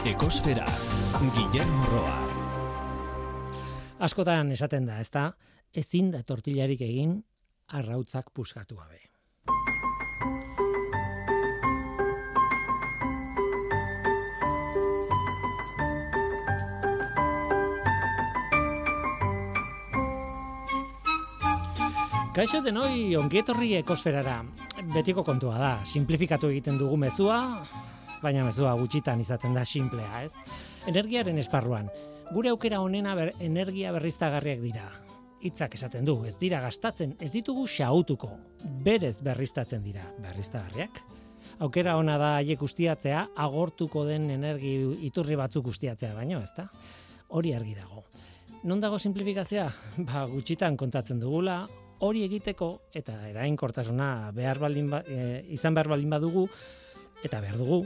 Ekosfera, 0.00 0.64
Guillermo 1.36 1.84
Roa. 1.92 2.14
Askotan 4.00 4.48
esaten 4.54 4.86
da, 4.88 4.96
ezta? 4.96 5.26
Ezin 5.76 6.08
da 6.14 6.22
tortillarik 6.24 6.80
egin 6.86 7.18
arrautzak 7.76 8.30
puskatu 8.32 8.78
gabe. 8.80 9.02
Kaixo 22.32 22.64
denoi 22.64 23.18
ongietorri 23.20 23.74
ekosferara. 23.82 24.40
Betiko 24.96 25.28
kontua 25.28 25.60
da, 25.60 25.72
simplifikatu 25.84 26.48
egiten 26.48 26.80
dugu 26.80 26.96
mezua, 26.96 27.40
baina 28.22 28.44
mezua 28.44 28.72
gutxitan 28.78 29.20
izaten 29.20 29.54
da 29.56 29.64
simplea, 29.64 30.24
ez? 30.24 30.32
Energiaren 30.90 31.38
esparruan, 31.40 31.90
gure 32.32 32.50
aukera 32.52 32.80
honena 32.80 33.14
ber, 33.18 33.32
energia 33.40 33.92
berriztagarriak 33.96 34.60
dira. 34.62 34.88
Hitzak 35.40 35.74
esaten 35.78 36.04
du, 36.04 36.18
ez 36.28 36.36
dira 36.40 36.60
gastatzen, 36.60 37.14
ez 37.20 37.30
ditugu 37.32 37.64
xautuko, 37.66 38.34
berez 38.84 39.20
berriztatzen 39.24 39.82
dira, 39.82 40.04
berriztagarriak. 40.20 41.00
Aukera 41.64 41.96
ona 42.00 42.16
da 42.20 42.34
haiek 42.38 42.62
ustiatzea, 42.62 43.26
agortuko 43.36 44.04
den 44.08 44.28
energi 44.32 44.74
iturri 45.08 45.36
batzuk 45.40 45.72
ustiatzea 45.72 46.14
baino, 46.16 46.40
ezta? 46.44 46.68
Hori 47.36 47.54
argi 47.56 47.74
dago. 47.76 48.04
Non 48.68 48.80
dago 48.80 48.98
simplifikazioa? 49.00 49.70
Ba, 50.08 50.26
gutxitan 50.28 50.76
kontatzen 50.76 51.20
dugula, 51.20 51.62
hori 52.00 52.24
egiteko 52.24 52.70
eta 52.96 53.14
erainkortasuna 53.28 54.30
behar 54.36 54.60
baldin 54.60 54.90
ba, 54.92 55.02
e, 55.04 55.44
izan 55.56 55.76
behar 55.76 55.90
baldin 55.92 56.12
badugu 56.12 56.46
eta 57.24 57.40
behar 57.40 57.58
dugu 57.58 57.84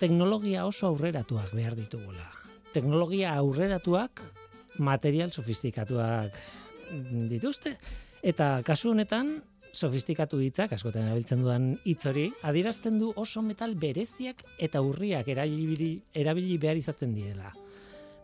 teknologia 0.00 0.64
oso 0.66 0.88
aurreratuak 0.88 1.52
behar 1.54 1.76
ditugula. 1.76 2.24
Teknologia 2.72 3.34
aurreratuak 3.36 4.22
material 4.78 5.32
sofistikatuak 5.32 6.36
dituzte 7.30 7.76
eta 8.22 8.60
kasu 8.66 8.94
honetan 8.94 9.38
sofistikatu 9.72 10.40
hitzak 10.42 10.72
askotan 10.74 11.06
erabiltzen 11.06 11.44
dudan 11.44 11.66
hitz 11.84 12.02
hori 12.10 12.26
adierazten 12.42 12.98
du 12.98 13.12
oso 13.16 13.42
metal 13.42 13.76
bereziak 13.78 14.42
eta 14.58 14.82
urriak 14.82 15.28
erabili 15.28 15.92
erabili 16.14 16.58
behar 16.58 16.80
izaten 16.80 17.14
direla. 17.14 17.52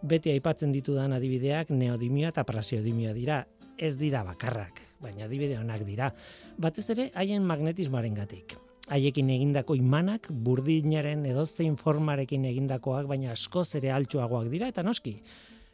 Beti 0.03 0.33
aipatzen 0.33 0.73
ditudan 0.75 1.15
adibideak 1.17 1.71
neodimia 1.71 2.33
eta 2.35 2.45
prasiodimia 2.45 3.15
dira, 3.17 3.45
ez 3.79 3.97
dira 3.97 4.23
bakarrak 4.25 4.83
baina 5.01 5.27
adibide 5.27 5.59
onak 5.59 5.85
dira. 5.87 6.13
Batez 6.59 6.89
ere 6.91 7.11
haien 7.15 7.45
magnetismoarengatik. 7.45 8.57
Haiekin 8.87 9.31
egindako 9.35 9.75
imanak 9.75 10.29
burdinaren 10.31 11.25
edozein 11.27 11.75
formarekin 11.81 12.45
egindakoak 12.47 13.09
baina 13.11 13.33
askoz 13.33 13.67
ere 13.81 13.91
altxoagoak 13.91 14.47
dira 14.53 14.69
eta 14.71 14.85
noski. 14.87 15.17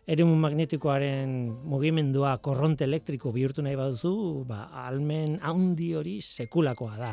Eremu 0.09 0.33
magnetikoaren 0.41 1.35
mugimendua 1.69 2.33
korronte 2.43 2.87
elektriko 2.89 3.31
bihurtu 3.37 3.63
nahi 3.63 3.77
baduzu, 3.77 4.15
ba, 4.49 4.65
almen 4.87 5.37
handi 5.45 5.93
hori 5.95 6.17
sekulakoa 6.25 6.97
da. 6.99 7.13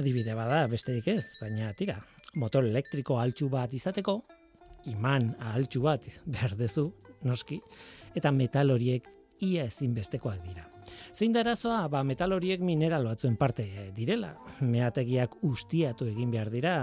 Adibide 0.00 0.34
bada, 0.34 0.64
besterik 0.72 1.12
ez, 1.12 1.36
baina 1.40 1.74
tira, 1.76 1.98
motor 2.40 2.64
elektriko 2.64 3.20
altxu 3.20 3.50
bat 3.52 3.76
izateko, 3.76 4.16
iman 4.94 5.30
altxu 5.52 5.84
bat 5.84 6.08
behar 6.32 6.56
dezu, 6.56 6.88
noski, 7.28 7.60
eta 8.16 8.32
metal 8.32 8.72
horiek 8.74 9.12
ia 9.44 9.68
ezinbestekoak 9.68 10.42
dira. 10.48 10.66
Zein 11.14 11.32
da 11.34 11.42
arazoa? 11.44 11.82
Ba, 11.92 12.02
metal 12.06 12.32
horiek 12.36 12.62
mineral 12.64 13.06
batzuen 13.08 13.36
parte 13.36 13.64
eh, 13.66 13.88
direla. 13.94 14.32
Meategiak 14.60 15.38
ustiatu 15.48 16.08
egin 16.08 16.30
behar 16.34 16.50
dira, 16.52 16.74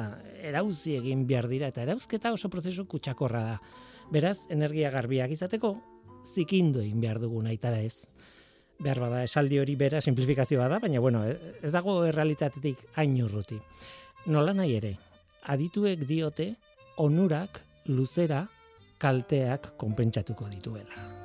erauzi 0.43 0.95
egin 0.99 1.25
behar 1.27 1.49
dira, 1.51 1.69
eta 1.71 1.83
erauzketa 1.85 2.33
oso 2.35 2.49
prozesu 2.49 2.87
kutsakorra 2.89 3.43
da. 3.49 3.57
Beraz, 4.11 4.37
energia 4.53 4.91
garbiak 4.93 5.31
izateko, 5.33 5.75
zikindu 6.33 6.81
egin 6.83 7.01
behar 7.01 7.19
dugu 7.23 7.41
naitara 7.45 7.81
ez. 7.81 8.07
Behar 8.81 8.99
bada, 9.05 9.23
esaldi 9.23 9.59
hori 9.61 9.77
bera 9.79 10.01
simplifikazioa 10.03 10.67
da, 10.71 10.79
baina 10.83 10.99
bueno, 10.99 11.23
ez 11.25 11.71
dago 11.71 12.01
errealitatetik 12.05 12.81
hain 12.99 13.15
urruti. 13.23 13.59
Nola 14.33 14.53
nahi 14.57 14.75
ere, 14.79 14.95
adituek 15.53 16.03
diote, 16.09 16.51
onurak, 16.97 17.61
luzera, 17.87 18.45
kalteak 18.99 19.75
konpentsatuko 19.77 20.49
dituela. 20.49 21.24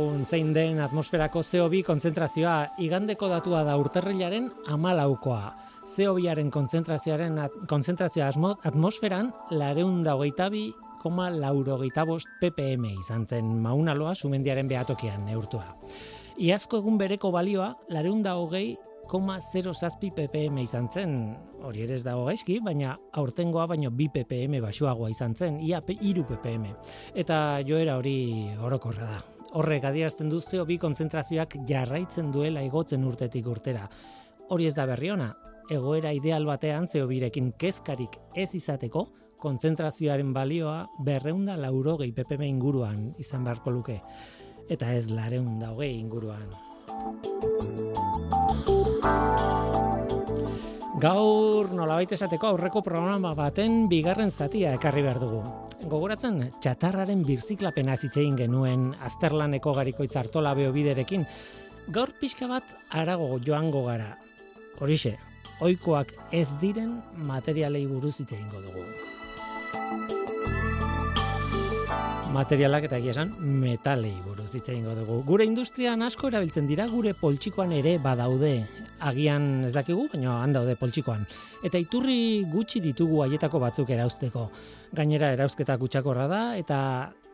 Dezagun 0.00 0.24
zein 0.24 0.54
den 0.54 0.78
atmosferako 0.80 1.42
CO2 1.44 1.82
kontzentrazioa 1.84 2.76
igandeko 2.80 3.28
datua 3.28 3.64
da 3.64 3.76
urterrilaren 3.76 4.48
amalaukoa. 4.72 5.52
CO2aren 5.84 6.50
kontzentrazioaren 6.50 7.36
kontzentrazioa 7.68 8.30
atmosferan 8.64 9.30
lareun 9.50 10.02
da 10.02 10.14
hogeita 10.14 10.48
bi 10.50 10.72
koma 11.02 11.30
laurogeita 11.30 12.06
bost 12.06 12.28
ppm 12.40 12.84
izan 12.98 13.26
zen 13.26 13.60
maunaloa 13.60 14.14
sumendiaren 14.14 14.68
behatokian 14.68 15.26
neurtua. 15.26 15.76
Iazko 16.38 16.78
egun 16.78 16.96
bereko 16.96 17.30
balioa 17.30 17.74
lareun 17.90 18.24
hogei 18.24 18.76
koma 19.06 19.40
0 19.40 19.74
zazpi 19.74 20.12
ppm 20.14 20.58
izan 20.62 20.88
zen, 20.88 21.36
hori 21.66 21.82
ere 21.82 21.96
ez 21.98 22.04
dago 22.04 22.24
gaizki, 22.24 22.60
baina 22.62 22.96
aurtengoa 23.12 23.66
baino 23.66 23.90
bi 23.90 24.08
ppm 24.08 24.60
basuagoa 24.62 25.10
izan 25.10 25.34
zen, 25.34 25.60
ia 25.60 25.82
iru 26.00 26.24
ppm. 26.24 26.64
Eta 27.14 27.60
joera 27.66 27.96
hori 27.98 28.54
orokorra 28.62 29.10
da. 29.10 29.39
Horrek 29.50 29.82
adierazten 29.88 30.28
du 30.30 30.38
zeo 30.40 30.64
bi 30.66 30.76
kontzentrazioak 30.78 31.56
jarraitzen 31.66 32.28
duela 32.30 32.62
igotzen 32.62 33.02
urtetik 33.06 33.48
urtera. 33.50 33.88
Hori 34.54 34.68
ez 34.68 34.74
da 34.76 34.84
berri 34.86 35.10
ona, 35.10 35.32
egoera 35.70 36.12
ideal 36.14 36.46
batean 36.46 36.86
zeo 36.86 37.08
birekin 37.10 37.50
kezkarik 37.58 38.20
ez 38.38 38.52
izateko, 38.54 39.08
kontzentrazioaren 39.42 40.32
balioa 40.36 40.84
berreunda 41.06 41.56
lauro 41.58 41.96
gehi 41.98 42.14
ppm 42.14 42.46
inguruan 42.46 43.08
izan 43.18 43.46
beharko 43.48 43.74
luke. 43.74 44.00
Eta 44.70 44.94
ez 44.94 45.08
lareunda 45.10 45.72
hogei 45.74 45.96
inguruan. 45.98 46.46
Gaur 51.00 51.70
nolabait 51.72 52.12
esateko 52.12 52.50
aurreko 52.50 52.82
programa 52.84 53.32
baten 53.38 53.86
bigarren 53.88 54.30
zatia 54.30 54.74
ekarri 54.76 55.02
behar 55.06 55.20
dugu 55.22 55.42
gogoratzen 55.88 56.42
txatarraren 56.60 57.22
birziklapena 57.24 57.96
zitzein 57.96 58.36
genuen 58.36 58.90
azterlaneko 59.06 59.72
gariko 59.78 60.04
itzartola 60.04 60.54
biderekin. 60.54 61.24
Gaur 61.88 62.12
pixka 62.20 62.46
bat 62.50 62.76
arago 62.90 63.38
joango 63.46 63.84
gara. 63.86 64.12
Horixe, 64.80 65.16
oikoak 65.60 66.14
ez 66.32 66.48
diren 66.60 67.00
materialei 67.16 67.86
buruz 67.86 68.18
hitz 68.20 68.34
dugu. 68.34 68.84
Materialak 72.30 72.84
eta 72.86 72.98
egia 73.00 73.10
esan 73.10 73.32
metalei 73.58 74.12
buruz 74.22 74.52
hitz 74.54 74.70
dugu. 74.70 75.16
Gure 75.26 75.44
industrian 75.44 76.02
asko 76.06 76.28
erabiltzen 76.28 76.66
dira 76.68 76.86
gure 76.86 77.12
poltsikoan 77.12 77.72
ere 77.72 77.96
badaude 77.98 78.68
agian 79.00 79.64
ez 79.64 79.72
dakigu, 79.74 80.06
baina 80.12 80.36
han 80.42 80.52
daude 80.52 80.76
poltsikoan. 80.76 81.26
Eta 81.64 81.78
iturri 81.78 82.44
gutxi 82.46 82.80
ditugu 82.80 83.24
haietako 83.24 83.58
batzuk 83.58 83.90
erauzteko. 83.90 84.48
Gainera 84.94 85.32
erauzketa 85.32 85.74
gutxakorra 85.76 86.28
da 86.28 86.42
eta 86.56 86.78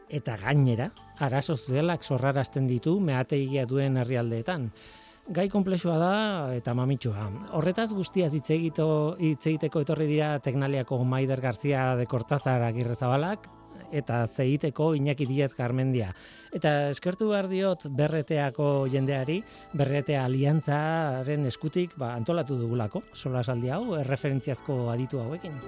eta 0.08 0.37
gainera 0.40 0.90
arazo 1.19 1.56
sozialak 1.56 2.02
sorrarazten 2.02 2.66
ditu 2.66 2.99
meategia 2.99 3.66
duen 3.66 3.99
herrialdeetan. 3.99 4.70
Gai 5.28 5.49
komplexua 5.50 5.99
da 5.99 6.14
eta 6.54 6.72
mamitsua. 6.72 7.28
Horretaz 7.58 7.92
guztiaz 7.92 8.32
hitz 8.32 8.49
egiteko 8.49 9.81
etorri 9.82 10.06
dira 10.06 10.38
Teknaliako 10.38 11.02
Maider 11.04 11.42
Garzia 11.42 11.96
de 11.96 12.06
Cortázar 12.06 12.62
Agirrezabalak, 12.62 13.50
eta 13.93 14.27
zeiteko 14.27 14.94
Iñaki 14.94 15.27
Diaz 15.27 15.55
Garmendia. 15.55 16.12
Eta 16.53 16.91
eskertu 16.91 17.31
behar 17.31 17.49
diot 17.49 17.87
berreteako 17.91 18.87
jendeari, 18.93 19.43
berretea 19.73 20.25
aliantzaren 20.25 21.47
eskutik 21.47 21.97
ba, 21.97 22.15
antolatu 22.15 22.59
dugulako, 22.59 23.03
sola 23.15 23.44
saldi 23.44 23.71
hau, 23.71 23.94
erreferentziazko 24.00 24.91
aditu 24.91 25.21
hauekin. 25.23 25.61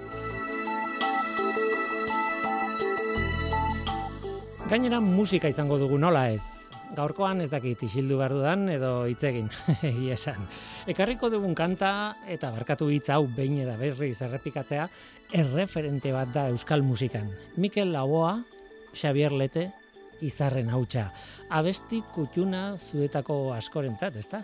Gainera 4.69 4.99
musika 5.01 5.49
izango 5.49 5.79
dugu 5.81 5.97
nola 5.97 6.27
ez. 6.29 6.58
Gaurkoan 6.95 7.41
ez 7.41 7.49
dakit 7.51 7.83
isildu 7.85 8.17
behar 8.19 8.33
dudan 8.33 8.67
edo 8.71 8.91
hitz 9.09 9.21
egin, 9.29 9.49
esan. 10.15 10.47
Ekarriko 10.89 11.29
dugun 11.29 11.55
kanta 11.55 11.91
eta 12.27 12.51
barkatu 12.55 12.89
hitz 12.89 13.09
hau 13.13 13.25
behin 13.27 13.59
eta 13.65 13.75
berri 13.79 14.11
errepikatzea 14.13 14.87
erreferente 15.41 16.13
bat 16.15 16.33
da 16.33 16.47
euskal 16.49 16.83
musikan. 16.83 17.29
Mikel 17.57 17.93
Laboa, 17.93 18.39
Xavier 18.93 19.31
Lete, 19.31 19.69
izarren 20.21 20.69
hautsa. 20.69 21.09
Abesti 21.49 22.01
kutxuna 22.13 22.73
zuetako 22.77 23.53
askorentzat, 23.55 24.19
ezta? 24.19 24.43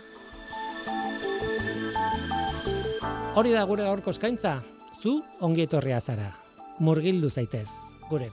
Hori 3.36 3.52
da 3.52 3.66
gure 3.68 3.84
gaurko 3.84 4.14
eskaintza, 4.14 4.62
zu 5.02 5.18
ongi 5.44 5.66
etorria 5.66 6.00
zara. 6.00 6.32
Murgildu 6.80 7.30
zaitez 7.30 7.68
gure 8.08 8.30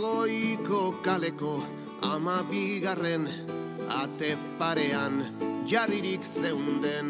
kosfera. 0.00 0.56
kaleko 1.02 1.62
ama 2.02 2.42
bigarren 2.50 3.24
ate 3.88 4.36
parean 4.58 5.24
jaririk 5.66 6.24
zeunden 6.24 7.08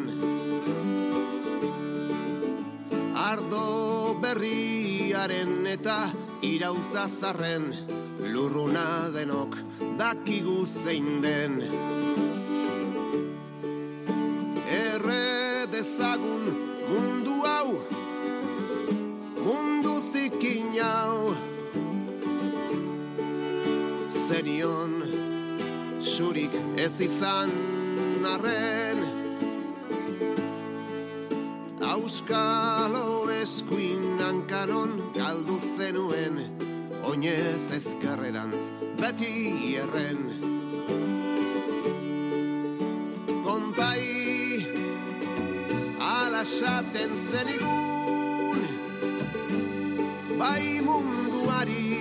ardo 3.15 4.15
berriaren 4.23 5.67
eta 5.67 5.99
irautza 6.43 7.09
zarren 7.09 7.73
lurruna 8.33 8.87
denok 9.17 9.59
dakigu 9.99 10.59
zein 10.67 11.23
den 11.23 11.96
Zurik 26.17 26.55
ez 26.81 27.01
izan 27.05 27.51
arren. 28.25 29.01
Auskalo 31.85 33.29
eskuin 33.35 34.23
hankanon 34.25 34.95
galdu 35.13 35.59
zenuen 35.77 36.41
Oinez 37.11 37.69
ezkerrerantz 37.79 38.71
beti 39.03 39.77
erren. 39.83 40.25
Konpai 43.45 44.01
alasaten 46.15 47.13
zenigun 47.29 48.65
Bai 50.41 50.81
munduari 50.81 51.97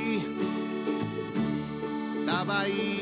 bai 2.48 3.02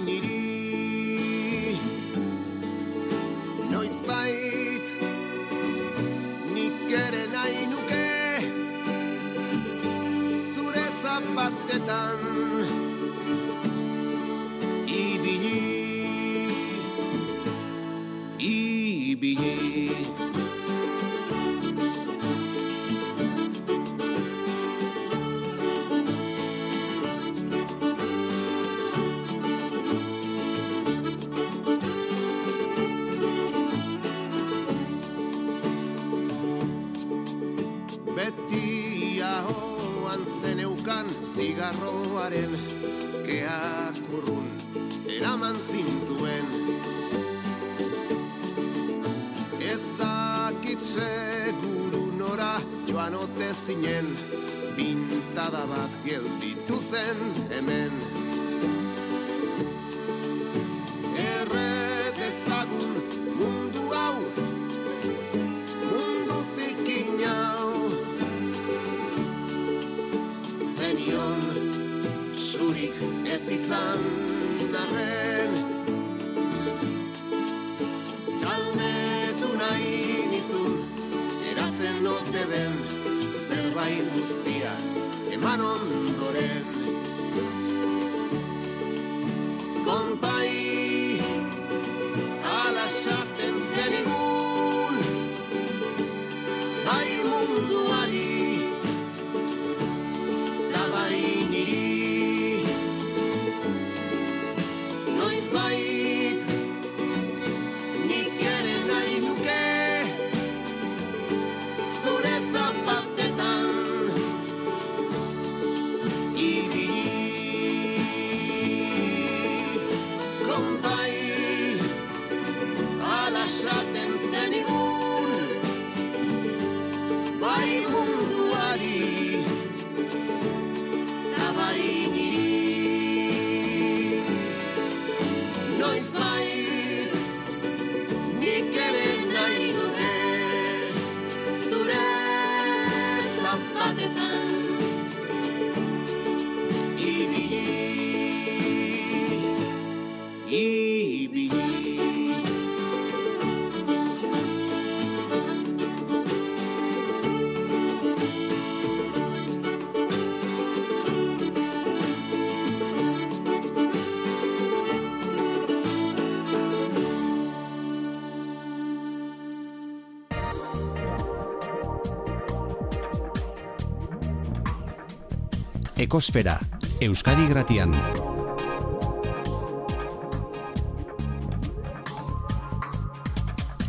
Ekosfera, 176.14 176.60
Euskadi 177.02 177.48
Gratian. 177.50 177.96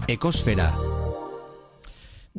Ekosfera. 0.08 0.70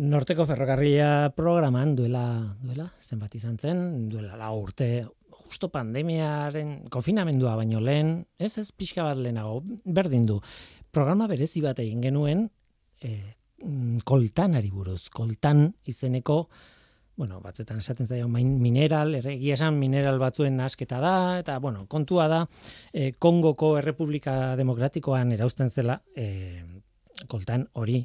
Norteko 0.01 0.47
ferrokarria 0.49 1.29
programan 1.37 1.93
duela, 1.93 2.23
duela, 2.65 2.87
zenbat 2.97 3.37
izan 3.37 3.61
zen, 3.61 3.85
duela 4.09 4.33
la 4.41 4.49
urte, 4.57 5.05
justo 5.43 5.69
pandemiaren 5.69 6.89
konfinamendua 6.89 7.53
baino 7.61 7.77
lehen, 7.77 8.23
ez 8.41 8.55
ez 8.57 8.71
pixka 8.73 9.05
bat 9.05 9.21
lehenago, 9.21 9.61
berdin 9.85 10.25
du. 10.25 10.41
programa 10.89 11.27
berezi 11.29 11.61
bat 11.61 11.77
egin 11.85 12.01
genuen 12.01 12.47
e, 13.03 13.19
koltanari 14.01 14.73
buruz. 14.73 15.11
Koltan 15.13 15.75
izeneko, 15.85 16.47
bueno, 17.15 17.39
batzuetan 17.41 17.79
esaten 17.79 18.07
zaio 18.07 18.27
mineral, 18.27 19.15
egia 19.15 19.55
esan 19.55 19.79
mineral 19.79 20.19
batzuen 20.19 20.60
asketa 20.60 21.00
da, 21.00 21.15
eta, 21.39 21.57
bueno, 21.63 21.86
kontua 21.88 22.27
da, 22.27 22.41
e, 22.91 23.13
Kongoko 23.13 23.77
Errepublika 23.79 24.55
Demokratikoan 24.60 25.31
erausten 25.31 25.69
zela, 25.69 26.01
e, 26.15 26.63
koltan 27.31 27.69
hori, 27.79 28.01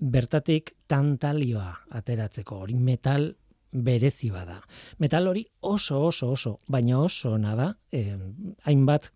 bertatik 0.00 0.74
tantalioa 0.88 1.70
ateratzeko, 2.00 2.60
hori 2.64 2.76
metal 2.80 3.30
berezi 3.70 4.30
bada. 4.30 4.58
Metal 4.98 5.28
hori 5.28 5.44
oso, 5.60 6.00
oso, 6.08 6.30
oso, 6.32 6.58
baina 6.68 6.98
oso 7.00 7.36
nada, 7.38 7.76
eh, 7.92 8.16
hainbat, 8.64 9.12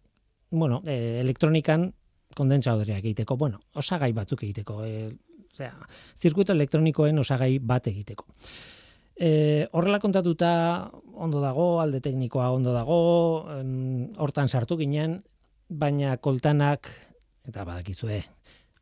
bueno, 0.50 0.82
eh, 0.86 1.20
elektronikan 1.20 1.92
kondentsadoreak 2.34 3.04
egiteko, 3.04 3.36
bueno, 3.36 3.60
osagai 3.74 4.12
batzuk 4.12 4.44
egiteko, 4.44 4.84
eh, 4.84 5.10
osea, 5.50 5.74
zirkuito 6.16 6.52
elektronikoen 6.52 7.18
osagai 7.18 7.58
bat 7.58 7.86
egiteko. 7.86 8.26
E, 9.14 9.68
horrela 9.72 10.00
kontatuta 10.02 10.90
ondo 11.14 11.40
dago, 11.40 11.80
alde 11.80 12.00
teknikoa 12.02 12.50
ondo 12.50 12.74
dago, 12.74 12.98
hortan 14.18 14.48
sartu 14.48 14.76
ginen, 14.80 15.20
baina 15.68 16.16
koltanak, 16.18 16.90
eta 17.46 17.64
badakizue, 17.64 18.22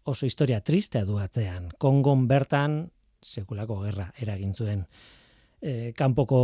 oso 0.09 0.27
historia 0.27 0.63
tristea 0.65 1.05
du 1.05 1.19
atzean. 1.21 1.69
Kongon 1.79 2.25
bertan, 2.31 2.87
sekulako 3.23 3.83
gerra 3.85 4.09
eragin 4.19 4.55
zuen 4.55 4.87
e, 5.63 5.93
kanpoko 5.97 6.41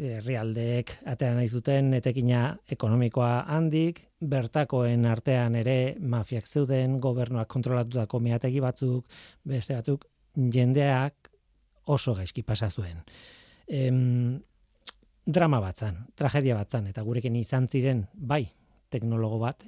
herrialdeek 0.00 0.94
atera 1.12 1.36
nahi 1.36 1.48
zuten 1.48 1.92
etekina 1.94 2.54
ekonomikoa 2.72 3.44
handik, 3.52 4.00
bertakoen 4.20 5.04
artean 5.06 5.58
ere 5.60 5.96
mafiak 6.00 6.48
zeuden, 6.48 6.98
gobernuak 7.04 7.50
kontrolatutako 7.52 8.20
meategi 8.24 8.62
batzuk, 8.64 9.04
beste 9.44 9.76
batzuk, 9.76 10.06
jendeak 10.54 11.19
oso 11.90 12.14
gaizki 12.14 12.42
pasa 12.46 12.70
zuen. 12.70 13.02
Em, 13.66 14.40
drama 15.26 15.60
batzan, 15.62 16.06
tragedia 16.18 16.56
batzan, 16.58 16.88
eta 16.90 17.02
gurekin 17.06 17.36
izan 17.36 17.68
ziren 17.68 18.06
bai 18.14 18.44
teknologo 18.90 19.38
bat, 19.42 19.64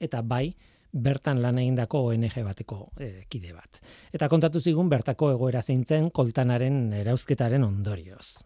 eta 0.00 0.22
bai 0.22 0.52
bertan 0.92 1.42
lan 1.42 1.58
egindako 1.60 2.06
ONG 2.10 2.38
bateko 2.44 2.78
e, 2.96 3.10
kide 3.28 3.52
bat. 3.52 3.80
Eta 4.12 4.28
kontatu 4.28 4.60
zigun 4.60 4.88
bertako 4.88 5.32
egoera 5.34 5.62
zeintzen 5.62 6.10
koltanaren 6.10 6.88
erauzketaren 7.02 7.64
ondorioz. 7.64 8.38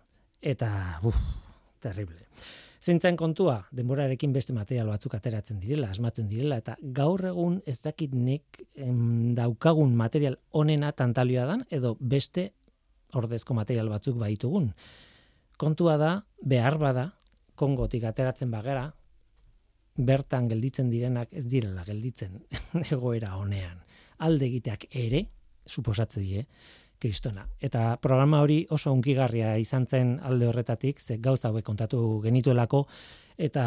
Eta, 0.43 0.99
uf, 1.07 1.19
terrible. 1.83 2.26
Zeintzen 2.83 3.14
kontua, 3.14 3.61
denborarekin 3.71 4.33
beste 4.35 4.55
material 4.57 4.88
batzuk 4.91 5.14
ateratzen 5.14 5.61
direla, 5.62 5.93
asmatzen 5.95 6.26
direla, 6.26 6.59
eta 6.59 6.75
gaur 6.83 7.23
egun 7.29 7.61
ez 7.67 7.76
dakit 7.85 8.14
nik 8.14 8.59
em, 8.75 9.31
daukagun 9.38 9.95
material 9.95 10.35
onena 10.50 10.91
tantalioa 10.91 11.47
dan, 11.47 11.62
edo 11.71 11.95
beste 12.00 12.50
ordezko 13.19 13.54
material 13.54 13.90
batzuk 13.92 14.19
baitugun. 14.21 14.71
Kontua 15.59 15.97
da, 16.00 16.12
behar 16.42 16.78
bada, 16.81 17.07
kongotik 17.54 18.04
ateratzen 18.09 18.50
bagera, 18.50 18.88
bertan 19.97 20.49
gelditzen 20.49 20.88
direnak 20.90 21.33
ez 21.37 21.45
direla 21.47 21.85
gelditzen 21.85 22.40
egoera 22.95 23.37
honean. 23.37 23.83
Alde 24.25 24.49
egiteak 24.49 24.87
ere, 24.97 25.26
suposatze 25.66 26.23
die, 26.23 26.47
kristona. 27.02 27.45
Eta 27.61 27.97
programa 28.02 28.40
hori 28.45 28.62
oso 28.71 28.92
unkigarria 28.95 29.57
izan 29.59 29.87
zen 29.87 30.14
alde 30.23 30.47
horretatik, 30.49 31.00
ze 31.00 31.19
gauza 31.19 31.50
hauek 31.50 31.64
kontatu 31.66 32.21
genituelako, 32.23 32.85
eta 33.37 33.64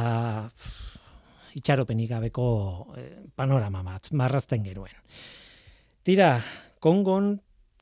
pff, 0.47 1.01
itxaropenik 1.59 2.09
gabeko 2.11 2.45
eh, 2.97 3.09
panorama 3.35 3.83
bat, 3.83 4.11
marrazten 4.11 4.63
genuen. 4.63 4.95
Tira, 6.05 6.37
kongon 6.79 7.33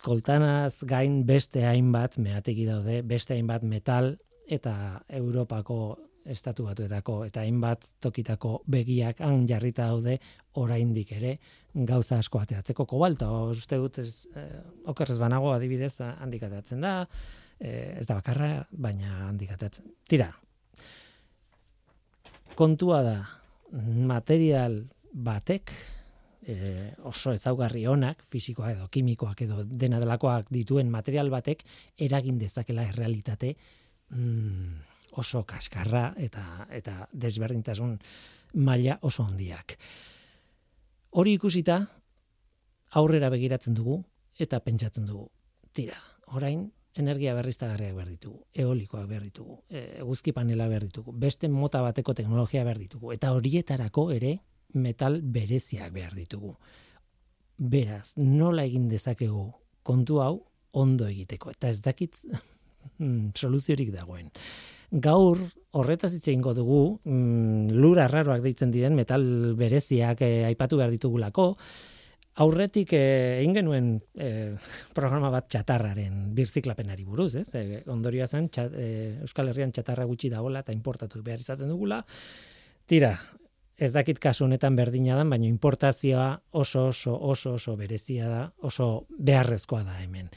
koltanaz 0.03 0.83
gain 0.87 1.23
beste 1.27 1.63
hainbat 1.65 2.17
meategi 2.19 2.65
daude, 2.67 3.01
beste 3.07 3.37
hainbat 3.37 3.63
metal 3.63 4.13
eta 4.51 4.73
Europako 5.09 5.77
estatu 6.23 6.67
batuetako 6.67 7.17
eta 7.27 7.43
hainbat 7.43 7.85
tokitako 8.03 8.61
begiak 8.71 9.19
han 9.23 9.47
jarrita 9.47 9.89
daude 9.91 10.17
oraindik 10.59 11.11
ere 11.17 11.37
gauza 11.73 12.19
asko 12.19 12.39
ateratzeko. 12.39 12.85
Kobalta 12.87 13.29
uste 13.51 13.79
dut 13.79 13.99
ez 13.99 14.09
eh, 14.35 14.61
okerrez 14.91 15.17
banago 15.19 15.51
adibidez 15.55 15.95
handikatatzen 16.03 16.83
da 16.83 16.95
eh, 17.59 17.97
ez 17.99 18.05
da 18.07 18.19
bakarra 18.19 18.65
baina 18.71 19.27
handikatatzen 19.29 19.91
tira 20.09 20.31
kontua 22.55 23.01
da 23.03 23.17
material 23.73 24.83
batek 25.13 25.71
eh, 26.47 26.93
oso 27.03 27.33
ezaugarri 27.33 27.85
onak 27.87 28.23
fisikoak 28.29 28.75
edo 28.75 28.87
kimikoak 28.91 29.41
edo 29.45 29.63
dena 29.63 29.99
delakoak 29.99 30.51
dituen 30.51 30.89
material 30.91 31.29
batek 31.29 31.63
eragin 31.97 32.37
dezakela 32.39 32.85
errealitate 32.89 33.55
mm, 34.09 34.79
oso 35.19 35.43
kaskarra 35.45 36.13
eta 36.17 36.67
eta 36.71 37.07
desberdintasun 37.11 37.97
maila 38.53 38.99
oso 39.01 39.23
handiak. 39.23 39.77
Hori 41.13 41.33
ikusita 41.37 41.79
aurrera 42.99 43.29
begiratzen 43.29 43.73
dugu 43.73 43.99
eta 44.39 44.59
pentsatzen 44.59 45.05
dugu. 45.05 45.29
Tira, 45.73 45.97
orain 46.33 46.71
energia 46.95 47.33
berriztagarriak 47.33 47.95
behar 47.97 48.09
ditugu, 48.09 48.43
eolikoak 48.53 49.07
behar 49.09 49.23
ditugu, 49.25 49.57
e, 49.69 49.99
eguzki 50.03 50.33
panela 50.33 50.67
behar 50.69 50.85
ditugu, 50.85 51.13
beste 51.17 51.49
mota 51.49 51.81
bateko 51.81 52.13
teknologia 52.13 52.63
behar 52.63 52.77
ditugu, 52.77 53.13
eta 53.15 53.31
horietarako 53.33 54.11
ere 54.13 54.35
metal 54.73 55.19
bereziak 55.21 55.93
behar 55.93 56.13
ditugu. 56.17 56.55
Beraz, 57.57 58.13
nola 58.17 58.65
egin 58.65 58.89
dezakegu 58.89 59.51
kontu 59.83 60.19
hau 60.21 60.35
ondo 60.73 61.07
egiteko, 61.07 61.51
eta 61.53 61.69
ez 61.69 61.81
dakit 61.85 62.17
mm, 62.99 63.33
soluziorik 63.37 63.93
dagoen 63.93 64.31
gaur 64.93 65.39
horretaz 65.73 66.13
hitze 66.13 66.31
eingo 66.31 66.53
dugu, 66.53 66.99
mm, 67.03 67.73
lur 67.73 67.99
arraroak 67.99 68.43
deitzen 68.43 68.71
diren 68.71 68.95
metal 68.95 69.55
bereziak 69.57 70.21
eh, 70.21 70.45
aipatu 70.45 70.77
behar 70.77 70.93
ditugulako. 70.93 71.55
Aurretik 72.43 72.93
eh, 72.97 73.39
egin 73.41 73.57
genuen 73.57 73.89
eh, 74.17 74.53
programa 74.97 75.31
bat 75.33 75.49
txatarraren 75.49 76.33
birziklapenari 76.37 77.05
buruz, 77.05 77.33
ez? 77.41 77.47
E, 77.57 77.81
ondorioa 77.89 78.27
zen 78.27 78.49
Euskal 79.21 79.49
Herrian 79.49 79.73
txatarra 79.73 80.05
gutxi 80.05 80.29
dagoela 80.29 80.61
eta 80.61 80.73
importatu 80.73 81.21
behar 81.25 81.41
izaten 81.41 81.69
dugula. 81.69 82.03
Tira, 82.85 83.15
ez 83.77 83.91
dakit 83.93 84.19
kasu 84.19 84.45
honetan 84.45 84.75
berdina 84.75 85.17
da, 85.17 85.23
baina 85.25 85.47
importazioa 85.49 86.27
oso 86.51 86.87
oso 86.91 87.15
oso 87.15 87.55
oso 87.57 87.75
berezia 87.77 88.29
da, 88.29 88.43
oso 88.61 89.05
beharrezkoa 89.17 89.83
da 89.83 89.97
hemen. 90.03 90.29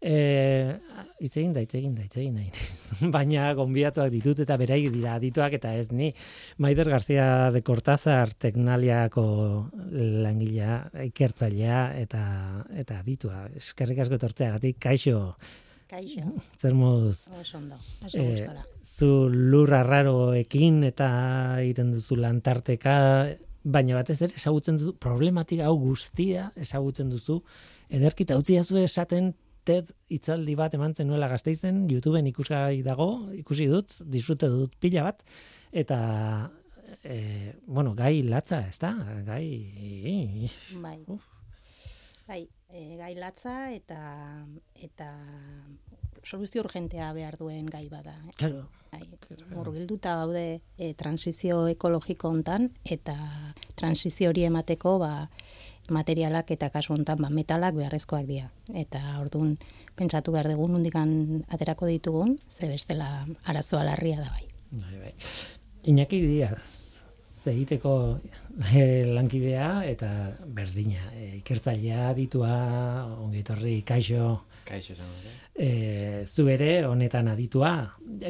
Eh, 0.00 0.78
itzegin 1.20 1.52
da, 1.52 1.60
itzegin 1.60 1.92
da, 1.92 2.06
itzegin 2.06 2.38
da. 2.38 2.44
Baina 3.16 3.50
gonbiatuak 3.52 4.08
ditut 4.14 4.38
eta 4.40 4.56
berai 4.56 4.80
dira 4.88 5.18
adituak 5.18 5.58
eta 5.58 5.74
ez 5.76 5.90
ni. 5.92 6.08
Maider 6.56 6.88
García 6.88 7.50
de 7.52 7.60
Cortázar 7.62 8.32
teknaliako 8.32 9.24
langilea, 10.24 10.86
ikertzailea 11.04 11.82
eta 12.00 12.22
eta 12.80 13.02
aditua. 13.04 13.44
Eskerrik 13.60 14.00
asko 14.00 14.16
etortzeagatik, 14.16 14.80
kaixo. 14.80 15.34
Kaixo. 15.90 16.22
Zer 16.60 16.74
moduz? 16.78 17.26
Oso 17.40 17.58
ondo, 17.58 17.78
oso 18.04 18.18
eh, 18.18 18.46
Zu 18.86 19.28
lurra 19.28 19.82
raroekin 19.82 20.84
eta 20.86 21.10
egiten 21.60 21.90
duzu 21.96 22.18
lantarteka, 22.20 22.94
baina 23.64 23.98
batez 23.98 24.20
ere 24.22 24.38
esagutzen 24.38 24.78
duzu 24.78 24.94
problematika 25.02 25.66
hau 25.68 25.76
guztia 25.80 26.48
esagutzen 26.56 27.10
duzu 27.12 27.40
ederkita 27.90 28.38
utzi 28.40 28.56
esaten 28.56 29.34
TED 29.64 29.90
itzaldi 30.08 30.54
bat 30.56 30.72
eman 30.74 30.94
nuela 31.04 31.28
gazteizen, 31.28 31.82
YouTubeen 31.90 32.30
ikusgai 32.30 32.80
dago, 32.82 33.10
ikusi 33.36 33.66
dut, 33.68 33.92
disfrute 34.00 34.48
dut 34.48 34.72
pila 34.80 35.02
bat, 35.04 35.20
eta, 35.70 35.98
e, 37.04 37.52
bueno, 37.66 37.92
gai 37.94 38.22
latza, 38.22 38.62
ez 38.66 38.78
da? 38.80 38.94
Gai... 39.26 40.48
Bai, 40.80 40.96
Uf. 41.12 41.28
bai 42.26 42.46
e, 42.72 42.96
gai 42.96 43.14
latza 43.18 43.70
eta, 43.74 44.00
eta 44.74 45.10
soluzio 46.22 46.62
urgentea 46.64 47.12
behar 47.12 47.36
duen 47.38 47.66
gai 47.66 47.88
bada. 47.88 48.14
Eh? 48.28 48.36
Claro. 48.36 48.68
Bai, 48.90 49.04
murgilduta 49.54 50.16
gaude 50.18 50.60
e, 50.76 50.94
transizio 50.98 51.62
ekologiko 51.70 52.30
hontan 52.32 52.72
eta 52.84 53.14
transizio 53.78 54.32
hori 54.32 54.44
emateko 54.48 54.96
ba, 54.98 55.12
materialak 55.90 56.50
eta 56.50 56.70
kasu 56.74 56.94
hontan 56.96 57.22
ba, 57.22 57.30
metalak 57.30 57.76
beharrezkoak 57.78 58.26
dira. 58.26 58.50
Eta 58.74 59.00
orduan 59.20 59.56
pentsatu 59.98 60.34
behar 60.34 60.50
dugun 60.50 60.74
undikan 60.80 61.44
aterako 61.48 61.86
ditugun, 61.90 62.36
ze 62.48 62.68
bestela 62.68 63.26
arazoa 63.44 63.84
larria 63.86 64.20
da 64.20 64.30
bai. 64.30 64.46
Bai, 64.70 64.96
bai. 64.98 65.14
Iñaki 65.90 66.20
Diaz, 66.20 66.79
zeiteko 67.40 67.94
e, 68.72 68.84
lankidea 69.08 69.70
eta 69.88 70.10
berdina. 70.46 71.10
E, 71.16 71.36
ikertzailea 71.40 72.12
ditua, 72.18 72.54
ongitorri, 73.24 73.80
kaixo. 73.86 74.34
Kaixo, 74.68 74.94
zan, 74.94 75.08
e, 75.60 76.24
zu 76.24 76.46
ere 76.48 76.84
honetan 76.86 77.28
aditua, 77.28 77.72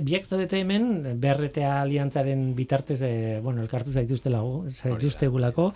biak 0.03 0.25
zaudete 0.27 0.61
hemen, 0.63 1.19
berretea 1.21 1.77
aliantzaren 1.83 2.55
bitartez, 2.59 3.01
e, 3.07 3.13
bueno, 3.45 3.63
elkartu 3.63 3.93
zaituzte 3.93 4.33
lagu, 4.33 4.65
zaituztegulako, 4.71 5.71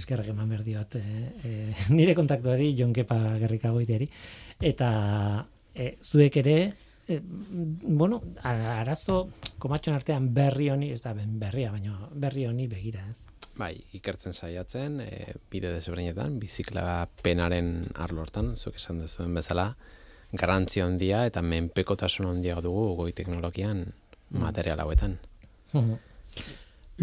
eskerrak 0.00 0.30
eman 0.32 0.54
berdiot, 0.54 0.96
e, 1.00 1.26
e, 1.44 1.54
nire 1.96 2.14
kontaktuari, 2.16 2.72
Jon 2.78 2.94
Kepa 2.96 3.18
gerrikagoiteri, 3.42 4.08
eta 4.72 4.90
e, 5.74 5.94
zuek 6.00 6.40
ere, 6.44 6.58
e, 7.08 7.20
bueno, 7.22 8.22
arazo 8.42 9.28
komatxon 9.58 9.94
artean 9.94 10.32
berri 10.34 10.70
honi, 10.70 10.90
ez 10.92 11.02
da 11.02 11.14
berria, 11.14 11.72
baina 11.72 12.08
berri 12.12 12.46
honi 12.46 12.66
begira, 12.68 13.04
ez? 13.10 13.26
Bai, 13.56 13.74
ikertzen 13.94 14.34
saiatzen, 14.34 14.98
e, 15.00 15.34
bide 15.50 15.70
desberdinetan, 15.74 16.38
bizikla 16.42 17.06
penaren 17.22 17.86
arlortan, 17.94 18.54
zuek 18.56 18.80
esan 18.80 18.98
dezuen 19.04 19.34
bezala, 19.34 19.74
garantzi 20.34 20.82
handia 20.82 21.24
eta 21.28 21.42
menpekotasun 21.42 22.26
handia 22.32 22.58
dugu 22.64 22.94
goi 22.98 23.12
teknologian 23.12 23.84
mm. 23.86 24.40
material 24.42 24.82
hauetan. 24.82 25.18
Mm-hmm. 25.72 25.98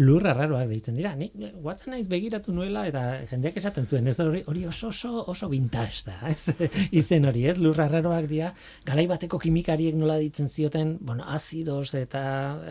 Lur 0.00 0.24
arraroak 0.24 0.70
deitzen 0.70 0.96
dira. 0.96 1.10
Ni 1.20 1.26
guatzen 1.60 1.92
naiz 1.92 2.06
begiratu 2.08 2.52
nuela 2.56 2.86
eta 2.88 3.02
jendeak 3.28 3.58
esaten 3.60 3.84
zuen, 3.84 4.06
ez 4.08 4.14
hori, 4.24 4.40
hori 4.48 4.62
oso 4.64 4.88
oso 4.88 5.24
oso 5.28 5.48
vintage 5.52 6.06
da, 6.06 6.14
ez? 6.32 6.70
Izen 6.96 7.28
hori, 7.28 7.44
ez? 7.50 7.58
Lur 7.60 7.76
arraroak 7.84 8.28
dira. 8.30 8.54
Galai 8.88 9.04
bateko 9.10 9.40
kimikariek 9.42 9.98
nola 10.00 10.16
ditzen 10.22 10.48
zioten, 10.48 10.94
bueno, 11.04 11.26
azidos 11.28 11.92
eta 12.00 12.22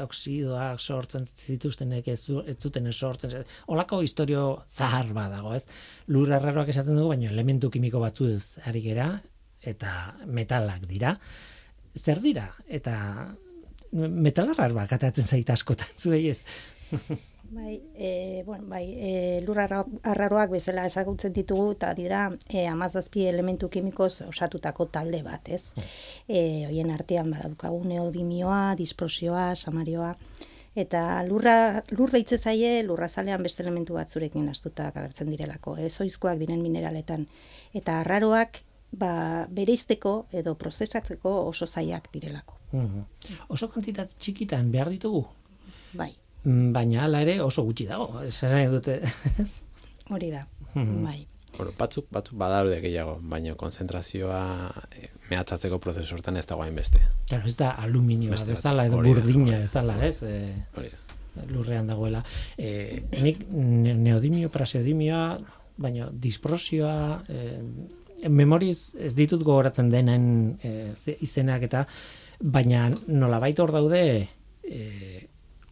oksidoak 0.07 0.81
sortzen 0.81 1.29
zituztenek 1.29 2.09
ez, 2.09 2.23
ez 2.45 2.57
zuten 2.57 2.89
sortzen. 2.91 3.37
Olako 3.69 4.01
historio 4.01 4.63
zahar 4.67 5.13
badago, 5.13 5.53
ez? 5.53 5.67
Lur 6.09 6.33
arraroak 6.33 6.73
esaten 6.73 6.97
dugu, 6.97 7.13
baina 7.13 7.29
elementu 7.29 7.69
kimiko 7.69 8.01
batzuz 8.01 8.57
ari 8.65 8.81
gera, 8.81 9.11
eta 9.61 10.15
metalak 10.25 10.89
dira. 10.89 11.13
Zer 11.93 12.21
dira? 12.23 12.49
Eta 12.65 12.97
metalarrar 13.91 14.73
bak 14.73 14.93
atatzen 14.97 15.27
zait 15.27 15.49
askotan 15.53 15.99
zuei 15.99 16.29
ez. 16.31 16.39
Bai, 17.51 17.81
e, 17.95 18.43
bueno, 18.45 18.63
bai, 18.71 18.85
e, 18.95 19.41
lur 19.43 19.57
arraroak 19.59 20.53
bezala 20.53 20.85
ezagutzen 20.87 21.33
ditugu 21.35 21.73
eta 21.73 21.89
dira 21.97 22.21
e, 22.47 22.61
amazazpi 22.71 23.25
elementu 23.27 23.67
kimikoz 23.67 24.21
osatutako 24.23 24.85
talde 24.87 25.19
bat, 25.25 25.49
ez? 25.51 25.73
E, 26.31 26.63
hoien 26.69 26.93
artean 26.95 27.27
badaukagu 27.35 27.81
neodimioa, 27.91 28.61
disprosioa, 28.79 29.49
samarioa, 29.59 30.13
eta 30.79 31.03
lurra, 31.27 31.83
lur 31.91 32.15
deitze 32.15 32.39
zaie 32.39 32.85
lurrazalean 32.87 33.43
beste 33.43 33.65
elementu 33.65 33.99
batzurekin 33.99 34.47
astuta 34.47 34.87
agertzen 34.87 35.27
direlako, 35.35 35.75
ez 35.75 35.97
oizkoak 35.99 36.39
diren 36.39 36.63
mineraletan. 36.63 37.27
Eta 37.75 37.99
arraroak 37.99 38.63
ba, 38.91 39.11
bereizteko 39.51 40.15
edo 40.31 40.55
prozesatzeko 40.55 41.35
oso 41.51 41.67
zaiak 41.67 42.11
direlako. 42.13 42.57
Mm 42.71 43.03
Oso 43.51 43.67
kantitate 43.67 44.15
txikitan 44.15 44.71
behar 44.71 44.89
ditugu? 44.89 45.25
Bai. 45.93 46.13
Mm, 46.43 46.71
baina 46.73 47.03
hala 47.05 47.21
ere 47.25 47.39
oso 47.41 47.63
gutxi 47.67 47.85
dago, 47.89 48.21
esan 48.25 48.71
dute. 48.73 49.01
Hori 50.13 50.31
da, 50.31 50.45
mm 50.73 51.03
bai. 51.05 51.19
Bueno, 51.57 51.73
batzuk, 51.75 52.05
batzuk 52.15 52.37
badaude 52.39 52.77
gehiago, 52.79 53.17
baina 53.27 53.57
konzentrazioa 53.59 54.41
eh, 54.95 55.09
mehatzatzeko 55.29 55.81
prozesu 55.83 56.15
hortan 56.15 56.39
ez 56.39 56.45
dagoen 56.47 56.75
beste. 56.75 57.01
Claro, 57.27 57.47
ez 57.47 57.57
da 57.59 57.73
aluminio 57.83 58.31
bezala 58.31 58.85
edo 58.87 59.01
burdina 59.03 59.59
bezala, 59.65 59.97
ez? 60.07 60.23
Eh, 60.23 60.91
lurrean 61.51 61.91
dagoela. 61.91 62.23
Eh, 62.57 63.03
nik 63.19 63.43
neodimio, 63.51 64.49
praseodimioa, 64.51 65.25
baina 65.81 66.07
disprosioa, 66.11 66.95
eh, 67.27 67.59
memoriz 68.29 68.95
ez 68.99 69.13
ditut 69.15 69.41
gogoratzen 69.43 69.89
denen 69.89 70.57
e, 70.61 70.93
izenak 71.21 71.63
eta 71.65 71.85
baina 72.41 72.89
nolabait 73.07 73.59
hor 73.59 73.71
daude 73.73 74.01
e, 74.63 74.81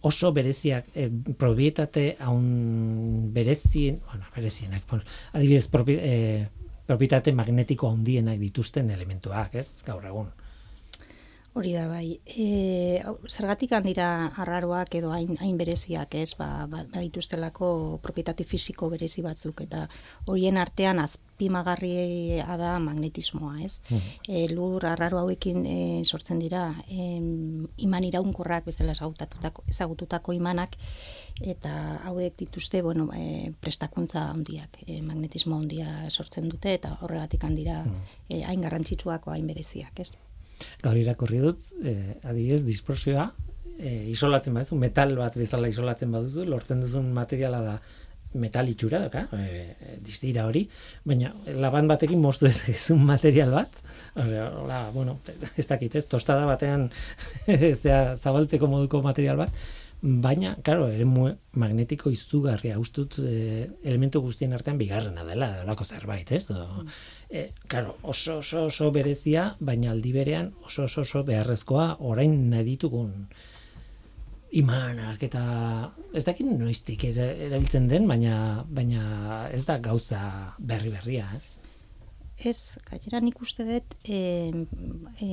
oso 0.01 0.31
bereziak 0.33 0.89
e, 0.95 1.09
probietate 1.37 2.15
haun 2.19 3.31
berezien, 3.33 3.99
bueno, 4.05 4.25
berezienak, 4.35 4.83
bueno, 4.89 5.03
adibidez 5.33 5.67
propi, 5.67 5.97
e, 5.99 6.47
propietate 6.87 7.33
magnetiko 7.35 7.89
handienak 7.91 8.39
dituzten 8.41 8.89
elementuak, 8.89 9.55
ez, 9.59 9.83
gaur 9.85 10.05
egun. 10.05 10.31
Hori 11.59 11.73
da 11.75 11.89
bai. 11.91 12.21
E, 12.23 13.01
zergatik 13.27 13.73
handira 13.75 14.05
arraroak 14.39 14.93
edo 14.95 15.09
hain, 15.11 15.33
hain 15.43 15.57
bereziak, 15.59 16.13
ez? 16.15 16.29
Ba, 16.39 16.47
ba, 16.71 16.85
dituztelako 16.93 17.99
propietate 17.99 18.45
fisiko 18.47 18.87
berezi 18.93 19.19
batzuk 19.25 19.59
eta 19.65 19.81
horien 20.31 20.55
artean 20.61 21.01
azpimagarria 21.03 22.45
da 22.61 22.77
magnetismoa, 22.79 23.57
ez? 23.65 23.81
Mm. 23.89 24.13
E, 24.29 24.45
lur 24.53 24.85
arraro 24.87 25.19
hauekin 25.19 25.67
e, 25.67 25.75
sortzen 26.05 26.39
dira 26.39 26.63
e, 26.87 27.09
iman 27.89 28.07
iraunkorrak 28.07 28.71
bezala 28.71 28.95
ezagutatutako, 28.95 29.67
ezagututako 29.75 30.37
imanak 30.39 30.79
eta 31.43 31.75
hauek 32.07 32.39
dituzte, 32.39 32.85
bueno, 32.87 33.09
e, 33.11 33.51
prestakuntza 33.59 34.29
handiak, 34.29 34.79
e, 34.87 35.01
magnetismo 35.03 35.59
handia 35.59 36.07
sortzen 36.07 36.47
dute 36.47 36.79
eta 36.79 36.95
horregatik 37.01 37.43
handira 37.43 37.81
mm. 37.83 38.17
e, 38.29 38.43
hain 38.47 38.63
garrantzitsuako 38.63 39.35
hain 39.35 39.51
bereziak, 39.51 40.07
ez? 40.07 40.13
Gaur 40.83 40.97
irakurri 40.99 41.39
dut, 41.43 41.71
e, 41.83 41.95
adibidez, 42.23 42.63
disprosioa, 42.67 43.29
e, 43.77 43.95
isolatzen 44.11 44.55
baduzu, 44.57 44.77
metal 44.79 45.15
bat 45.19 45.37
bezala 45.39 45.71
isolatzen 45.71 46.11
baduzu, 46.11 46.45
lortzen 46.49 46.83
duzun 46.83 47.11
materiala 47.15 47.63
da 47.65 47.79
metal 48.33 48.67
itxura 48.69 48.99
daka, 49.07 49.23
e, 49.33 49.97
distira 50.05 50.45
hori, 50.45 50.67
baina 51.07 51.31
laban 51.57 51.87
batekin 51.89 52.21
moztu 52.21 52.45
ez 52.49 52.91
material 52.93 53.55
bat, 53.55 53.79
hola, 54.15 54.83
bueno, 54.93 55.17
ez 55.57 55.65
dakit, 55.67 55.95
ez, 55.95 56.05
tostada 56.05 56.45
batean 56.45 56.89
zea, 57.81 58.17
zabaltzeko 58.17 58.69
moduko 58.69 59.01
material 59.05 59.41
bat, 59.41 59.63
baina, 60.01 60.55
karo, 60.63 60.87
ere 60.87 61.05
magnetiko 61.05 62.11
izugarria, 62.13 62.79
ustut 62.79 63.17
e, 63.19 63.67
elementu 63.83 64.21
guztien 64.23 64.53
artean 64.55 64.79
bigarrena 64.79 65.25
dela, 65.27 65.51
dolako 65.59 65.83
zerbait, 65.83 66.31
ez? 66.31 66.45
Do, 66.47 66.85
e, 67.29 67.49
karo, 67.67 67.97
oso, 68.03 68.39
oso, 68.39 68.65
oso 68.71 68.91
berezia, 68.95 69.53
baina 69.59 69.91
aldi 69.91 70.13
berean 70.15 70.53
oso, 70.63 70.85
oso, 70.87 71.03
oso 71.03 71.23
beharrezkoa 71.27 71.97
orain 71.99 72.35
nahi 72.49 72.67
ditugun 72.71 73.13
imanak 74.55 75.21
eta 75.27 75.41
ez 76.15 76.23
dakit 76.25 76.47
noiztik 76.47 77.03
erabiltzen 77.11 77.87
den, 77.91 78.07
baina, 78.09 78.65
baina 78.65 79.47
ez 79.53 79.65
da 79.67 79.77
gauza 79.83 80.55
berri 80.59 80.93
berria, 80.95 81.27
ez? 81.35 81.58
Ez, 82.39 82.79
gainera 82.87 83.19
nik 83.19 83.41
uste 83.43 83.65
dut 83.67 83.95
e, 84.07 84.19
e, 85.19 85.29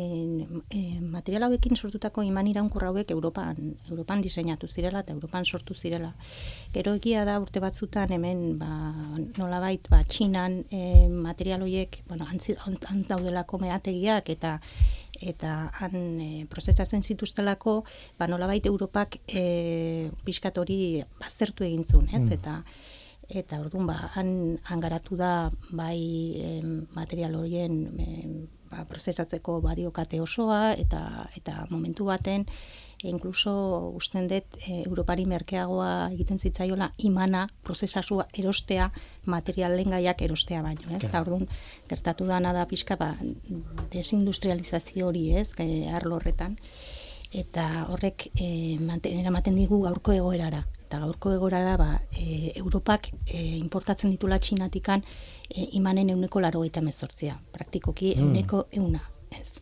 material 1.06 1.46
hauekin 1.46 1.78
sortutako 1.78 2.24
iman 2.26 2.48
iraunkur 2.50 2.88
hauek 2.88 3.12
Europan, 3.14 3.76
Europan 3.90 4.24
diseinatu 4.24 4.66
zirela 4.66 5.04
eta 5.04 5.14
Europan 5.14 5.46
sortu 5.46 5.74
zirela. 5.74 6.10
Gero 6.74 6.96
egia 6.98 7.22
da 7.28 7.38
urte 7.38 7.62
batzutan 7.62 8.10
hemen 8.16 8.58
ba, 8.58 8.70
nolabait 9.38 9.86
ba, 9.92 10.02
txinan 10.02 10.64
e, 10.66 11.06
material 11.06 11.62
horiek 11.62 12.02
bueno, 12.08 12.26
antzi, 12.26 12.58
ant, 12.66 12.90
daudelako 13.06 13.62
meategiak 13.62 14.34
eta 14.34 14.58
eta 15.16 15.70
han 15.78 16.20
e, 16.20 16.44
prozesatzen 16.50 17.06
zituztelako 17.06 17.84
ba, 18.18 18.26
nolabait 18.26 18.66
Europak 18.66 19.20
e, 19.30 20.10
pixkatori 20.26 21.04
baztertu 21.20 21.64
egin 21.64 21.86
zuen, 21.86 22.10
ez? 22.10 22.24
Mm. 22.24 22.34
Eta 22.34 22.62
eta 23.28 23.60
orduan 23.60 23.86
ba 23.86 24.10
han, 24.14 24.58
han 24.64 24.80
garatu 24.80 25.16
da 25.16 25.50
bai 25.70 26.62
material 26.94 27.34
horien 27.34 27.78
ba, 28.70 28.84
prozesatzeko 28.88 29.60
badiokate 29.64 30.20
osoa 30.20 30.74
eta 30.74 31.00
eta 31.38 31.64
momentu 31.70 32.06
baten 32.08 32.44
e, 33.02 33.08
inkluso 33.10 33.52
usten 33.96 34.28
dut 34.30 34.58
e, 34.60 34.82
Europari 34.82 35.26
merkeagoa 35.26 36.10
egiten 36.12 36.38
zitzaiola 36.38 36.90
imana 36.98 37.46
prozesasua 37.66 38.28
erostea 38.34 38.90
materialen 39.24 39.96
gaiak 39.96 40.22
erostea 40.22 40.62
baino, 40.62 40.90
ez? 40.90 41.02
Eta 41.04 41.22
orduan 41.24 41.48
gertatu 41.88 42.26
dana 42.26 42.52
da 42.56 42.66
pixka 42.66 42.96
ba 42.96 43.14
desindustrializazio 43.92 45.10
hori, 45.10 45.28
ez? 45.42 45.52
E, 45.58 45.86
arlo 45.88 46.20
horretan 46.20 46.58
eta 47.34 47.86
horrek 47.90 48.30
e, 48.34 48.78
eramaten 49.12 49.56
digu 49.58 49.82
gaurko 49.82 50.14
egoerara 50.14 50.64
eta 50.86 51.00
gaurko 51.02 51.32
egora 51.34 51.62
da 51.66 51.76
ba, 51.76 51.90
e, 52.14 52.52
Europak 52.54 53.10
e, 53.26 53.58
importatzen 53.58 54.12
ditula 54.14 54.38
txinatikan 54.38 55.02
e, 55.50 55.66
imanen 55.78 56.14
euneko 56.14 56.40
laro 56.40 56.62
gaita 56.62 56.80
mezortzia. 56.80 57.36
Praktikoki 57.52 58.14
mm. 58.14 58.22
euneko 58.22 58.66
euna. 58.72 59.02
Ez. 59.36 59.58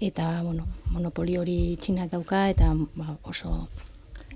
Eta, 0.00 0.26
bueno, 0.46 0.68
monopoli 0.94 1.34
hori 1.36 1.56
txinak 1.82 2.12
dauka 2.12 2.46
eta 2.52 2.70
ba, 2.94 3.16
oso 3.28 3.66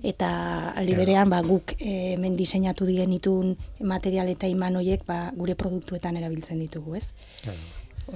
eta 0.05 0.29
aldi 0.77 0.97
berean 0.99 1.31
ba, 1.31 1.39
guk 1.47 1.77
e, 1.79 2.17
men 2.21 2.37
diseinatu 2.37 2.85
diren 2.89 3.15
itun 3.15 3.55
material 3.81 4.29
eta 4.29 4.51
iman 4.51 4.77
horiek 4.83 5.07
ba, 5.07 5.31
gure 5.39 5.55
produktuetan 5.55 6.19
erabiltzen 6.19 6.59
ditugu, 6.61 6.99
ez? 6.99 7.13
Claro. 7.45 7.63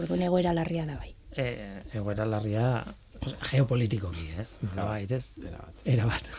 Orduan 0.03 0.27
egoera 0.27 0.53
larria 0.55 0.85
da 0.87 0.99
bai. 0.99 1.15
E, 1.39 1.47
egoera 1.95 2.27
larria 2.27 2.67
geopolitikoki, 3.51 4.31
ez? 4.41 4.61
Nola 4.65 4.87
bait, 4.93 5.11
ez? 5.11 5.41
Era 5.85 6.07
bat. 6.09 6.31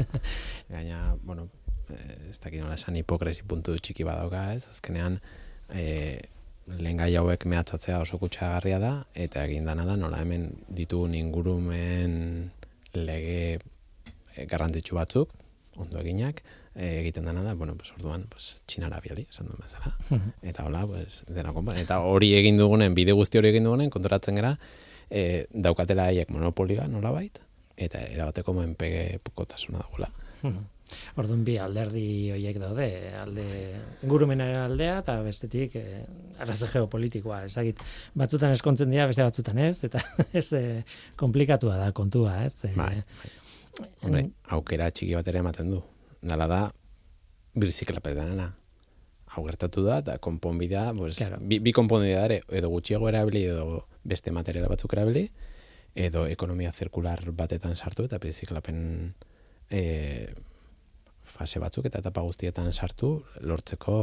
Gaina, 0.72 1.16
bueno, 1.22 1.48
eh, 1.90 2.30
ez 2.30 2.38
dakit 2.42 2.62
nola 2.62 2.76
esan 2.78 2.96
hipokresi 3.00 3.46
puntu 3.48 3.74
txiki 3.78 4.06
badauka, 4.06 4.52
ez? 4.54 4.66
Azkenean, 4.70 5.18
e, 5.74 6.20
lehen 6.78 7.00
gai 7.00 7.10
hauek 7.18 7.46
mehatzatzea 7.50 8.00
oso 8.04 8.18
kutsagarria 8.22 8.78
da, 8.82 8.94
eta 9.14 9.44
egin 9.48 9.68
dana 9.68 9.86
da, 9.88 9.96
nola 9.98 10.22
hemen 10.22 10.50
ditugun 10.70 11.14
ingurumen 11.18 12.50
garrantzitsu 14.48 14.96
batzuk, 14.96 15.32
ondo 15.80 16.00
eginak, 16.00 16.42
e, 16.74 17.00
egiten 17.00 17.26
dena 17.28 17.42
da, 17.42 17.54
bueno, 17.54 17.74
pues, 17.76 17.92
orduan, 17.96 18.26
pues, 18.30 18.62
txinara 18.66 19.00
biali, 19.04 19.26
esan 19.30 19.48
duen 19.48 19.60
bezala. 19.62 19.94
Eta 20.42 20.66
hola, 20.68 20.86
pues, 20.86 21.22
dena 21.28 21.52
konpa. 21.52 21.76
Eta 21.80 22.00
hori 22.06 22.32
egin 22.38 22.60
dugunen, 22.60 22.94
bide 22.94 23.16
guzti 23.16 23.40
hori 23.40 23.52
egin 23.52 23.68
dugunen, 23.68 23.90
kontoratzen 23.92 24.38
gara, 24.40 24.56
e, 25.12 25.46
daukatela 25.52 26.08
haiek 26.10 26.30
monopolioa 26.32 26.88
nolabait, 26.90 27.40
eta 27.76 28.00
erabateko 28.00 28.54
menpege 28.56 29.18
pokotasuna 29.24 29.82
dagoela. 29.84 30.08
Orduan 31.16 31.42
bi 31.46 31.54
alderdi 31.60 32.04
horiek 32.34 32.58
daude, 32.60 32.86
alde 33.16 33.44
ingurumenaren 34.04 34.58
aldea 34.66 34.98
eta 35.00 35.14
bestetik 35.24 35.76
eh, 35.80 36.02
arazo 36.42 36.68
geopolitikoa, 36.72 37.42
ezagit 37.48 37.80
batzutan 38.18 38.52
eskontzen 38.52 38.92
dira, 38.92 39.06
beste 39.08 39.24
batzutan 39.24 39.60
ez, 39.62 39.78
eta 39.88 40.02
ez 40.40 40.46
eh, 40.58 40.82
komplikatua 41.20 41.78
da 41.80 41.90
kontua, 41.96 42.42
ez? 42.44 42.58
Eh, 42.68 42.74
Bai, 42.76 42.96
Hombre, 44.04 44.26
aukera 44.52 44.90
txiki 44.92 45.16
bat 45.16 45.28
ere 45.32 45.40
ematen 45.40 45.70
du. 45.72 45.78
Dala 46.20 46.48
da, 46.50 46.58
birziklapetanena. 47.56 48.50
Hau 49.34 49.44
gertatu 49.46 49.82
da, 49.86 49.98
eta 50.02 50.18
konponbidea, 50.18 50.92
pues, 50.94 51.16
Claro. 51.16 51.38
bi, 51.40 51.58
bi 51.58 51.72
konponbidea 51.72 52.24
ere, 52.26 52.42
edo 52.50 52.68
gutxiago 52.68 53.08
erabili, 53.08 53.44
edo 53.48 53.86
beste 54.04 54.30
materiala 54.30 54.68
batzuk 54.68 54.92
erabili, 54.92 55.30
edo 55.94 56.26
ekonomia 56.26 56.72
zirkular 56.72 57.22
batetan 57.32 57.76
sartu, 57.76 58.04
eta 58.04 58.18
birziklapen 58.18 59.14
e, 59.70 60.34
fase 61.32 61.60
batzuk 61.60 61.86
eta 61.88 62.00
etapa 62.04 62.20
guztietan 62.24 62.72
sartu, 62.72 63.22
lortzeko 63.40 63.96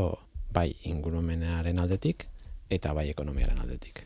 bai 0.54 0.72
ingurumenaren 0.90 1.78
aldetik, 1.80 2.28
eta 2.70 2.94
bai 2.94 3.10
ekonomiaren 3.10 3.60
aldetik. 3.62 4.06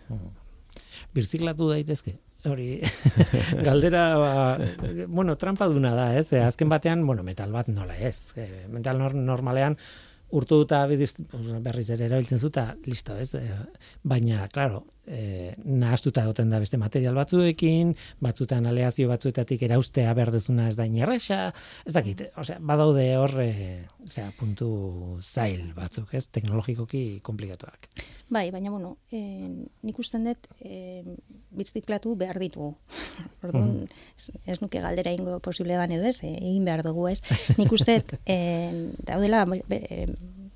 birziklatu 1.14 1.70
daitezke. 1.70 2.18
Hori, 2.44 2.82
galdera, 3.68 4.18
ba, 4.20 4.58
bueno, 5.08 5.38
trampa 5.40 5.68
duna 5.72 5.94
da, 5.96 6.10
ez? 6.20 6.34
Azken 6.34 6.68
batean, 6.68 7.06
bueno, 7.08 7.24
metal 7.24 7.54
bat 7.56 7.70
nola 7.72 7.96
ez. 7.96 8.34
E, 8.36 8.66
metal 8.68 9.00
nor 9.00 9.16
normalean, 9.16 9.78
urtu 10.34 10.64
bidiz, 10.90 11.14
berriz 11.62 11.90
ere 11.94 12.08
erabiltzen 12.10 12.40
zuta, 12.40 12.74
listo, 12.86 13.16
ez? 13.16 13.34
E, 13.36 13.58
baina, 14.04 14.48
claro, 14.54 14.84
e, 15.08 15.56
nahastuta 15.64 16.24
egoten 16.24 16.50
da 16.50 16.60
beste 16.64 16.78
material 16.78 17.16
batzuekin, 17.18 17.94
batzutan 18.24 18.66
aleazio 18.70 19.10
batzuetatik 19.12 19.62
eraustea 19.68 20.14
berdezuna 20.18 20.70
ez 20.70 20.76
da 20.80 20.86
inerresa, 20.88 21.54
ez 21.86 21.94
dakit, 21.94 22.26
osea, 22.40 22.60
badaude 22.60 23.06
hor, 23.18 23.36
e, 23.44 23.84
osea, 24.06 24.32
puntu 24.40 25.20
zail 25.22 25.72
batzuk, 25.76 26.14
ez? 26.14 26.28
Teknologikoki 26.34 27.20
komplikatuak. 27.24 27.90
Bai, 28.34 28.48
baina 28.52 28.72
bueno, 28.72 28.96
e, 29.12 29.20
nik 29.84 30.00
usten 30.00 30.24
dut 30.26 30.48
e, 30.64 31.04
birziklatu 31.54 32.16
behar 32.18 32.40
ditugu. 32.42 32.72
Orduan, 33.44 33.90
ez, 34.18 34.32
ez 34.50 34.60
nuke 34.62 34.82
galdera 34.82 35.12
ingo 35.14 35.38
posible 35.44 35.78
dan 35.78 35.92
edo 35.94 36.08
ez, 36.10 36.18
e, 36.24 36.32
egin 36.40 36.64
behar 36.66 36.82
dugu 36.88 37.10
ez. 37.12 37.20
Nik 37.60 37.72
uste 37.76 38.00
dut, 38.00 38.16
e, 38.26 38.40
daudela, 39.06 39.44
be- 39.46 39.84
e, 39.90 40.08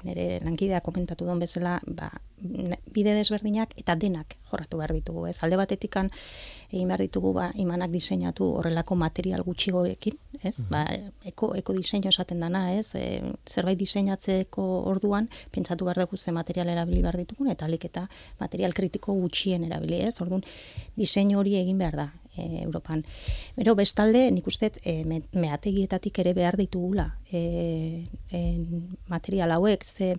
nire 0.08 0.40
lankidea 0.46 0.82
komentatu 0.86 1.26
duen 1.28 1.40
bezala, 1.42 1.78
ba, 1.86 2.10
bide 2.38 3.14
desberdinak 3.18 3.74
eta 3.80 3.96
denak 3.98 4.36
jorratu 4.52 4.78
behar 4.78 4.94
ditugu, 4.94 5.26
ez? 5.28 5.38
Alde 5.44 5.58
batetikan 5.58 6.12
egin 6.70 6.88
behar 6.92 7.02
ditugu 7.02 7.32
ba, 7.34 7.48
imanak 7.58 7.90
diseinatu 7.92 8.46
horrelako 8.60 8.96
material 9.00 9.42
gutxigoekin, 9.48 10.18
ez? 10.44 10.58
Ba, 10.70 10.84
eko, 11.26 11.54
eko 11.58 11.74
diseinu 11.78 12.12
esaten 12.14 12.44
dana, 12.44 12.68
ez? 12.78 12.94
E, 12.96 13.24
zerbait 13.48 13.80
diseinatzeko 13.80 14.66
orduan, 14.92 15.32
pentsatu 15.52 15.88
behar 15.90 16.04
dugu 16.06 16.18
ze 16.18 16.32
material 16.32 16.70
erabili 16.70 17.02
behar 17.02 17.18
ditugun, 17.18 17.50
eta 17.52 17.66
alik 17.66 17.90
eta 17.90 18.08
material 18.40 18.74
kritiko 18.74 19.18
gutxien 19.18 19.66
erabili, 19.66 20.04
ez? 20.06 20.16
Orduan, 20.22 20.46
diseinu 20.96 21.40
hori 21.40 21.58
egin 21.58 21.78
behar 21.78 22.02
da. 22.04 22.08
E, 22.38 22.62
Europan. 22.62 23.02
Bero, 23.58 23.74
bestalde, 23.74 24.28
nik 24.30 24.46
uste, 24.46 24.70
e, 24.86 25.02
me, 25.10 25.24
meategietatik 25.34 26.20
ere 26.22 26.36
behar 26.38 26.54
ditugula 26.60 27.08
e, 27.32 28.06
e, 28.30 28.42
material 29.10 29.56
hauek, 29.58 29.84
ze 29.84 30.14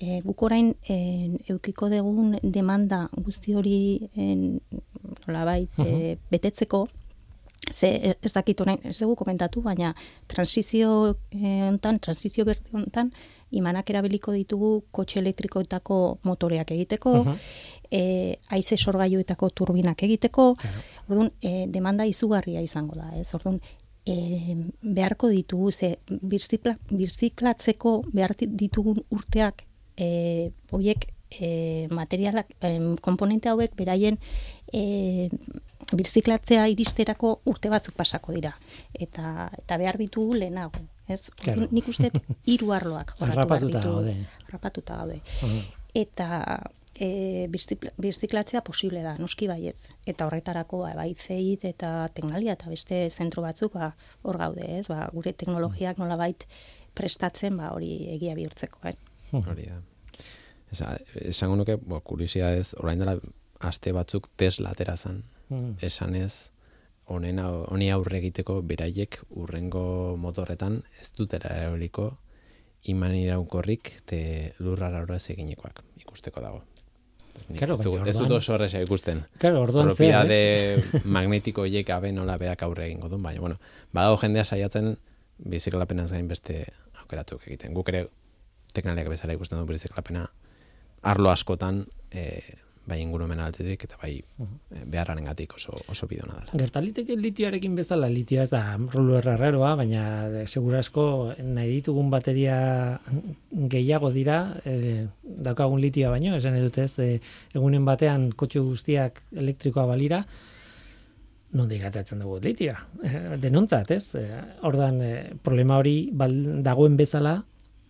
e, 0.00 0.20
guk 0.24 0.42
orain 0.42 0.74
e, 0.88 1.38
eukiko 1.48 1.88
dugun 1.90 2.38
demanda 2.42 3.08
guzti 3.16 3.54
hori 3.54 4.08
en, 4.16 4.60
nolabait, 5.26 5.70
e, 5.84 6.16
betetzeko, 6.30 6.86
ze 7.70 8.14
ez 8.22 8.32
dakit 8.32 8.60
orain, 8.60 8.78
ez 8.84 8.98
dugu 8.98 9.14
komentatu, 9.16 9.60
baina 9.60 9.94
transizio 10.26 11.16
eh, 11.30 11.66
hontan, 11.68 11.98
transizio 12.00 12.44
berri 12.48 12.62
hontan, 12.72 13.10
imanak 13.50 13.90
erabiliko 13.90 14.32
ditugu 14.32 14.84
kotxe 14.90 15.18
elektrikoetako 15.20 16.18
motoreak 16.24 16.70
egiteko, 16.70 17.24
Mhm. 17.24 17.36
e, 17.90 18.38
aize 18.50 18.76
sorgailuetako 18.76 19.50
turbinak 19.50 20.02
egiteko, 20.02 20.54
Claro. 20.54 20.80
orduan, 21.08 21.30
e, 21.42 21.66
demanda 21.68 22.06
izugarria 22.06 22.60
izango 22.62 22.94
da, 22.96 23.10
ez? 23.18 23.34
Orduan, 23.34 23.60
e, 24.06 24.56
beharko 24.82 25.28
ditugu, 25.28 25.70
ze 25.72 25.98
birzikla, 26.08 26.78
birziklatzeko 26.90 28.02
behar 28.12 28.34
ditugun 28.40 29.02
urteak, 29.10 29.64
e, 29.98 30.50
hoiek 30.70 31.08
e, 31.30 31.86
materialak, 31.90 32.54
em, 32.62 32.94
komponente 33.04 33.50
hauek 33.50 33.74
beraien 33.76 34.16
e, 34.72 35.28
birziklatzea 35.92 36.66
iristerako 36.72 37.38
urte 37.48 37.70
batzuk 37.72 37.94
pasako 37.96 38.32
dira. 38.36 38.54
Eta, 38.94 39.48
eta 39.58 39.76
behar 39.80 39.98
ditugu 40.00 40.34
lehenago. 40.40 40.80
Ez? 41.08 41.30
Claro. 41.40 41.68
Nik 41.72 41.88
uste 41.88 42.10
hiru 42.46 42.72
arloak 42.76 43.14
ditugu. 43.80 43.94
gaude. 44.02 44.16
Harrapatuta 44.48 44.96
gaude. 45.02 45.20
Mhm. 45.42 45.62
Eta 45.94 46.26
e, 47.00 47.46
birzikla- 47.50 47.94
birziklatzea 47.96 48.60
posible 48.66 49.00
da, 49.02 49.14
noski 49.18 49.48
baietz. 49.48 49.88
Eta 50.06 50.26
horretarako 50.28 50.82
ba, 50.84 50.92
bai 50.98 51.14
zeit 51.14 51.64
eta 51.64 52.08
teknalia 52.14 52.52
eta 52.58 52.68
beste 52.68 53.06
zentro 53.10 53.42
batzuk 53.42 53.72
ba, 53.78 53.94
hor 54.22 54.36
gaude, 54.38 54.66
ez? 54.80 54.86
Ba, 54.88 55.08
gure 55.14 55.32
teknologiak 55.32 55.96
nolabait 55.98 56.44
prestatzen 56.98 57.56
ba, 57.56 57.72
hori 57.72 57.92
egia 58.18 58.34
bihurtzeko. 58.36 58.78
Eh? 58.90 58.96
Hori 59.32 59.68
da. 59.70 59.80
Esa, 60.72 60.96
esango 61.14 61.56
nuke, 61.56 61.76
bo, 61.80 62.00
kuriosidadez, 62.04 62.74
orain 62.82 62.98
dela 63.00 63.16
aste 63.60 63.92
batzuk 63.92 64.28
Tesla 64.36 64.70
atera 64.70 64.96
zen. 64.96 65.22
Esanez, 65.80 66.50
honen 67.08 67.38
au- 67.40 67.64
honi 67.72 67.90
aurre 67.90 68.18
egiteko 68.18 68.60
beraiek 68.62 69.20
urrengo 69.30 70.16
motorretan 70.20 70.82
ez 71.00 71.08
dutera 71.16 71.54
eroliko 71.62 72.18
iman 72.92 73.14
iraunkorrik 73.16 74.02
te 74.06 74.54
lurra 74.58 74.90
ez 75.16 75.30
eginekoak 75.30 75.82
ikusteko 76.00 76.40
dago. 76.40 76.62
Nik 77.48 77.58
Claro, 77.58 77.74
ez, 77.74 78.08
ez 78.08 78.16
dut 78.18 78.30
oso 78.30 78.54
erresa 78.54 78.80
ikusten. 78.82 79.24
Claro, 79.38 79.62
orduan 79.62 79.86
zer, 79.86 79.92
ez? 79.92 79.96
Propiedade 79.96 81.02
magnetiko 81.16 81.64
hiek 81.64 81.86
gabe 81.86 82.12
nola 82.12 82.36
beak 82.36 82.62
aurre 82.62 82.86
egingo 82.86 83.08
duen, 83.08 83.22
baina, 83.22 83.40
bueno, 83.40 83.56
badago 83.92 84.16
jendea 84.18 84.44
saiatzen 84.44 84.98
biziklapenaz 85.38 86.10
gain 86.12 86.28
beste 86.28 86.66
aukeratzuk 87.00 87.46
egiten. 87.46 87.72
Guk 87.74 87.88
ere 87.88 88.08
teknaliak 88.74 89.08
bezala 89.08 89.32
ikusten 89.32 89.58
du 89.58 89.64
biziklapena 89.66 90.28
arlo 91.02 91.30
askotan 91.30 91.84
e, 92.10 92.40
bai 92.88 92.98
ingurumen 93.02 93.40
altetik 93.42 93.84
eta 93.84 93.98
bai 94.00 94.14
e, 94.16 94.80
beharraren 94.88 95.28
gatik 95.28 95.54
oso, 95.58 95.76
oso 95.92 96.08
bidona 96.10 96.38
dela. 96.38 96.60
Gertaliteke 96.62 97.16
litioarekin 97.20 97.76
bezala, 97.76 98.08
litioa 98.12 98.46
ez 98.46 98.52
da 98.54 98.62
rulu 98.78 99.18
erraroa, 99.20 99.74
baina 99.78 100.02
segurasko 100.46 101.04
nahi 101.44 101.78
ditugun 101.78 102.10
bateria 102.14 102.58
gehiago 103.74 104.12
dira, 104.14 104.38
e, 104.64 105.06
daukagun 105.48 105.82
litioa 105.84 106.14
baino, 106.16 106.36
esan 106.38 106.56
edut 106.60 106.80
ez, 106.84 106.92
e, 107.04 107.10
egunen 107.54 107.84
batean 107.88 108.30
kotxe 108.32 108.64
guztiak 108.64 109.22
elektrikoa 109.36 109.86
balira, 109.90 110.22
nondik 111.58 111.84
atatzen 111.88 112.20
dugu 112.20 112.40
litioa, 112.44 112.80
denontzat, 113.40 113.92
ez? 113.94 114.02
Ordan 114.68 114.98
problema 115.44 115.78
hori 115.80 116.10
dagoen 116.12 116.98
bezala, 116.98 117.38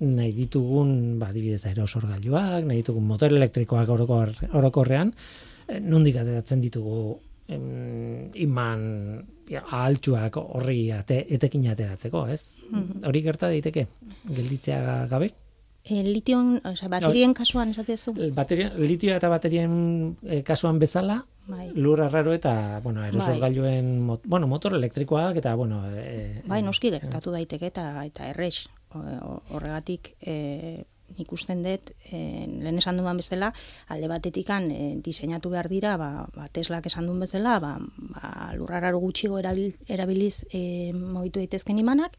nahi 0.01 0.33
ditugun, 0.37 1.19
ba, 1.19 1.31
adibidez, 1.33 1.65
aerosorgailuak, 1.67 2.67
nahi 2.69 2.83
ditugun 2.83 3.07
motor 3.07 3.35
elektrikoak 3.35 3.89
orokor, 3.95 4.35
orokorrean, 4.53 5.13
eh, 5.67 5.81
nondik 5.81 6.21
ateratzen 6.21 6.63
ditugu 6.63 7.19
em, 7.49 8.29
iman 8.45 8.85
ja, 9.49 9.65
ahaltsuak 9.65 10.39
horri 10.43 10.91
ate, 10.95 11.25
etekin 11.35 11.67
ateratzeko, 11.73 12.27
ez? 12.31 12.61
Hori 13.09 13.23
gerta 13.25 13.51
daiteke, 13.51 13.87
gelditzea 14.29 15.05
gabe? 15.11 15.33
E, 15.89 16.03
lition, 16.05 16.59
osea, 16.69 16.91
baterien 16.93 17.33
kasuan 17.37 17.73
esatezu? 17.73 18.13
Bateria, 18.37 18.69
litioa 18.77 19.17
eta 19.17 19.31
baterien 19.33 19.73
eh, 20.27 20.43
kasuan 20.45 20.79
bezala, 20.83 21.23
Bai. 21.49 21.71
lur 21.81 22.03
arraro 22.05 22.35
eta, 22.37 22.81
bueno, 22.85 23.01
aerosorgailuen, 23.01 23.95
mot, 24.05 24.27
bueno, 24.29 24.47
motor 24.51 24.77
elektrikoak 24.77 25.41
eta, 25.41 25.55
bueno, 25.57 25.81
eh, 25.97 26.43
Bai, 26.47 26.61
noski 26.67 26.93
gertatu 26.93 27.33
daiteke 27.33 27.73
eta 27.73 27.89
eta 28.05 28.29
errex. 28.35 28.67
O- 28.95 29.43
Horregatik 29.55 30.15
e, 30.21 30.85
nik 31.19 31.33
usten 31.33 31.63
dut, 31.65 31.91
e, 32.13 32.19
lehen 32.49 32.79
esan 32.81 32.99
duan 33.01 33.17
bezala, 33.17 33.53
alde 33.89 34.09
batetikan 34.09 34.71
e, 34.71 34.95
diseinatu 35.05 35.51
behar 35.51 35.69
dira, 35.69 35.97
ba, 35.97 36.27
ba 36.35 36.49
Teslak 36.53 36.87
esan 36.91 37.07
duen 37.09 37.21
bezala, 37.21 37.59
ba, 37.65 37.77
ba 38.15 38.53
lurrararo 38.57 39.01
gutxigo 39.01 39.39
erabil, 39.41 39.73
erabiliz 39.89 40.45
e, 40.53 40.93
mogitu 40.93 41.41
daitezken 41.41 41.79
imanak, 41.81 42.19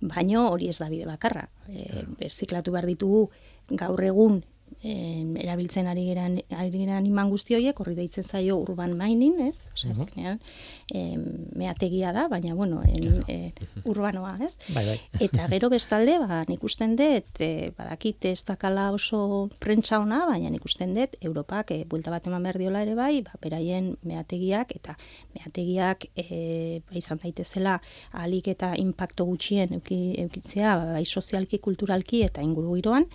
baino 0.00 0.48
hori 0.50 0.68
ez 0.68 0.78
da 0.78 0.88
bide 0.90 1.06
bakarra. 1.06 1.48
E, 1.68 2.04
Berziklatu 2.18 2.74
behar 2.74 2.86
ditugu 2.90 3.28
gaur 3.70 4.02
egun 4.02 4.42
em, 4.82 5.36
erabiltzen 5.36 5.86
ari 5.86 6.04
geran, 6.06 6.40
ari 6.50 6.70
geran 6.70 7.06
iman 7.06 7.30
guzti 7.30 7.54
horiek, 7.56 7.78
horri 7.80 7.94
deitzen 7.94 8.24
zaio 8.24 8.56
urban 8.58 8.96
mining, 8.98 9.40
ez? 9.48 9.56
Osea, 9.74 9.90
Mhm. 9.92 10.02
azkenean, 10.02 10.40
em, 10.94 11.24
meategia 11.54 12.12
da, 12.12 12.28
baina, 12.28 12.54
bueno, 12.54 12.82
en, 12.84 13.24
e, 13.28 13.52
urbanoa, 13.84 14.38
ez? 14.44 14.56
Bai, 14.74 14.84
bai. 14.86 15.00
Eta 15.26 15.48
gero 15.48 15.70
bestalde, 15.70 16.18
ba, 16.18 16.44
nik 16.48 16.62
usten 16.64 16.96
dut, 16.96 17.40
e, 17.40 17.72
badakit 17.76 18.24
ez 18.24 18.44
dakala 18.44 18.90
oso 18.92 19.48
prentsa 19.58 19.98
ona, 20.00 20.24
baina 20.26 20.50
nik 20.50 20.64
usten 20.64 20.94
dut, 20.94 21.16
Europak 21.20 21.70
e, 21.72 21.84
buelta 21.84 22.10
bat 22.10 22.26
eman 22.26 22.42
behar 22.42 22.58
diola 22.58 22.82
ere 22.82 22.94
bai, 22.94 23.22
ba, 23.22 23.32
beraien 23.42 23.96
meategiak, 24.04 24.74
eta 24.76 24.96
meategiak 25.34 26.06
e, 26.16 26.80
ba, 26.88 26.96
izan 26.98 27.18
daitezela 27.22 27.80
ahalik 28.12 28.48
eta 28.48 28.74
impacto 28.78 29.24
gutxien 29.24 29.72
euki, 29.74 30.14
eukitzea, 30.22 30.76
ba, 30.76 30.92
bai 30.98 31.04
sozialki, 31.04 31.58
kulturalki 31.58 32.22
eta 32.26 32.42
inguru 32.42 32.74
giroan, 32.76 33.06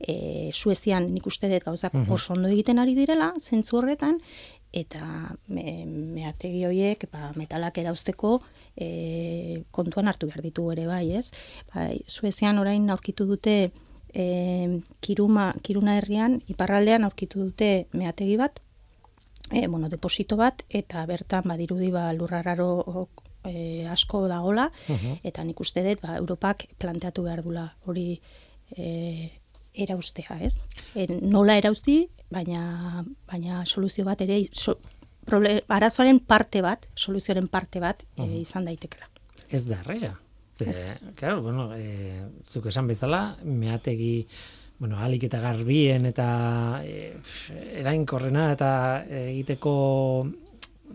e, 0.00 0.50
Suezian 0.96 1.12
nik 1.14 1.26
uste 1.26 1.48
dut 1.48 1.64
gauzak 1.64 1.94
oso 2.10 2.34
ondo 2.34 2.48
egiten 2.48 2.78
ari 2.78 2.94
direla, 2.94 3.32
zentzu 3.40 3.78
horretan, 3.78 4.18
eta 4.72 5.34
me, 5.48 5.84
meategi 5.86 6.64
horiek 6.66 7.06
ba, 7.10 7.32
metalak 7.36 7.78
erauzteko 7.78 8.40
e, 8.76 9.64
kontuan 9.70 10.08
hartu 10.08 10.26
behar 10.26 10.42
ditu 10.42 10.70
ere 10.72 10.86
bai, 10.86 11.16
ez? 11.16 11.30
Bai, 11.74 12.02
Suezian 12.06 12.58
orain 12.58 12.88
aurkitu 12.90 13.26
dute 13.26 13.70
e, 14.12 14.80
kiruma, 15.00 15.52
kiruna 15.62 15.96
herrian, 15.98 16.40
iparraldean 16.48 17.04
aurkitu 17.04 17.40
dute 17.40 17.86
meategi 17.92 18.36
bat, 18.36 18.60
e, 19.52 19.66
bueno, 19.66 19.88
deposito 19.88 20.36
bat, 20.36 20.64
eta 20.68 21.06
bertan 21.06 21.46
badirudi 21.46 21.90
ba, 21.90 22.12
lurrararo 22.12 23.08
e, 23.44 23.86
asko 23.88 24.26
dagola, 24.28 24.70
eta 25.22 25.44
nik 25.44 25.60
uste 25.60 25.84
dut 25.86 26.02
ba, 26.02 26.18
Europak 26.20 26.68
planteatu 26.78 27.26
behar 27.26 27.42
dula 27.46 27.70
hori 27.86 28.20
e, 28.76 29.30
eraustea, 29.76 30.38
ez? 30.40 30.56
E, 30.94 31.06
nola 31.22 31.56
erausti, 31.60 32.00
baina, 32.32 33.04
baina 33.30 33.64
soluzio 33.66 34.04
bat 34.04 34.20
ere, 34.24 34.40
so, 34.52 34.78
proble- 35.26 35.62
arazoaren 35.68 36.20
parte 36.20 36.62
bat, 36.64 36.86
soluzioaren 36.94 37.48
parte 37.48 37.80
bat 37.82 38.04
e, 38.16 38.26
izan 38.40 38.64
daitekela. 38.64 39.08
Ez 39.48 39.64
da. 39.66 39.82
Ze, 40.56 40.70
Ez. 40.70 40.92
claro, 41.16 41.42
bueno, 41.42 41.74
e, 41.76 42.22
zuk 42.48 42.66
esan 42.70 42.86
bezala, 42.88 43.36
meategi, 43.44 44.26
bueno, 44.78 44.96
alik 44.98 45.26
eta 45.28 45.40
garbien 45.40 46.06
eta 46.08 46.80
e, 46.84 47.12
erainkorrena 47.82 48.50
eta 48.54 48.70
egiteko 49.06 49.74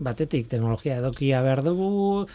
batetik 0.02 0.48
teknologia 0.50 0.98
edokia 0.98 1.41
behar 1.46 1.62
dugu, 1.63 2.26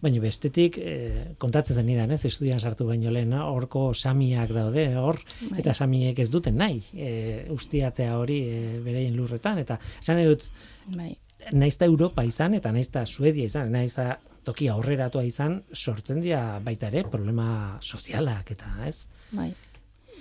baina 0.00 0.20
bestetik 0.22 0.78
e, 0.80 0.94
kontatzen 1.40 1.80
zen 1.80 1.88
idan, 1.92 2.12
ez, 2.14 2.22
estudian 2.28 2.60
sartu 2.60 2.86
baino 2.88 3.12
lehen, 3.12 3.34
horko 3.36 3.90
samiak 3.94 4.52
daude, 4.56 4.86
hor, 4.96 5.20
Bai. 5.42 5.58
eta 5.62 5.74
samiek 5.74 6.18
ez 6.18 6.30
duten 6.32 6.56
nahi, 6.60 6.80
e, 6.94 7.10
ustiatzea 7.52 8.16
hori 8.18 8.40
e, 8.48 8.62
bereien 8.84 9.16
lurretan, 9.16 9.60
eta 9.62 9.78
esan 10.00 10.20
nahi 10.20 10.30
dut, 10.30 10.48
Bai, 10.96 11.12
naiz 11.52 11.74
eta 11.76 11.88
Europa 11.90 12.24
izan, 12.24 12.56
eta 12.58 12.72
naiz 12.72 12.88
eta 12.88 13.04
Suedia 13.06 13.46
izan, 13.50 13.72
naiz 13.72 13.92
eta 13.92 14.18
toki 14.44 14.70
aurreratua 14.72 15.24
izan, 15.28 15.60
sortzen 15.74 16.22
dira 16.24 16.58
baita 16.64 16.88
ere 16.88 17.04
problema 17.08 17.78
sozialak 17.80 18.54
eta 18.56 18.72
ez, 18.88 19.04
bai. 19.36 19.52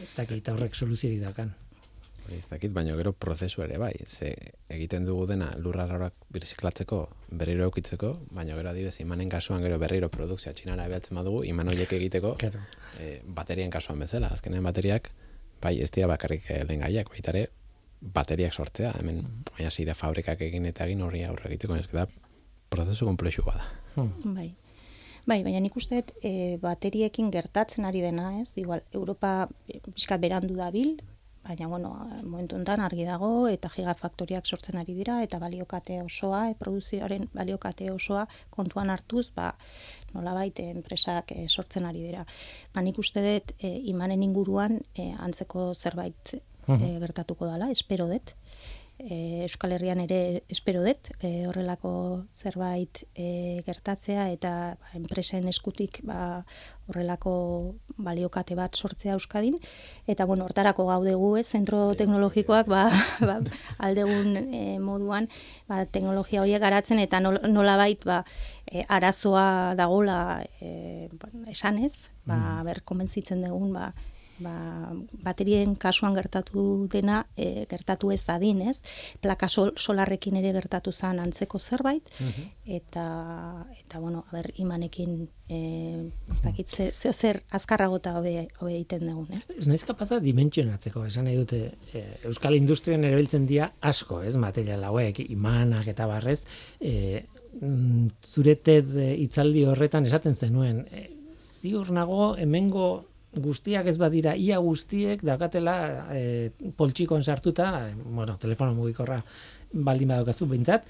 ez 0.03 0.11
dakit 0.17 0.51
horrek 0.51 0.75
soluziorik 0.75 1.23
dakan. 1.23 1.55
Hori 2.29 2.37
ez 2.37 2.45
dakit, 2.45 2.69
baina 2.69 2.93
gero 2.93 3.09
prozesu 3.17 3.63
ere 3.65 3.79
bai. 3.81 3.95
Ze 4.05 4.27
egiten 4.69 5.05
dugu 5.07 5.23
dena 5.25 5.47
lurraroak 5.57 6.13
birziklatzeko, 6.29 6.99
berriro 7.39 7.65
eukitzeko, 7.65 8.11
baina 8.37 8.53
gero 8.59 8.69
adibez 8.69 8.99
imanen 9.01 9.31
kasuan 9.33 9.65
gero 9.65 9.79
berriro 9.81 10.11
produkzioa 10.13 10.53
txinara 10.53 10.85
ebealtzen 10.85 11.17
badugu, 11.17 11.41
iman 11.49 11.73
horiek 11.73 11.95
egiteko 11.97 12.35
Claro. 12.37 12.61
e, 13.01 13.09
baterien 13.25 13.73
kasuan 13.73 14.05
bezala. 14.05 14.29
Azkenean 14.37 14.69
bateriak, 14.69 15.09
bai 15.61 15.79
ez 15.81 15.89
dira 15.89 16.05
bakarrik 16.13 16.45
eh, 16.53 16.61
lehen 16.69 16.85
gaiak, 16.85 17.09
baita 17.09 17.33
ere 17.33 17.47
bateriak 17.99 18.53
sortzea, 18.53 18.93
hemen 19.01 19.25
baina 19.49 19.73
zira 19.73 19.97
fabrikak 19.97 20.45
egin 20.45 20.69
eta 20.69 20.85
egin 20.85 21.01
horri 21.01 21.25
aurre 21.25 21.49
egiteko, 21.49 21.81
ez 21.81 21.89
da 21.91 22.05
prozesu 22.69 23.09
komplexu 23.09 23.41
bada. 23.41 23.65
Bai. 24.23 24.51
Bai, 25.25 25.41
baina 25.43 25.59
nik 25.65 25.75
uste 25.81 26.03
e, 26.21 26.57
bateriekin 26.61 27.33
gertatzen 27.33 27.89
ari 27.89 28.05
dena, 28.05 28.35
ez? 28.39 28.53
Igual, 28.61 28.85
Europa 28.93 29.47
e, 29.67 29.81
pixka 29.81 30.21
berandu 30.21 30.53
dabil, 30.55 30.99
baina, 31.49 31.67
bueno, 31.67 31.91
momentu 32.23 32.57
honetan 32.57 32.83
argi 32.85 33.05
dago, 33.07 33.29
eta 33.49 33.71
gigafaktoriak 33.73 34.45
sortzen 34.45 34.77
ari 34.77 34.93
dira, 34.93 35.19
eta 35.25 35.39
baliokate 35.41 35.97
osoa, 36.03 36.43
e, 36.51 36.57
produzioaren 36.59 37.25
baliokate 37.33 37.89
osoa 37.91 38.27
kontuan 38.53 38.91
hartuz, 38.93 39.29
ba, 39.35 39.49
nolabait 40.13 40.61
enpresak 40.65 41.33
e, 41.33 41.47
sortzen 41.49 41.89
ari 41.89 42.05
dira. 42.05 42.25
Ba, 42.75 42.85
nik 42.85 43.01
uste 43.01 43.25
dut, 43.25 43.55
e, 43.57 43.73
imanen 43.93 44.25
inguruan 44.27 44.77
e, 44.93 45.09
antzeko 45.17 45.71
zerbait 45.73 46.35
e, 46.35 46.41
gertatuko 47.01 47.49
dela, 47.49 47.71
espero 47.73 48.05
dut. 48.11 48.35
E, 48.99 49.45
Euskal 49.47 49.71
Herrian 49.71 50.01
ere 50.03 50.43
espero 50.51 50.81
dut 50.83 51.07
e, 51.23 51.45
horrelako 51.47 51.91
zerbait 52.35 53.05
e, 53.15 53.61
gertatzea 53.63 54.25
eta 54.33 54.51
ba, 54.75 54.89
enpresen 54.99 55.47
eskutik 55.47 56.01
ba, 56.03 56.43
horrelako 56.91 57.33
baliokate 57.95 58.57
bat 58.59 58.75
sortzea 58.75 59.15
Euskadin. 59.15 59.55
Eta 60.03 60.27
bueno, 60.27 60.43
hortarako 60.43 60.89
gaudegu, 60.91 61.31
ez, 61.39 61.47
zentro 61.47 61.93
teknologikoak 61.95 62.67
ba, 62.67 62.83
ba, 63.29 63.39
aldegun 63.87 64.35
e, 64.41 64.63
moduan 64.83 65.31
ba, 65.71 65.85
teknologia 65.87 66.43
horiek 66.43 66.59
garatzen 66.59 66.99
eta 66.99 67.23
nol, 67.23 67.39
nolabait 67.47 68.03
ba, 68.03 68.25
e, 68.67 68.83
arazoa 68.83 69.75
dagola 69.79 70.43
e, 70.59 71.07
ba, 71.15 71.31
esanez, 71.55 72.11
ba, 72.27 72.59
ber, 72.67 72.83
konbentzitzen 72.83 73.47
dugun 73.47 73.71
ba, 73.79 73.93
ba, 74.39 74.91
baterien 75.23 75.75
kasuan 75.75 76.15
gertatu 76.17 76.87
dena 76.91 77.23
e, 77.37 77.65
gertatu 77.69 78.11
ez 78.11 78.21
dadin, 78.27 78.61
ez? 78.69 78.79
Plaka 79.21 79.47
sol, 79.47 79.73
solarrekin 79.77 80.39
ere 80.39 80.53
gertatu 80.55 80.91
zen 80.91 81.19
antzeko 81.19 81.59
zerbait 81.59 82.09
eta 82.65 83.05
eta 83.79 83.99
bueno, 83.99 84.25
a 84.29 84.35
ber, 84.35 84.51
imanekin 84.57 85.27
eh 85.49 86.09
ez 86.33 86.41
dakit 86.43 86.67
ze, 86.69 86.91
zer 87.13 87.41
azkarragota 87.51 88.13
hobe 88.17 88.47
hobe 88.59 88.73
egiten 88.73 89.07
dugun, 89.07 89.27
eh? 89.33 89.41
Ez 89.57 89.67
naiz 89.67 89.83
kapaza 89.83 90.19
dimentsionatzeko, 90.19 91.05
esan 91.05 91.25
nahi 91.25 91.37
dute, 91.39 91.61
e, 91.93 92.03
Euskal 92.29 92.55
Industrian 92.55 93.03
erabiltzen 93.03 93.47
dira 93.49 93.71
asko, 93.81 94.21
ez, 94.21 94.35
material 94.37 94.83
hauek, 94.83 95.19
imanak 95.29 95.87
eta 95.87 96.05
barrez, 96.07 96.43
e, 96.79 97.25
mm, 97.59 98.07
zure 98.23 98.55
TED 98.55 98.93
hitzaldi 99.17 99.65
horretan 99.65 100.05
esaten 100.05 100.35
zenuen, 100.35 100.85
e, 100.91 101.09
ziur 101.59 101.91
nago 101.91 102.35
hemengo 102.37 103.08
guztiak 103.37 103.87
ez 103.87 103.97
badira, 104.01 104.33
ia 104.35 104.57
guztiek 104.63 105.21
dakatela 105.25 105.75
e, 106.15 106.49
poltsikoan 106.77 107.23
sartuta, 107.23 107.89
e, 107.89 107.93
bueno, 107.95 108.37
telefono 108.41 108.73
mugikorra 108.77 109.21
baldin 109.73 110.09
badaukazu 110.09 110.47
behintzat, 110.49 110.87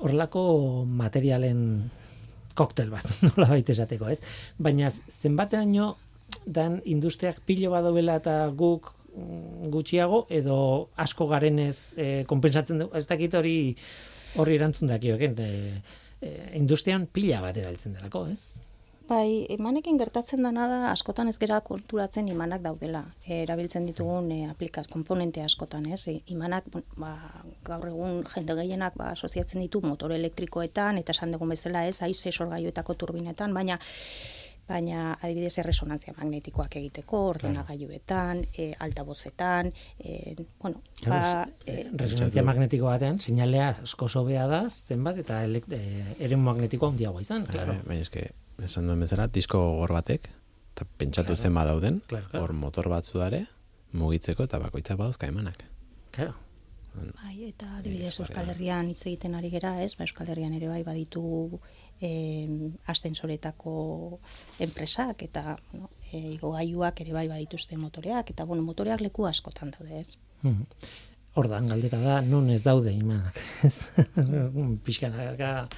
horrelako 0.00 0.44
materialen 0.88 1.90
koktel 2.56 2.90
bat, 2.92 3.04
nola 3.28 3.50
baita 3.52 3.74
esateko, 3.76 4.08
ez? 4.08 4.20
Baina 4.58 4.90
zenbateraino 4.90 5.94
dan 6.46 6.80
industriak 6.88 7.42
pilo 7.46 7.70
badobela 7.74 8.16
eta 8.22 8.46
guk 8.56 8.94
gutxiago 9.72 10.24
edo 10.32 10.56
asko 10.96 11.26
garenez 11.28 11.92
e, 12.00 12.24
konpensatzen 12.28 12.80
du, 12.80 12.88
ez 12.96 13.04
dakit 13.10 13.34
hori 13.36 13.56
horri 14.40 14.56
erantzun 14.56 14.88
dakioken, 14.88 15.36
e, 15.36 15.82
e, 16.24 16.30
industrian 16.56 17.04
pila 17.12 17.42
bat 17.44 17.58
erabiltzen 17.60 17.98
delako, 17.98 18.24
ez? 18.32 18.71
Bai, 19.12 19.44
imanekin 19.52 19.98
gertatzen 20.00 20.40
dena 20.46 20.66
da 20.70 20.76
askotan 20.88 21.28
ez 21.28 21.34
gera 21.40 21.58
konturatzen 21.66 22.30
imanak 22.32 22.62
daudela. 22.64 23.02
E, 23.26 23.42
erabiltzen 23.42 23.84
ditugun 23.88 24.30
e, 24.32 24.38
aplikat 24.48 24.88
komponente 24.92 25.42
askotan, 25.44 25.88
ez? 25.92 26.06
E, 26.08 26.14
imanak 26.32 26.70
bon, 26.72 26.86
ba, 27.02 27.10
gaur 27.66 27.90
egun 27.90 28.22
jende 28.32 28.56
gehienak 28.62 28.96
ba 28.96 29.10
asoziatzen 29.12 29.60
ditu 29.60 29.82
motor 29.84 30.14
elektrikoetan 30.16 31.02
eta 31.02 31.12
esan 31.12 31.34
dugun 31.36 31.52
bezala, 31.52 31.84
ez? 31.90 31.98
Haize 32.06 32.32
sorgailuetako 32.32 32.96
turbinetan, 33.04 33.52
baina 33.58 33.76
baina 34.68 35.16
adibidez 35.20 35.56
erresonantzia 35.60 36.14
magnetikoak 36.16 36.76
egiteko, 36.80 37.20
ordenagailuetan, 37.34 38.44
e, 38.56 38.68
altabozetan, 38.86 39.72
e, 39.98 40.36
bueno, 40.62 40.80
ba, 41.04 41.22
e, 41.66 41.82
resonantzia 42.00 42.46
magnetiko 42.46 42.88
batean, 42.88 43.18
seinalea 43.20 43.72
asko 43.82 44.08
sobea 44.08 44.46
da, 44.48 44.62
zenbat, 44.70 45.18
eta 45.26 45.42
e, 45.44 45.82
eremu 46.16 46.46
magnetikoa 46.52 46.94
handiagoa 46.94 47.26
izan, 47.26 47.44
claro. 47.50 47.76
Bai, 47.82 47.90
Baina 47.90 48.06
eske, 48.06 48.30
esan 48.62 48.86
duen 48.86 49.00
bezala, 49.00 49.28
disko 49.28 49.58
gogor 49.58 49.92
batek, 49.92 50.30
eta 50.74 50.86
pentsatu 50.98 51.36
zen 51.36 51.54
badauden, 51.54 52.00
Claro, 52.06 52.28
claro. 52.28 52.44
hor 52.44 52.52
motor 52.52 52.88
batzu 52.88 53.18
dare, 53.18 53.46
mugitzeko 53.92 54.44
eta 54.44 54.58
bakoitza 54.58 54.96
badauzka 54.96 55.26
emanak. 55.26 55.64
Claro. 56.10 56.34
Bai, 56.92 57.46
eta 57.48 57.78
adibidez 57.78 58.18
Euskal 58.20 58.50
Herrian 58.52 58.90
hitz 58.90 59.06
egiten 59.06 59.34
ari 59.34 59.48
gera, 59.52 59.78
ez? 59.80 59.94
Ba, 59.96 60.04
Euskal 60.04 60.28
Herrian 60.28 60.52
ere 60.52 60.68
bai 60.68 60.82
baditu 60.84 61.22
eh 62.02 62.48
astensoretako 62.90 64.18
enpresak 64.58 65.22
eta 65.22 65.56
bueno, 65.70 65.88
e, 66.10 66.18
igogailuak 66.34 67.00
ere 67.00 67.14
bai 67.14 67.28
badituzte 67.28 67.78
motoreak 67.78 68.34
eta 68.34 68.44
bueno, 68.44 68.62
motoreak 68.66 69.00
leku 69.00 69.26
askotan 69.26 69.70
daude, 69.70 70.00
ez? 70.00 70.18
Mhm. 70.42 70.66
Ordan 71.34 71.66
galdera 71.66 71.98
da, 71.98 72.20
non 72.20 72.50
ez 72.50 72.60
daude 72.62 72.92
imanak. 72.92 73.38
Ez? 73.64 73.78
Pixkanaka 74.84 75.68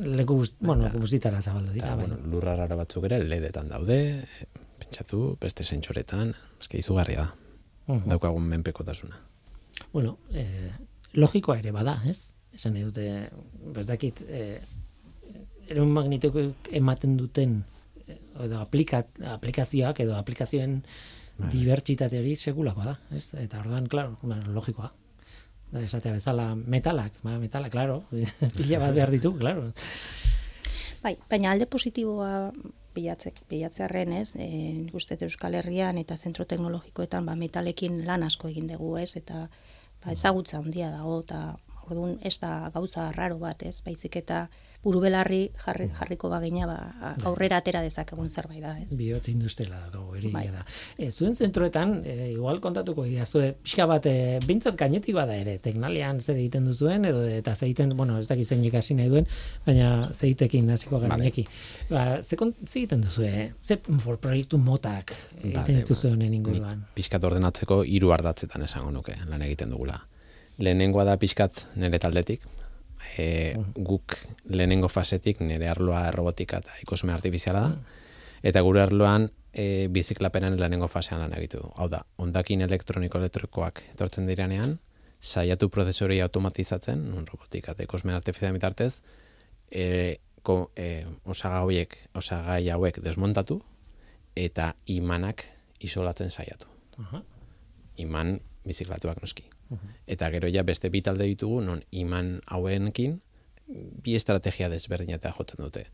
leku 0.00 0.36
guzti, 0.40 0.64
bueno, 0.66 0.90
guztitara 0.94 1.40
zabaldu 1.42 1.72
dira. 1.72 1.94
Bai. 1.96 2.06
bueno, 2.06 2.18
lurra 2.32 2.56
raro 2.56 2.76
batzuk 2.80 3.06
ere 3.10 3.20
ledetan 3.24 3.68
daude, 3.68 4.00
pentsatu, 4.80 5.36
beste 5.40 5.64
sentsoretan, 5.64 6.34
eske 6.60 6.78
izugarria 6.78 7.26
da. 7.26 7.30
Mhm. 7.90 8.08
daukagun 8.10 8.44
menpekotasuna. 8.46 9.16
Bueno, 9.92 10.18
eh, 10.32 10.70
logikoa 11.14 11.58
ere 11.58 11.72
bada, 11.72 12.00
ez? 12.06 12.34
Esan 12.54 12.74
nahi 12.74 12.84
dute, 12.84 13.30
ez 13.76 13.86
dakit, 13.86 14.22
eh, 14.28 14.60
erun 15.68 15.90
magnituko 15.94 16.44
ematen 16.70 17.16
duten 17.16 17.64
eh, 18.06 18.18
edo 18.44 18.60
aplikat, 18.60 19.08
aplikazioak 19.36 20.00
edo 20.00 20.16
aplikazioen 20.16 20.82
dibertsitate 21.50 22.18
hori 22.20 22.34
segulakoa 22.36 22.84
da, 22.84 22.96
ez? 23.16 23.34
Eta 23.34 23.60
orduan, 23.60 23.86
claro, 23.88 24.18
bueno, 24.22 24.52
logikoa. 24.52 24.92
Da, 25.70 25.82
esatea 25.86 26.12
bezala 26.16 26.54
metalak, 26.54 27.14
ba, 27.22 27.36
metalak, 27.38 27.70
claro, 27.70 28.02
pila 28.56 28.80
bat 28.82 28.94
behar 28.96 29.12
ditu, 29.14 29.32
claro. 29.38 29.70
Bai, 31.00 31.14
baina 31.30 31.52
alde 31.54 31.68
positiboa 31.70 32.50
bilatzek, 32.94 33.38
bilatzearren, 33.48 34.12
ez? 34.18 34.34
E, 34.34 34.48
uste 34.96 35.16
Euskal 35.24 35.54
Herrian 35.54 35.98
eta 36.00 36.16
zentro 36.16 36.44
teknologikoetan 36.50 37.26
ba, 37.26 37.36
metalekin 37.38 38.02
lan 38.06 38.26
asko 38.26 38.50
egin 38.50 38.66
dugu, 38.72 38.96
ez? 38.98 39.14
Eta 39.16 39.46
ba, 39.46 40.12
ezagutza 40.12 40.58
handia 40.58 40.90
dago, 40.90 41.20
eta 41.22 41.54
orduan 41.90 42.18
ez 42.22 42.38
da 42.40 42.70
gauza 42.74 43.10
raro 43.12 43.38
bat, 43.38 43.62
ez? 43.62 43.80
Baizik 43.84 44.16
eta 44.16 44.48
burubelarri 44.82 45.50
jarri, 45.60 45.90
jarriko 45.92 46.30
bagina 46.32 46.64
ba, 46.66 46.76
aurrera 47.28 47.58
atera 47.60 47.82
dezakegun 47.84 48.30
zerbait 48.32 48.62
da, 48.64 48.70
ez? 48.80 48.88
Bihotz 48.96 49.28
industriala 49.28 49.76
dago, 49.92 50.06
hori 50.14 50.30
Bai. 50.32 50.46
da. 50.48 50.62
E, 50.96 51.10
zuen 51.10 51.34
zentroetan, 51.36 51.98
e, 52.08 52.30
igual 52.32 52.62
kontatuko 52.64 53.04
dira, 53.04 53.26
zue, 53.26 53.50
pixka 53.62 53.84
bat, 53.90 54.06
e, 54.08 54.38
bintzat 54.46 54.78
gainetik 54.80 55.14
bada 55.18 55.36
ere, 55.36 55.58
teknalian 55.60 56.20
zer 56.24 56.36
egiten 56.40 56.64
duzuen, 56.64 57.04
edo 57.04 57.26
eta 57.28 57.52
zer 57.54 57.66
egiten, 57.68 57.92
bueno, 57.98 58.16
ez 58.18 58.26
dakit 58.30 58.48
zein 58.48 58.64
ikasi 58.64 58.96
nahi 58.96 59.12
duen, 59.12 59.28
baina 59.66 59.90
zer 60.14 60.30
egitekin 60.30 60.70
hasiko 60.72 60.98
gara 60.98 61.16
Vale. 61.20 61.44
Ba, 61.90 62.22
ze, 62.22 62.36
kon- 62.40 62.54
ze 62.64 62.78
egiten 62.80 63.02
duzue, 63.04 63.52
ze 63.60 63.76
for 64.00 64.16
proiektu 64.16 64.56
motak 64.56 65.12
egiten 65.42 65.60
Vale, 65.60 65.76
dituzue 65.82 66.10
honen 66.14 66.32
inguruan. 66.40 66.86
pixkat 66.94 67.22
ordenatzeko 67.24 67.82
hiru 67.84 68.12
ardatzetan 68.16 68.62
esango 68.64 68.90
nuke 68.90 69.12
lan 69.28 69.42
egiten 69.42 69.68
dugula. 69.76 70.00
Lehenengoa 70.60 71.06
da 71.08 71.16
pixkat 71.20 71.64
nire 71.80 71.98
taldetik, 72.02 72.44
e, 73.18 73.56
guk 73.76 74.16
lehenengo 74.48 74.88
fasetik 74.88 75.40
nire 75.40 75.68
arloa 75.70 76.10
robotika 76.14 76.60
eta 76.60 76.76
ikusme 76.82 77.14
artifiziala 77.14 77.62
da, 77.66 77.98
eta 78.42 78.62
gure 78.66 78.82
arloan 78.82 79.28
e, 79.52 79.88
biziklapenan 79.92 80.58
lehenengo 80.60 80.88
fasean 80.88 81.22
lan 81.24 81.34
egitu. 81.38 81.62
Hau 81.76 81.88
da, 81.88 82.04
ondakin 82.20 82.64
elektroniko-elektrikoak 82.68 83.82
etortzen 83.94 84.28
diranean, 84.28 84.78
saiatu 85.20 85.68
prozesori 85.68 86.20
automatizatzen, 86.24 87.08
robotika 87.28 87.72
eta 87.72 87.84
ikusme 87.84 88.14
artifiziala 88.16 88.56
bitartez, 88.56 89.02
e, 89.70 90.20
ko, 90.42 90.70
e, 90.76 91.04
osaga 91.24 91.64
hauek, 91.64 91.98
osagai 92.16 92.62
hauek 92.72 93.02
desmontatu, 93.04 93.60
eta 94.36 94.74
imanak 94.86 95.44
isolatzen 95.80 96.30
saiatu 96.30 96.68
Aha. 96.98 97.22
iman 98.04 98.38
biziklatuak 98.64 99.20
noski. 99.20 99.49
Eta 100.06 100.30
gero 100.34 100.48
ja 100.50 100.62
beste 100.66 100.90
bi 100.90 101.02
talde 101.02 101.26
ditugu 101.28 101.60
non 101.62 101.82
iman 101.90 102.40
hauenkin 102.46 103.20
bi 103.70 104.16
estrategia 104.18 104.68
desberdinetan 104.68 105.32
jotzen 105.36 105.62
dute. 105.62 105.86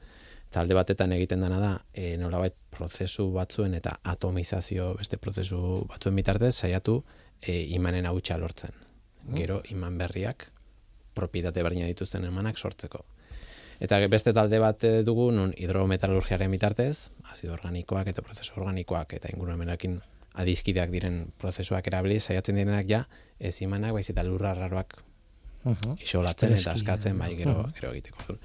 Talde 0.51 0.75
batetan 0.79 1.13
egiten 1.13 1.43
dena 1.43 1.59
da 1.61 1.73
e, 1.93 2.17
nolabait 2.17 2.55
prozesu 2.71 3.29
batzuen 3.35 3.75
eta 3.75 3.99
atomizazio 4.05 4.95
beste 4.97 5.19
prozesu 5.19 5.85
batzuen 5.91 6.17
bitartez 6.17 6.55
saiatu 6.55 7.03
e, 7.43 7.65
imanen 7.77 8.07
hautsa 8.07 8.39
lortzen. 8.39 8.73
Gero 9.35 9.61
iman 9.75 9.99
berriak 9.99 10.49
propietate 11.15 11.63
berdina 11.67 11.89
dituzten 11.91 12.25
emanak 12.25 12.59
sortzeko. 12.59 13.05
Eta 13.81 13.99
beste 14.09 14.33
talde 14.33 14.59
bat 14.63 14.85
eh, 14.89 15.03
dugu 15.05 15.29
non 15.37 15.53
hidrometalurgiaren 15.57 16.53
bitartez, 16.53 17.11
azido 17.33 17.53
organikoak 17.57 18.09
eta 18.13 18.25
prozesu 18.25 18.55
organikoak 18.57 19.13
eta 19.19 19.33
ingurumenakin 19.35 19.99
adizkideak 20.37 20.91
diren 20.93 21.33
prozesuak 21.41 21.87
erabili 21.91 22.21
saiatzen 22.21 22.57
direnak 22.59 22.89
ja 22.91 23.05
ez 23.41 23.55
imanak 23.65 23.93
baiz 23.97 24.09
eta 24.11 24.23
lurra 24.27 24.55
raroak 24.55 24.97
Uhum. 25.67 25.97
isolatzen 25.99 26.53
eta 26.55 26.73
askatzen 26.77 27.19
bai 27.19 27.35
gero 27.37 27.53
Mhm. 27.65 27.73
gero 27.75 27.93
egiteko. 27.93 28.37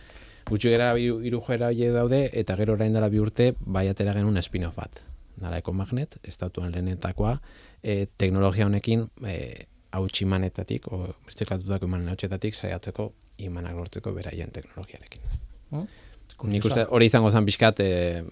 Gutxi 0.50 0.72
gara 0.72 0.96
joera 0.98 1.68
horiek 1.68 1.92
daude 1.94 2.30
eta 2.34 2.56
gero 2.58 2.74
orain 2.74 2.94
dela 2.94 3.10
bi 3.10 3.20
urte 3.20 3.54
bai 3.60 3.88
atera 3.90 4.14
genuen 4.14 4.42
spin-off 4.42 4.76
bat. 4.76 5.04
Dala 5.38 5.58
Ecomagnet, 5.60 6.18
estatuan 6.24 6.72
lehenetakoa, 6.72 7.36
e, 7.84 8.08
teknologia 8.18 8.66
honekin 8.66 9.06
e, 9.26 9.66
hauts 9.92 10.22
imanetatik, 10.22 10.88
o 10.92 11.14
birtziklatutako 11.26 11.86
imanen 11.86 12.10
hautsetatik 12.10 12.56
saiatzeko 12.56 13.14
imanak 13.38 13.76
lortzeko 13.76 14.14
beraien 14.14 14.52
teknologiarekin. 14.52 15.22
Mm? 15.72 15.88
Nik 16.52 16.66
uste 16.66 16.86
hori 16.90 17.06
izango 17.06 17.30
zen 17.32 17.46
pixkat, 17.46 17.80
e, 17.80 18.24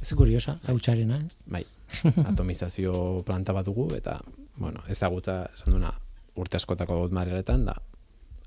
Ez 0.00 0.14
kuriosa, 0.14 0.58
hautxarena, 0.66 1.18
ez? 1.26 1.38
bai, 1.46 1.64
atomizazio 2.30 3.22
planta 3.26 3.52
bat 3.56 3.66
dugu, 3.66 3.88
eta, 3.96 4.20
bueno, 4.56 4.82
ezagutza, 4.88 5.44
esan 5.54 5.74
duna, 5.76 5.92
urte 6.40 6.56
askotako 6.60 7.02
materialetan, 7.10 7.64
da, 7.68 7.76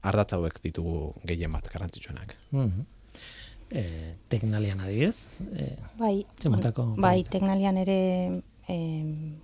ardatz 0.04 0.34
hauek 0.38 0.60
ditugu 0.64 1.14
gehien 1.28 1.52
bat 1.52 1.70
garrantzitsuenak. 1.72 2.36
Mhm. 2.52 2.86
E, 3.74 3.84
teknalian 4.30 4.82
adibidez, 4.86 5.40
e, 5.56 5.78
Bai, 5.98 6.26
Ze 6.40 6.50
motako 6.50 6.86
bai, 6.94 7.24
proiektu? 7.24 7.32
teknalian 7.32 7.78
ere 7.82 8.42
e, 8.70 8.76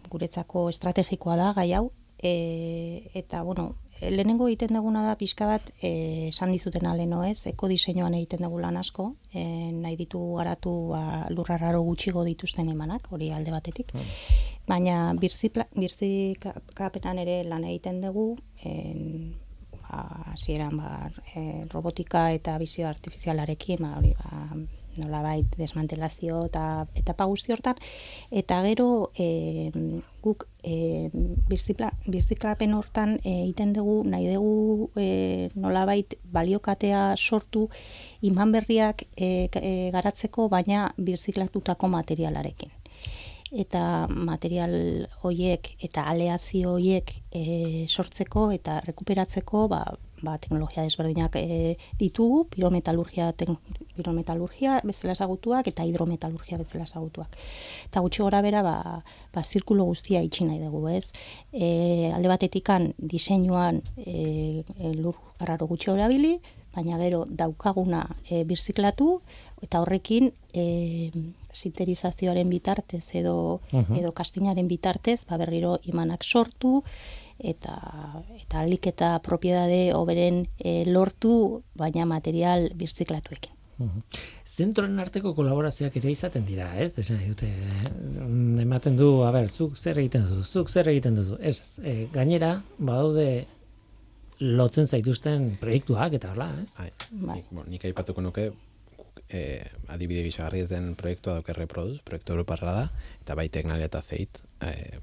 guretzako 0.09 0.67
estrategikoa 0.69 1.37
da 1.39 1.53
gai 1.57 1.71
hau 1.73 1.91
e, 2.21 3.09
eta 3.15 3.41
bueno, 3.41 3.75
lehenengo 4.01 4.47
egiten 4.47 4.73
duguna 4.75 5.03
da 5.05 5.15
pixka 5.19 5.47
bat 5.49 5.71
e, 5.81 6.29
esan 6.29 6.51
dizuten 6.55 6.85
aleno 6.87 7.23
ez, 7.27 7.45
ekodiseinuan 7.51 8.15
egiten 8.17 8.45
dugu 8.45 8.59
lan 8.63 8.77
asko, 8.79 9.09
e, 9.33 9.43
nahi 9.75 9.97
ditu 9.99 10.21
garatu 10.37 10.73
ba, 10.93 11.03
lurrararo 11.33 11.81
gutxigo 11.83 12.23
dituzten 12.27 12.69
emanak, 12.71 13.11
hori 13.11 13.31
alde 13.35 13.51
batetik. 13.51 13.93
Baina 14.69 15.13
birzipla- 15.19 15.67
birzikapenan 15.75 17.19
ere 17.25 17.43
lan 17.43 17.67
egiten 17.67 18.01
dugu, 18.01 18.31
en, 18.63 19.35
ba, 19.81 20.03
hasieran 20.33 20.77
ba, 20.77 21.11
e, 21.35 21.65
robotika 21.73 22.29
eta 22.31 22.57
bizio 22.61 22.87
artifizialarekin, 22.87 23.83
ba, 23.83 23.95
hori, 23.97 24.13
ba, 24.19 24.53
nolabait 24.97 25.45
desmantelazio 25.57 26.45
eta 26.49 26.63
etapa 26.97 27.27
guzti 27.29 27.53
hortan. 27.53 27.77
Eta 28.31 28.61
gero 28.65 29.11
e, 29.17 29.71
guk 30.23 30.47
e, 30.63 31.09
birziklapen 31.49 32.73
hortan 32.73 33.17
e, 33.23 33.35
egiten 33.43 33.73
dugu 33.77 34.01
nahi 34.09 34.33
dugu 34.33 34.89
e, 34.99 35.49
nolabait 35.55 36.17
baliokatea 36.23 37.13
sortu 37.17 37.67
iman 38.21 38.51
berriak 38.51 39.05
e, 39.15 39.49
e, 39.53 39.73
garatzeko 39.95 40.49
baina 40.49 40.89
birziklatutako 40.97 41.91
materialarekin. 41.95 42.75
Eta 43.49 44.05
material 44.13 45.07
hoiek 45.23 45.71
eta 45.81 46.03
aleazio 46.11 46.75
hoiek 46.75 47.15
e, 47.33 47.87
sortzeko 47.89 48.51
eta 48.53 48.77
rekuperatzeko 48.85 49.65
ba, 49.71 49.81
ba, 50.23 50.37
teknologia 50.37 50.83
desberdinak 50.83 51.35
e, 51.35 51.77
ditugu, 51.99 52.45
pirometalurgia, 52.49 53.31
tek, 53.33 53.49
pirometalurgia 53.95 54.79
bezala 54.83 55.13
ezagutuak 55.13 55.67
eta 55.67 55.83
hidrometalurgia 55.85 56.57
bezala 56.57 56.83
ezagutuak. 56.83 57.35
Eta 57.85 57.99
gutxi 58.05 58.23
gora 58.23 58.41
bera, 58.41 58.61
ba, 58.63 59.03
ba, 59.33 59.43
zirkulo 59.43 59.85
guztia 59.85 60.21
itxi 60.21 60.45
nahi 60.45 60.59
dugu, 60.59 60.87
ez? 60.89 61.11
E, 61.53 62.11
alde 62.13 62.27
batetikan 62.31 62.93
diseinuan 62.97 63.81
e, 63.97 64.63
e, 64.77 64.93
lur 64.95 65.15
garraro 65.39 65.67
gutxi 65.67 65.91
erabili, 65.91 66.39
baina 66.75 66.97
gero 67.01 67.25
daukaguna 67.25 68.03
e, 68.29 68.43
birziklatu, 68.45 69.21
eta 69.61 69.81
horrekin 69.81 70.31
e, 70.53 71.09
sinterizazioaren 71.51 72.49
bitartez 72.49 73.15
edo, 73.15 73.61
Mhm. 73.71 73.95
edo 73.97 74.11
kastinaren 74.13 74.67
bitartez, 74.67 75.25
ba, 75.25 75.37
berriro 75.37 75.79
imanak 75.83 76.23
sortu, 76.23 76.83
eta 77.39 77.75
eta 78.39 78.59
alik 78.63 78.89
eta 78.91 79.13
propiedade 79.25 79.93
hoberen 79.95 80.45
e, 80.59 80.83
lortu, 80.85 81.63
baina 81.75 82.05
material 82.05 82.69
birziklatuekin. 82.75 83.55
Mhm. 83.79 84.01
Zentroen 84.45 84.99
arteko 84.99 85.31
kolaborazioak 85.37 85.95
ere 86.01 86.11
izaten 86.11 86.43
dira, 86.45 86.67
ez? 86.83 86.97
Esan 86.99 87.21
dute, 87.23 87.47
eh, 87.47 87.91
ematen 88.63 88.97
du, 88.99 89.23
a 89.23 89.31
ber, 89.31 89.47
zuk 89.47 89.77
zer 89.77 89.97
egiten 90.01 90.25
duzu, 90.27 90.43
zuk 90.43 90.69
zer 90.69 90.89
egiten 90.91 91.15
duzu. 91.15 91.37
Ez, 91.39 91.79
e, 91.79 92.07
gainera, 92.11 92.61
badaude 92.77 93.45
lotzen 94.39 94.87
zaituzten 94.87 95.53
proiektuak 95.59 96.13
eta 96.19 96.33
hola, 96.33 96.49
ez? 96.63 96.73
Bai. 96.77 96.91
Bai. 97.11 97.37
Nik, 97.37 97.45
bueno, 97.51 97.69
nik 97.71 97.85
aipatuko 97.87 98.23
nuke 98.23 98.49
eh, 99.29 99.63
adibide 99.87 100.23
gisagarri 100.25 100.65
den 100.67 100.93
proiektua 100.99 101.37
dauke 101.39 101.55
Reproduz, 101.55 101.99
proiektu 102.03 102.35
europarra 102.35 102.75
da, 102.75 102.85
eta 103.23 103.35
bai 103.39 103.47
teknalia 103.53 103.87
eta 103.87 104.01
zeit, 104.01 104.41
eh, 104.65 104.99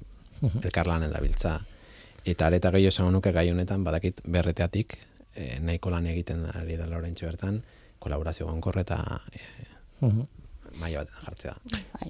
elkarlanen 0.61 1.11
dabiltza. 1.13 1.57
Eta 2.27 2.47
areta 2.49 2.71
gehiago 2.73 2.91
esango 2.93 3.11
nuke 3.15 3.31
gai 3.31 3.45
honetan, 3.51 3.83
badakit 3.87 4.21
berreteatik, 4.27 4.97
eh, 5.35 5.59
nahiko 5.63 5.89
lan 5.93 6.05
egiten 6.11 6.45
ari 6.53 6.75
da 6.77 6.87
laurentxe 6.89 7.25
bertan, 7.29 7.61
kolaborazio 8.03 8.47
gonkor 8.49 8.77
eta 8.83 9.21
eh, 9.31 9.67
Mhm. 10.01 10.25
maila 10.77 10.99
batean 11.05 11.23
jartzea. 11.25 11.53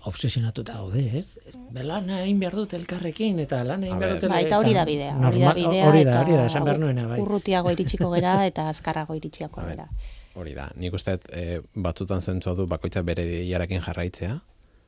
Obsesionatuta 0.10 0.74
gaude, 0.74 1.04
ez? 1.20 1.38
Lan 1.74 2.10
egin 2.10 2.40
behar 2.42 2.56
dut 2.58 2.74
elkarrekin, 2.74 3.40
eta 3.40 3.62
lan 3.64 3.84
egin 3.86 4.00
behar 4.00 4.14
ber. 4.14 4.20
dute... 4.22 4.28
Ba, 4.34 4.40
eta 4.42 4.58
hori 4.60 4.74
da 4.74 4.84
bidea, 4.86 5.14
hori 5.30 5.40
da 5.40 5.54
bidea, 5.54 5.86
hori 5.88 6.04
da, 6.04 6.16
hori 6.22 6.34
da, 6.36 6.46
esan 6.50 6.66
behar 6.66 6.80
nuena, 6.82 7.06
bai. 7.08 7.20
urrutiago 7.22 7.72
iritsiko 7.72 8.10
gera 8.16 8.34
eta 8.50 8.68
azkarrago 8.74 9.16
iritsiako 9.16 9.62
gera. 9.70 9.88
Hori 10.36 10.54
da, 10.54 10.68
nik 10.76 10.94
uste 10.94 11.16
dut, 11.18 11.30
e, 11.32 11.62
batzutan 11.76 12.22
zentzua 12.22 12.56
du 12.56 12.68
bakoitza 12.68 13.02
bere 13.08 13.24
diarakin 13.26 13.82
jarraitzea, 13.82 14.40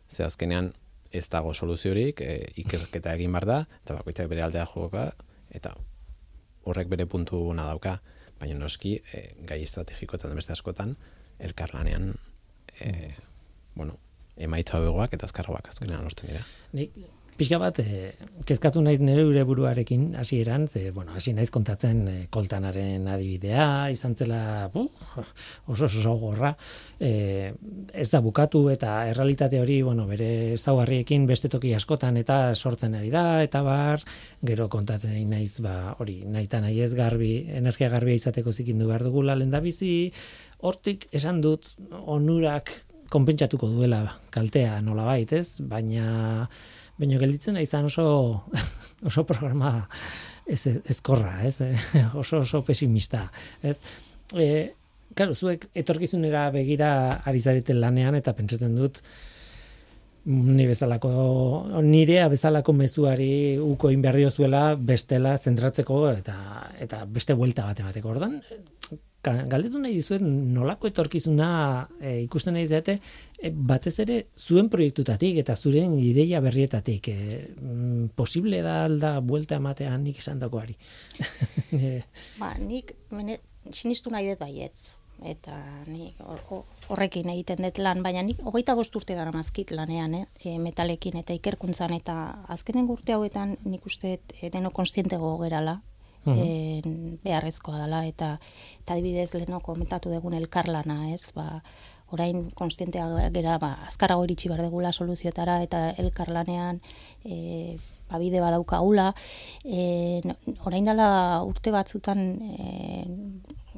ze 0.09 0.23
azkenean 0.23 0.73
ez 1.11 1.25
dago 1.29 1.53
soluziorik, 1.53 2.21
e, 2.21 2.51
ikerketa 2.61 3.13
egin 3.17 3.33
bar 3.33 3.47
da, 3.49 3.59
eta 3.83 3.97
bakoitzak 3.99 4.29
bere 4.31 4.43
aldea 4.45 4.65
jokoka, 4.69 5.09
eta 5.55 5.73
horrek 6.69 6.89
bere 6.91 7.07
puntu 7.09 7.41
na 7.53 7.65
dauka, 7.69 7.99
baina 8.39 8.59
noski, 8.59 8.99
e, 9.13 9.23
gai 9.49 9.61
estrategiko 9.63 10.19
eta 10.19 10.31
beste 10.37 10.53
askotan, 10.53 10.95
elkarlanean, 11.39 12.13
e, 12.79 13.15
bueno, 13.75 13.97
emaitza 14.37 14.79
hobegoak 14.79 15.15
eta 15.17 15.27
azkarroak 15.27 15.71
azkenean 15.71 16.05
lortzen 16.05 16.31
dira. 16.31 16.45
Nik 16.73 16.95
pixka 17.39 17.57
bat, 17.61 17.77
e, 17.79 18.11
kezkatu 18.47 18.81
naiz 18.83 18.99
nire 18.99 19.23
ure 19.23 19.45
buruarekin 19.47 20.09
hasieran, 20.19 20.67
ze, 20.67 20.89
bueno, 20.91 21.13
hasi 21.15 21.31
naiz 21.33 21.47
kontatzen 21.55 22.01
e, 22.11 22.15
koltanaren 22.33 23.07
adibidea, 23.07 23.67
izan 23.93 24.15
zela, 24.19 24.67
bu, 24.73 24.83
oso 25.71 25.87
oso 25.87 26.15
gorra, 26.19 26.51
e, 26.99 27.53
ez 27.93 28.09
da 28.11 28.19
bukatu 28.25 28.65
eta 28.73 28.97
errealitate 29.13 29.61
hori, 29.61 29.79
bueno, 29.87 30.07
bere 30.09 30.57
zaugarriekin 30.57 31.29
beste 31.29 31.51
toki 31.53 31.71
askotan 31.77 32.19
eta 32.19 32.41
sortzen 32.55 32.99
ari 32.99 33.13
da, 33.13 33.25
eta 33.45 33.63
bar, 33.63 34.03
gero 34.43 34.67
kontatzen 34.67 35.15
naiz, 35.31 35.61
ba, 35.63 35.95
hori, 35.99 36.19
nahi 36.27 36.49
eta 36.49 36.59
nahi 36.65 36.83
ez 36.83 36.91
garbi, 36.97 37.33
energia 37.61 37.89
garbia 37.93 38.19
izateko 38.19 38.51
zikindu 38.51 38.91
behar 38.91 39.07
dugula 39.07 39.39
lenda 39.39 39.63
bizi, 39.63 40.11
hortik 40.59 41.07
esan 41.15 41.39
dut 41.41 41.71
onurak 42.03 42.75
konpentsatuko 43.09 43.69
duela 43.71 44.03
kaltea 44.29 44.79
nola 44.85 45.17
ez? 45.17 45.61
Baina 45.61 46.47
baina 46.99 47.19
gelditzen 47.21 47.57
izan 47.61 47.87
oso 47.89 48.07
oso 49.09 49.25
programa 49.27 49.87
ez 50.49 50.65
ezkorra, 50.67 51.39
ez? 51.45 51.61
oso 52.21 52.43
oso 52.43 52.63
pesimista, 52.65 53.27
ez? 53.61 53.77
Eh, 54.35 54.73
claro, 55.15 55.33
zuek 55.33 55.69
etorkizunera 55.77 56.49
begira 56.53 56.91
ari 57.25 57.41
zareten 57.41 57.79
lanean 57.81 58.17
eta 58.19 58.33
pentsatzen 58.37 58.75
dut 58.77 59.03
ni 60.29 60.65
bezalako 60.67 61.09
nirea 61.81 62.27
bezalako 62.29 62.73
mezuari 62.73 63.57
uko 63.57 63.89
in 63.89 64.03
zuela 64.29 64.75
bestela 64.75 65.37
zentratzeko 65.37 66.09
eta 66.11 66.35
eta 66.79 67.05
beste 67.05 67.33
vuelta 67.33 67.65
bate 67.65 67.83
bateko. 67.83 68.09
Ordan 68.09 68.41
galdetu 69.23 69.79
nahi 69.81 69.95
dizuet 69.97 70.21
nolako 70.23 70.87
etorkizuna 70.87 71.49
e, 71.99 72.21
ikusten 72.23 72.55
nahi 72.55 72.67
zate 72.67 72.99
e, 73.37 73.51
batez 73.51 73.97
ere 74.05 74.19
zuen 74.37 74.69
proiektutatik 74.71 75.41
eta 75.41 75.55
zuren 75.55 75.97
ideia 75.99 76.39
berrietatik 76.41 77.09
e, 77.11 77.17
posible 78.15 78.61
da 78.63 78.85
alda 78.85 79.17
vuelta 79.19 79.59
ematean 79.59 80.03
nik 80.03 80.19
esan 80.23 80.39
dagoari. 80.39 80.77
ba, 82.41 82.53
nik 82.63 82.95
sinistu 83.73 84.09
nahi 84.13 84.31
dut 84.31 84.39
baietz 84.39 84.95
eta 85.19 85.57
ni 85.87 86.13
horrekin 86.87 87.27
egiten 87.33 87.65
dut 87.65 87.79
lan, 87.83 88.03
baina 88.03 88.23
nik 88.23 88.39
hogeita 88.39 88.75
bost 88.75 88.95
urte 88.95 89.17
dara 89.17 89.33
mazkit 89.35 89.73
lanean, 89.75 90.13
eh, 90.15 90.25
e, 90.45 90.57
metalekin 90.63 91.19
eta 91.19 91.35
ikerkuntzan, 91.35 91.91
eta 91.97 92.15
azkenen 92.47 92.87
urte 92.87 93.17
hauetan 93.17 93.57
nik 93.65 93.85
uste 93.85 94.19
deno 94.53 94.71
konstientego 94.71 95.35
gerala, 96.25 96.45
e, 96.45 97.17
beharrezkoa 97.23 97.83
dela, 97.83 98.03
eta, 98.07 98.33
eta 98.81 98.95
adibidez 98.95 99.33
leheno 99.35 99.59
komentatu 99.59 100.11
dugun 100.13 100.35
elkarlana, 100.39 101.13
ez, 101.13 101.31
ba, 101.35 101.61
orain 102.11 102.49
konstientea 102.57 103.29
gera, 103.35 103.57
ba, 103.61 103.75
azkarago 103.87 104.25
iritsi 104.25 104.49
behar 104.49 104.65
degula 104.65 104.91
soluziotara, 104.91 105.61
eta 105.63 105.89
elkarlanean, 106.01 106.81
e, 107.23 107.77
babide 108.09 108.41
badaukagula, 108.41 109.13
e, 109.63 110.21
orain 110.65 110.85
dela 110.89 111.09
urte 111.45 111.71
batzutan 111.71 112.25
e, 112.41 112.69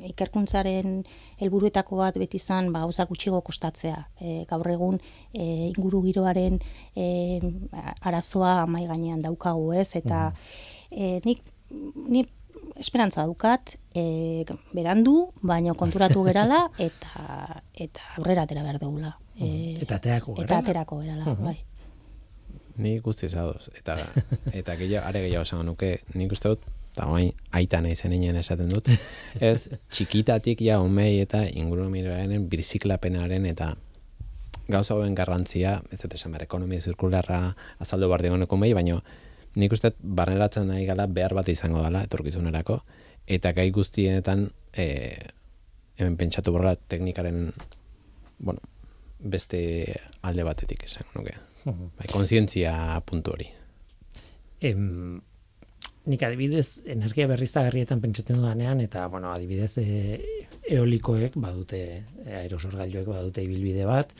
ikerkuntzaren 0.09 1.01
helburuetako 1.41 1.99
bat 1.99 2.17
beti 2.17 2.39
izan 2.41 2.71
ba 2.73 2.83
gauza 2.85 3.05
gutxigo 3.09 3.41
kostatzea. 3.45 3.99
E, 4.19 4.43
gaur 4.49 4.69
egun 4.73 4.99
e, 5.33 5.45
inguru 5.71 6.01
giroaren 6.07 6.59
e, 6.95 7.07
arazoa 8.01 8.65
mai 8.67 8.85
gainean 8.89 9.21
daukagu, 9.21 9.71
ez? 9.77 9.91
Eta 9.99 10.29
e, 10.89 11.19
nik 11.27 11.43
ni 12.07 12.25
esperantza 12.81 13.23
daukat, 13.25 13.75
e, 13.93 14.45
berandu, 14.73 15.31
baina 15.41 15.73
konturatu 15.77 16.23
gerala 16.29 16.65
eta 16.81 17.61
eta 17.73 18.13
aurrera 18.17 18.45
atera 18.47 18.63
behar 18.65 18.79
dugula. 18.81 19.15
E, 19.37 19.77
eta 19.81 19.99
aterako 20.01 20.35
gerala. 20.35 20.47
Eta 20.47 20.59
aterako 20.59 20.99
gerala, 21.03 21.35
bai. 21.39 21.57
Ni 22.81 22.97
guztiz 22.99 23.33
adoz. 23.35 23.69
Eta, 23.77 23.97
eta 24.59 24.75
gehiago, 24.79 25.07
are 25.07 25.25
gehiago 25.25 25.47
esan 25.47 25.65
nuke, 25.65 25.99
nik 26.15 26.33
uste 26.33 26.53
dut, 26.53 26.65
eta 26.91 27.07
oain 27.07 27.31
aita 27.55 27.79
nahi 27.83 27.95
zen 27.95 28.13
esaten 28.35 28.69
dut, 28.69 28.89
ez 29.51 29.69
txikitatik 29.89 30.61
ja 30.61 30.79
omei 30.81 31.21
eta 31.21 31.45
inguru 31.47 31.89
miroaren 31.89 32.49
birziklapenaren 32.49 33.45
eta 33.45 33.75
gauza 34.71 34.93
hauen 34.95 35.15
garrantzia, 35.15 35.81
ez 35.91 35.99
dut 36.01 36.13
esan 36.15 36.31
behar, 36.31 36.47
ekonomia 36.47 36.81
zirkularra 36.81 37.55
azaldu 37.79 38.07
bardi 38.09 38.29
honeko 38.31 38.57
mei, 38.57 38.73
baina 38.73 39.01
nik 39.55 39.73
uste 39.75 39.93
barneratzen 40.01 40.67
nahi 40.71 40.85
gala 40.87 41.07
behar 41.07 41.35
bat 41.35 41.49
izango 41.51 41.83
dela 41.83 42.03
etorkizunerako, 42.07 42.81
eta 43.27 43.53
gai 43.57 43.69
guztienetan 43.75 44.47
e, 44.73 44.85
hemen 45.97 46.17
pentsatu 46.17 46.53
borra 46.55 46.75
teknikaren 46.75 47.49
bueno, 48.39 48.61
beste 49.19 49.61
alde 50.25 50.45
batetik 50.47 50.85
esan, 50.87 51.09
nuke. 51.15 51.35
Bai, 51.65 52.07
konsientzia 52.09 52.73
puntu 53.05 53.35
hori. 53.35 53.49
Em, 54.65 55.19
nik 56.09 56.23
adibidez 56.25 56.81
energia 56.89 57.27
berriztagarrietan 57.29 58.01
pentsatzen 58.01 58.39
dudanean 58.41 58.81
eta 58.81 59.05
bueno, 59.13 59.33
adibidez 59.33 59.75
e, 59.81 59.87
eolikoek 60.71 61.37
badute 61.41 61.81
e, 62.25 62.31
aerosorgailuek 62.45 63.11
badute 63.11 63.45
ibilbide 63.45 63.85
bat 63.89 64.15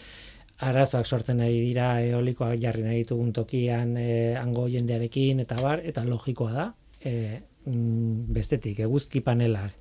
arazoak 0.62 1.08
sortzen 1.08 1.42
ari 1.42 1.60
dira 1.64 1.88
eolikoak 2.04 2.60
jarri 2.62 2.86
nahi 2.86 3.02
ditugun 3.04 3.34
tokian 3.34 3.96
e, 3.98 4.36
hango 4.38 4.68
jendearekin 4.70 5.42
eta 5.46 5.58
bar 5.62 5.82
eta 5.84 6.04
logikoa 6.06 6.54
da 6.54 6.68
e, 7.04 7.42
bestetik 8.38 8.80
eguzki 8.86 9.22
panelak 9.26 9.76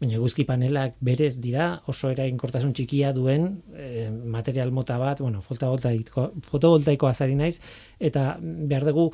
baina 0.00 0.16
eguzki 0.18 0.44
panelak 0.48 0.96
berez 1.04 1.36
dira 1.40 1.68
oso 1.92 2.10
eraginkortasun 2.12 2.74
txikia 2.76 3.12
duen 3.16 3.48
e, 3.76 4.10
material 4.10 4.72
mota 4.72 4.98
bat 4.98 5.20
bueno 5.20 5.40
fotovoltaiko 5.44 6.30
fotovoltaikoa 6.50 7.14
zari 7.14 7.36
naiz 7.38 7.58
eta 8.00 8.34
behar 8.40 8.88
dugu 8.90 9.10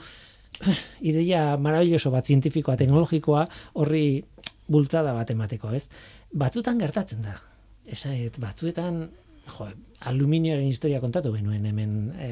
ideia 1.10 1.56
maravilloso 1.56 2.10
bat 2.10 2.26
zientifikoa, 2.26 2.76
teknologikoa, 2.76 3.46
horri 3.80 4.04
bultzada 4.70 5.14
bat 5.16 5.30
emateko, 5.30 5.72
ez? 5.74 5.86
Batzutan 6.42 6.80
gertatzen 6.82 7.22
da. 7.22 7.36
Esait, 7.90 8.36
batzuetan, 8.42 9.04
jo, 9.50 9.68
aluminioaren 10.10 10.68
historia 10.68 11.00
kontatu 11.00 11.32
benuen 11.34 11.66
hemen, 11.66 11.94
e, 12.16 12.30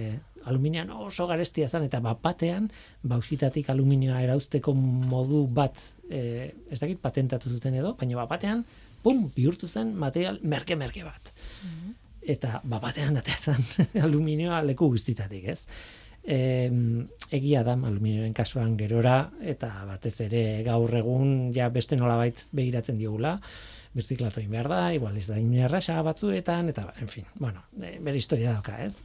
aluminioan 0.49 0.91
oso 0.95 1.27
garestia 1.29 1.69
zen, 1.69 1.85
eta 1.89 2.01
bat 2.05 2.21
batean, 2.23 2.71
bausitatik 3.03 3.71
aluminioa 3.71 4.23
erauzteko 4.25 4.75
modu 4.75 5.45
bat, 5.47 5.81
e, 6.09 6.53
ez 6.71 6.81
dakit 6.81 7.01
patentatu 7.05 7.51
zuten 7.53 7.77
edo, 7.79 7.95
baina 8.01 8.21
bat 8.23 8.33
batean, 8.37 8.65
pum, 9.03 9.29
bihurtu 9.35 9.69
zen 9.69 9.95
material 9.97 10.41
merke-merke 10.43 11.07
bat. 11.07 11.35
Mm 11.65 11.97
Eta 12.29 12.59
bat 12.61 12.83
batean 12.83 13.17
ateazan 13.17 13.63
aluminioa 14.05 14.59
leku 14.61 14.91
guztitatik, 14.93 15.47
ez? 15.49 15.63
e, 16.29 16.69
egia 17.33 17.63
da 17.65 17.75
aluminioaren 17.75 18.35
kasuan 18.37 18.77
gerora 18.81 19.31
eta 19.41 19.71
batez 19.89 20.17
ere 20.27 20.43
gaur 20.67 20.93
egun 21.01 21.51
ja 21.57 21.71
beste 21.73 21.97
nolabait 21.97 22.43
begiratzen 22.53 22.99
diogula 23.01 23.39
birziklatu 23.95 24.41
egin 24.41 24.55
behar 24.55 24.69
da, 24.71 24.81
igual 24.95 25.17
ez 25.17 25.27
da 25.31 25.39
inerraxa 25.41 26.01
batzuetan, 26.07 26.69
eta, 26.73 26.89
en 27.01 27.09
fin, 27.09 27.27
bueno, 27.39 27.65
e, 27.81 27.97
bere 28.05 28.21
historia 28.21 28.55
dauka, 28.57 28.79
ez? 28.85 28.97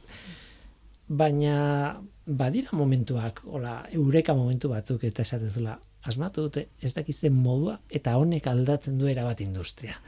Baina, 1.08 2.00
badira 2.26 2.76
momentuak, 2.78 3.42
hola, 3.46 3.82
eureka 3.92 4.34
momentu 4.34 4.70
batzuk 4.72 5.04
eta 5.04 5.22
esatezula, 5.22 5.76
asmatu 6.04 6.48
dute, 6.48 6.68
ez 6.80 6.94
dakizen 6.96 7.36
modua, 7.36 7.78
eta 7.90 8.16
honek 8.20 8.46
aldatzen 8.46 8.98
du 8.98 9.12
bat 9.14 9.40
industria. 9.40 10.00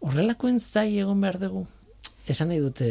Horrelakoen 0.00 0.58
zai 0.60 0.98
egon 0.98 1.20
behar 1.20 1.38
dugu, 1.38 1.66
esan 2.26 2.48
nahi 2.48 2.60
dute, 2.60 2.88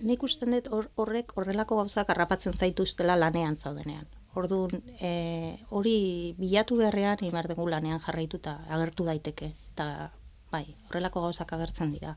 nik 0.00 0.22
usten 0.22 0.54
dut 0.54 0.68
horrek 0.70 1.32
horrelako 1.36 1.80
gauzak 1.82 2.10
harrapatzen 2.12 2.54
zaituztela 2.54 3.16
lanean 3.18 3.56
zaudenean. 3.56 4.06
Orduan, 4.38 4.82
e, 5.00 5.58
hori 5.74 6.34
bilatu 6.38 6.76
beharrean 6.78 7.24
ibar 7.26 7.48
dugu 7.50 7.66
lanean 7.68 7.98
jarraituta 8.04 8.58
agertu 8.68 9.06
daiteke. 9.08 9.52
Eta, 9.72 10.10
bai, 10.52 10.64
horrelako 10.88 11.22
gauzak 11.28 11.52
agertzen 11.56 11.92
dira. 11.94 12.16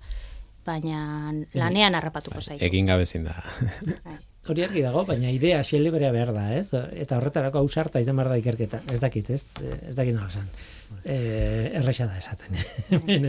Baina 0.65 1.31
lanean 1.57 1.95
harrapatuko 1.97 2.37
bai, 2.37 2.45
zaitu. 2.45 2.65
Egin 2.65 2.91
gabezin 2.91 3.25
da. 3.25 3.39
Bai. 4.05 4.19
Hori 4.49 4.63
argi 4.65 4.81
dago, 4.81 5.03
baina 5.05 5.29
idea 5.29 5.59
xelebrea 5.65 6.09
behar 6.13 6.31
da, 6.33 6.47
ez? 6.57 6.71
Eta 6.73 7.19
horretarako 7.19 7.61
ausarta 7.61 8.01
izan 8.01 8.17
behar 8.17 8.31
da 8.31 8.39
ikerketa. 8.41 8.79
Ez 8.89 8.97
dakit, 9.01 9.29
ez? 9.29 9.43
Ez 9.61 9.93
dakit 9.97 10.17
nola 10.17 10.31
zan. 10.33 10.47
E, 11.03 11.17
erresa 11.77 12.07
da 12.09 12.17
esaten. 12.17 12.57
Bai, 13.05 13.19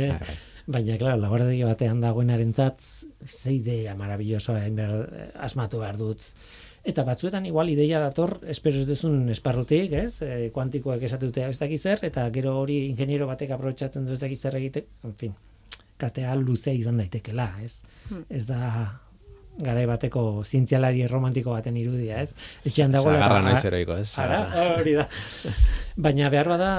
baina, 0.76 0.96
klaro, 0.96 1.20
laborategi 1.20 1.66
batean 1.68 2.00
dagoenaren 2.00 2.54
zat, 2.56 2.80
ze 3.26 3.52
idea 3.52 3.96
marabillosoa 3.98 4.64
behar, 4.72 5.04
asmatu 5.48 5.82
behar 5.84 6.00
dut. 6.00 6.24
Eta 6.82 7.04
batzuetan 7.06 7.46
igual 7.46 7.70
ideia 7.70 8.00
dator, 8.02 8.40
espero 8.50 8.80
ez 8.82 8.88
duzun 8.88 9.28
esparrutik, 9.30 9.92
ez? 9.94 10.16
E, 10.26 10.50
kuantikoak 10.54 11.04
esatu 11.06 11.28
dute 11.30 11.44
ez 11.46 11.58
dakiz 11.60 11.78
zer, 11.82 12.02
eta 12.08 12.24
gero 12.34 12.56
hori 12.58 12.80
ingeniero 12.88 13.28
batek 13.30 13.54
aprobetsatzen 13.54 14.06
du 14.06 14.16
ez 14.16 14.18
dakiz 14.18 14.40
zer 14.40 14.58
egite, 14.58 14.82
en 15.06 15.14
fin, 15.20 15.36
katea 16.02 16.34
luzea 16.40 16.74
izan 16.74 16.98
daitekela, 16.98 17.52
ez? 17.62 17.76
Hmm. 18.08 18.26
Ez 18.26 18.42
da 18.50 18.72
garai 19.62 19.86
bateko 19.86 20.42
zientzialari 20.42 21.06
romantiko 21.06 21.54
baten 21.54 21.78
irudia, 21.78 22.18
ez? 22.24 22.34
Etxean 22.66 22.94
dago 22.96 23.12
Sagarra 23.12 23.40
naiz 23.46 23.62
heroiko, 23.68 24.00
ez? 24.02 24.10
Ara, 24.18 24.42
hori 24.80 24.98
da. 24.98 25.06
Baina 26.02 26.34
behar 26.34 26.50
bada, 26.56 26.74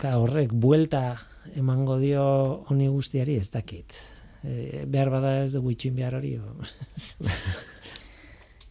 ka 0.00 0.16
horrek 0.22 0.52
buelta 0.52 1.16
emango 1.56 2.00
dio 2.00 2.26
honi 2.70 2.88
guztiari 2.88 3.36
ez 3.36 3.50
dakit. 3.52 4.00
E, 4.46 4.84
behar 4.88 5.12
bada 5.12 5.40
ez 5.44 5.50
dugu 5.52 5.76
itxin 5.76 5.96
behar 5.98 6.22
hori. 6.22 6.38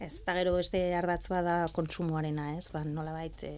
Ez, 0.00 0.18
eta 0.20 0.34
gero 0.36 0.56
beste 0.58 0.80
ardatz 0.96 1.24
bada 1.32 1.64
kontsumoarena, 1.72 2.50
ez? 2.58 2.68
Ba, 2.74 2.82
nolabait 2.84 3.44
e, 3.48 3.52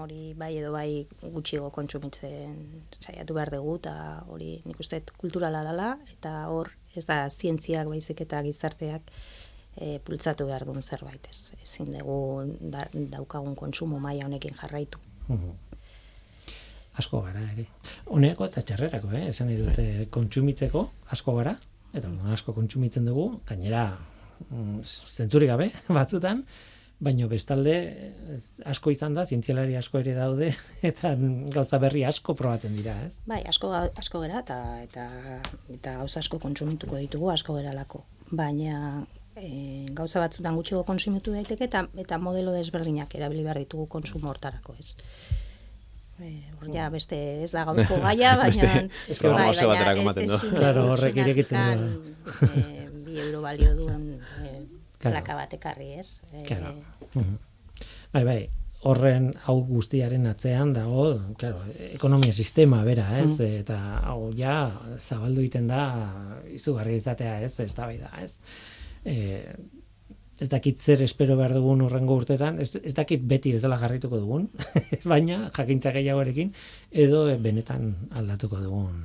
hori 0.00 0.32
bai 0.38 0.54
edo 0.56 0.70
bai 0.72 1.04
gutxigo 1.34 1.68
kontsumitzen 1.74 2.54
saiatu 3.00 3.36
behar 3.36 3.52
dugu, 3.52 3.76
eta 3.82 3.94
hori 4.32 4.54
nik 4.64 4.80
uste 4.80 5.02
kulturala 5.20 5.60
dela, 5.66 5.90
eta 6.14 6.46
hor 6.48 6.70
ez 6.96 7.04
da 7.08 7.26
zientziak 7.28 7.90
baizik 7.90 8.22
eta 8.24 8.40
gizarteak 8.46 9.10
e, 9.76 9.98
pultzatu 10.06 10.46
behar 10.48 10.64
duen 10.68 10.82
zerbait, 10.82 11.28
ez? 11.28 11.52
Ezin 11.60 11.92
dugu 11.98 12.16
da, 12.72 12.86
daukagun 13.16 13.58
kontsumo 13.58 14.00
maila 14.00 14.30
honekin 14.30 14.56
jarraitu. 14.62 15.02
Mhm. 15.28 15.52
asko 17.00 17.22
gara 17.24 17.40
ere. 17.54 17.62
Honeko 18.12 18.44
eta 18.44 18.60
txarrerako, 18.68 19.12
eh? 19.16 19.28
esan 19.30 19.46
nahi 19.48 19.56
dute 19.56 19.84
kontsumitzeko 20.12 20.82
asko 21.14 21.36
gara, 21.38 21.54
eta 21.96 22.10
asko 22.34 22.52
kontsumitzen 22.52 23.06
dugu, 23.08 23.40
gainera 23.48 23.86
zentzurik 24.82 25.50
gabe 25.52 25.70
batzutan, 25.98 26.44
baino 27.02 27.26
bestalde 27.30 27.74
asko 28.68 28.92
izan 28.94 29.16
da, 29.18 29.24
zientzialari 29.26 29.74
asko 29.78 30.00
ere 30.02 30.14
daude, 30.16 30.52
eta 30.90 31.14
gauza 31.54 31.80
berri 31.82 32.04
asko 32.08 32.36
probatzen 32.38 32.76
dira, 32.78 32.94
ez? 33.06 33.16
Bai, 33.26 33.42
asko 33.48 33.72
asko 33.74 34.22
gera 34.24 34.44
eta 34.44 34.60
eta 34.84 35.08
eta 35.78 35.96
gauza 36.02 36.22
asko 36.22 36.38
kontsumituko 36.42 37.00
ditugu 37.02 37.32
asko 37.34 37.58
geralako. 37.58 38.04
Baina 38.30 39.02
e, 39.36 39.88
gauza 39.98 40.22
batzutan 40.22 40.56
gutxigo 40.58 40.84
kontsumitu 40.88 41.34
daiteke 41.34 41.66
eta 41.68 41.86
eta 41.98 42.18
modelo 42.22 42.54
desberdinak 42.54 43.14
erabili 43.18 43.44
behar 43.46 43.62
ditugu 43.64 43.88
kontsumo 43.90 44.30
hortarako, 44.30 44.78
ez. 44.78 44.94
E, 46.22 46.30
hor 46.60 46.70
ja 46.70 46.86
beste 46.92 47.18
ez 47.42 47.50
da 47.50 47.66
gaurko 47.66 47.98
gaia, 48.04 48.36
Beste 48.44 48.68
baina 48.68 48.88
eske 49.08 49.26
programa 49.26 49.50
oso 49.50 49.68
baterako 49.72 50.06
ematen 50.06 50.30
du. 50.30 50.42
Claro, 50.54 50.90
horrek 50.94 51.18
irekitzen 51.24 51.88
bi 53.12 53.20
euro 53.26 53.42
balio 53.44 53.74
duen 53.78 54.08
e, 54.42 54.54
Claro. 55.02 55.16
plaka 55.16 55.34
bat 55.34 55.54
ekarri, 55.56 55.92
ez? 55.98 56.20
E, 56.32 56.44
Claro. 56.46 56.74
Mhm. 57.14 57.38
Bai, 58.12 58.24
bai, 58.24 58.40
horren 58.86 59.32
hau 59.46 59.56
guztiaren 59.66 60.26
atzean 60.30 60.72
dago, 60.74 61.06
claro, 61.38 61.62
ekonomia 61.92 62.32
sistema 62.32 62.82
bera, 62.86 63.06
ez? 63.22 63.36
Eta 63.40 63.78
hau 64.10 64.32
ja 64.36 64.56
zabaldu 64.98 65.42
egiten 65.44 65.68
da 65.70 65.82
izugarri 66.50 66.96
izatea, 66.98 67.40
ez? 67.46 67.54
Ez 67.62 67.74
da 67.78 67.86
da, 67.86 68.10
ez? 68.22 68.38
E, 69.04 69.54
ez 70.42 70.48
dakit 70.50 70.78
zer 70.82 71.02
espero 71.06 71.36
behar 71.38 71.54
dugun 71.54 71.84
urrengo 71.86 72.16
urtetan, 72.18 72.58
ez, 72.62 72.72
ez 72.82 72.94
dakit 72.96 73.22
beti 73.22 73.52
bezala 73.54 73.78
jarraituko 73.78 74.18
dugun, 74.18 74.48
baina 75.12 75.44
jakintza 75.54 75.92
gehiagorekin, 75.94 76.50
edo 76.90 77.24
benetan 77.42 77.92
aldatuko 78.18 78.58
dugun 78.62 79.02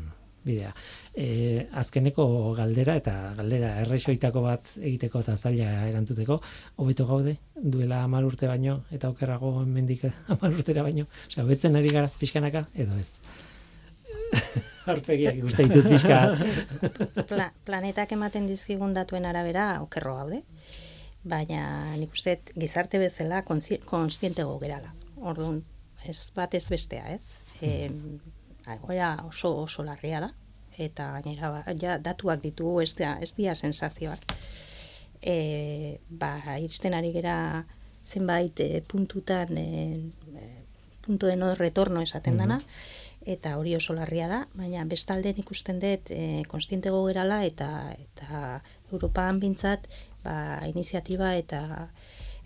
bidea. 0.47 0.71
E, 1.17 1.65
azkeneko 1.73 2.23
galdera 2.53 2.93
eta 2.99 3.13
galdera 3.39 3.71
errexoitako 3.81 4.43
bat 4.43 4.67
egiteko 4.77 5.23
eta 5.23 5.33
zaila 5.33 5.87
erantzuteko, 5.89 6.37
hobeto 6.83 7.07
gaude, 7.09 7.33
duela 7.57 8.03
hamar 8.05 8.27
urte 8.27 8.45
baino, 8.45 8.83
eta 8.93 9.09
okerrago 9.09 9.55
hemendik 9.63 10.05
hamar 10.29 10.53
urtera 10.53 10.85
baino, 10.85 11.07
osea, 11.25 11.43
hobetzen 11.47 11.79
ari 11.79 11.89
gara 11.95 12.11
pixkanaka, 12.19 12.67
edo 12.75 12.99
ez. 13.01 13.17
Arpegiak 14.93 15.41
ikuste 15.41 15.65
ditut 15.65 15.89
pixka. 15.89 16.21
Pla, 17.33 17.49
planetak 17.65 18.13
ematen 18.13 18.45
dizkigun 18.45 18.93
datuen 18.93 19.25
arabera 19.25 19.69
okerro 19.81 20.19
gaude, 20.21 20.43
baina 21.25 21.95
nik 21.97 22.13
uste 22.13 22.39
gizarte 22.53 23.01
bezala 23.01 23.41
kontzi- 23.47 23.81
kontzientego 23.89 24.59
gerala. 24.61 24.93
Orduan, 25.17 25.63
ez 26.05 26.19
bat 26.37 26.53
ez 26.53 26.67
bestea, 26.69 27.09
ez? 27.17 27.39
E, 27.57 27.89
egoera 28.69 29.15
oso 29.25 29.57
oso 29.63 29.81
larria 29.81 30.21
da, 30.21 30.35
eta 30.77 31.09
gainera 31.17 31.49
ba, 31.51 31.63
ja, 31.79 31.97
datuak 31.97 32.41
ditugu 32.43 32.81
ez, 32.81 32.93
da, 32.99 33.17
ez 33.21 33.33
dira 33.37 33.55
sensazioak. 33.55 34.37
E, 35.21 35.97
ba, 36.09 36.37
iristen 36.61 36.93
ari 36.93 37.11
gera 37.15 37.65
zenbait 38.05 38.59
e, 38.59 38.81
puntutan 38.87 39.57
e, 39.57 39.67
e, 40.37 40.47
punto 41.01 41.27
retorno 41.55 42.01
esaten 42.01 42.37
dana, 42.37 42.59
eta 43.25 43.57
hori 43.57 43.75
oso 43.75 43.93
larria 43.93 44.27
da, 44.27 44.39
baina 44.55 44.83
bestalde 44.85 45.31
nik 45.31 45.45
ikusten 45.45 45.79
dut 45.83 46.11
e, 46.11 46.43
konstientego 46.47 47.03
gerala 47.07 47.41
eta 47.47 47.69
eta 47.95 48.61
Europan 48.91 49.39
bintzat 49.39 49.87
ba, 50.23 50.63
iniziatiba 50.67 51.35
eta 51.35 51.89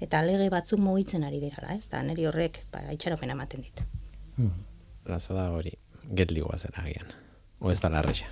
eta 0.01 0.21
lege 0.25 0.49
batzuk 0.49 0.81
mugitzen 0.81 1.23
ari 1.23 1.39
dirala, 1.41 1.75
ez? 1.77 1.85
Da 1.89 2.01
neri 2.05 2.25
horrek 2.25 2.63
ba 2.73 2.81
itxaropena 2.93 3.37
ematen 3.37 3.61
dit. 3.61 3.83
Razo 5.05 5.37
da 5.37 5.49
hori, 5.53 5.75
getligoa 6.09 6.57
zera 6.57 6.81
agian. 6.81 7.13
O 7.61 7.71
ez 7.71 7.79
da 7.79 7.89
larrexa. 7.93 8.25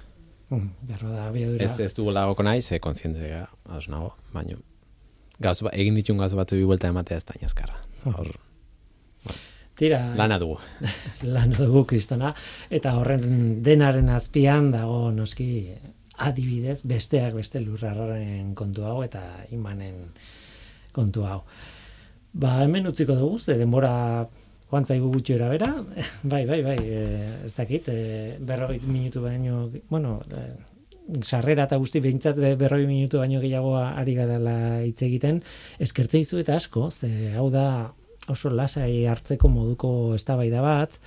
Mm, 0.50 0.70
Berro 0.90 1.10
da, 1.14 1.28
abiadura. 1.30 1.64
Ez, 1.64 1.80
ez 1.80 1.94
dugu 1.94 2.12
lagoko 2.12 2.44
nahi, 2.44 2.62
ze 2.66 2.80
kontzientzia 2.82 3.44
ados 3.70 3.88
nago, 3.94 4.16
baina 4.34 4.58
gauz, 5.40 5.60
ba- 5.64 5.72
egin 5.78 5.96
ditun 5.96 6.18
gauz 6.18 6.34
batzu 6.36 6.58
buelta 6.66 6.90
ematea 6.90 7.18
ez 7.22 7.26
da 7.26 7.36
inazkarra. 7.40 7.78
Hor, 8.10 8.32
Tira, 9.80 10.00
lana 10.18 10.36
dugu. 10.42 10.58
lan 11.36 11.54
dugu 11.56 11.86
kristona, 11.88 12.34
eta 12.70 12.98
horren 13.00 13.62
denaren 13.64 14.10
azpian 14.12 14.72
dago 14.74 15.12
noski 15.16 15.70
adibidez 16.20 16.82
besteak 16.84 17.38
beste 17.38 17.62
lurrarraren 17.64 18.52
kontu 18.60 18.84
hau 18.84 18.98
eta 19.06 19.22
imanen 19.56 20.10
kontu 20.92 21.24
hau. 21.30 21.44
Ba, 22.34 22.58
hemen 22.66 22.90
utziko 22.92 23.16
dugu, 23.16 23.40
ze 23.40 23.56
denbora 23.58 24.28
joan 24.70 24.86
zaigu 24.86 25.12
gutxi 25.12 25.38
bera, 25.40 25.70
bai, 26.24 26.46
bai, 26.46 26.62
bai, 26.64 26.78
e, 26.78 27.04
ez 27.46 27.54
dakit, 27.56 27.90
e, 27.90 28.36
berrogeit 28.40 28.84
minutu 28.84 29.22
baino, 29.22 29.70
bueno, 29.90 30.20
e, 30.30 30.44
sarrera 31.22 31.66
eta 31.66 31.80
guzti 31.82 32.00
behintzat 32.00 32.38
be- 32.38 32.56
berrogei 32.56 32.88
minutu 32.88 33.18
baino 33.20 33.42
gehiago 33.42 33.76
ari 33.78 34.14
garala 34.16 34.84
hitz 34.86 35.02
egiten, 35.02 35.42
eskertze 35.80 36.22
izu 36.22 36.40
eta 36.44 36.56
asko, 36.56 36.90
ze 36.92 37.34
hau 37.36 37.50
da 37.50 37.94
oso 38.30 38.50
lasai 38.54 39.06
hartzeko 39.10 39.50
moduko 39.50 40.14
eztabaida 40.16 40.62
bat, 40.62 41.00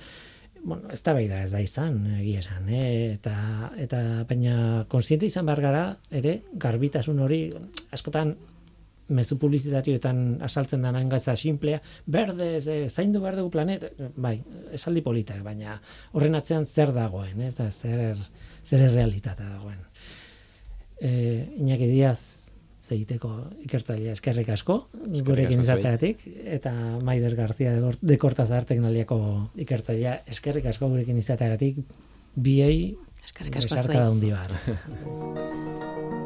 bueno, 0.63 0.89
eztabaida 0.95 1.43
ez 1.43 1.51
da 1.51 1.59
izan, 1.63 2.01
egia 2.19 2.39
esan, 2.39 2.67
eh? 2.69 3.13
eta, 3.15 3.35
eta 3.79 3.99
baina 4.27 4.85
konsiente 4.91 5.27
izan 5.27 5.47
behar 5.47 5.61
gara, 5.61 5.83
ere, 6.11 6.41
garbitasun 6.59 7.19
hori, 7.23 7.45
askotan, 7.95 8.35
mezu 9.15 9.37
publizitarioetan 9.41 10.43
asaltzen 10.45 10.83
dena 10.85 11.01
engaza 11.01 11.35
simplea, 11.39 11.79
berde, 12.05 12.49
ze, 12.61 12.77
zaindu 12.89 13.21
behar 13.23 13.37
dugu 13.39 13.51
planet, 13.53 13.87
bai, 14.15 14.37
esaldi 14.73 15.03
politak, 15.05 15.41
baina 15.45 15.79
horren 16.13 16.35
atzean 16.39 16.65
zer 16.65 16.93
dagoen, 16.95 17.41
ez 17.41 17.55
da, 17.59 17.69
zer, 17.71 18.17
zer 18.65 18.87
realitatea 18.91 19.49
dagoen. 19.49 19.83
E, 20.99 21.11
Iñaki 21.59 21.89
Diaz, 21.89 22.19
zeiteko 22.83 23.31
ikertzailea 23.63 24.13
eskerrik 24.17 24.49
asko, 24.53 24.77
gurekin 25.23 25.63
izateatik, 25.63 26.25
eta 26.57 26.73
Maider 27.03 27.37
García 27.39 27.71
de 27.79 28.17
Cortazar 28.19 28.67
teknoliako 28.67 29.19
ikertzailea 29.63 30.19
eskerrik 30.27 30.67
asko 30.73 30.91
gurekin 30.91 31.17
izateagatik, 31.23 31.79
biei 32.35 32.93
Eskerrik 33.23 33.55
asko 33.55 33.77
zuei. 33.87 33.95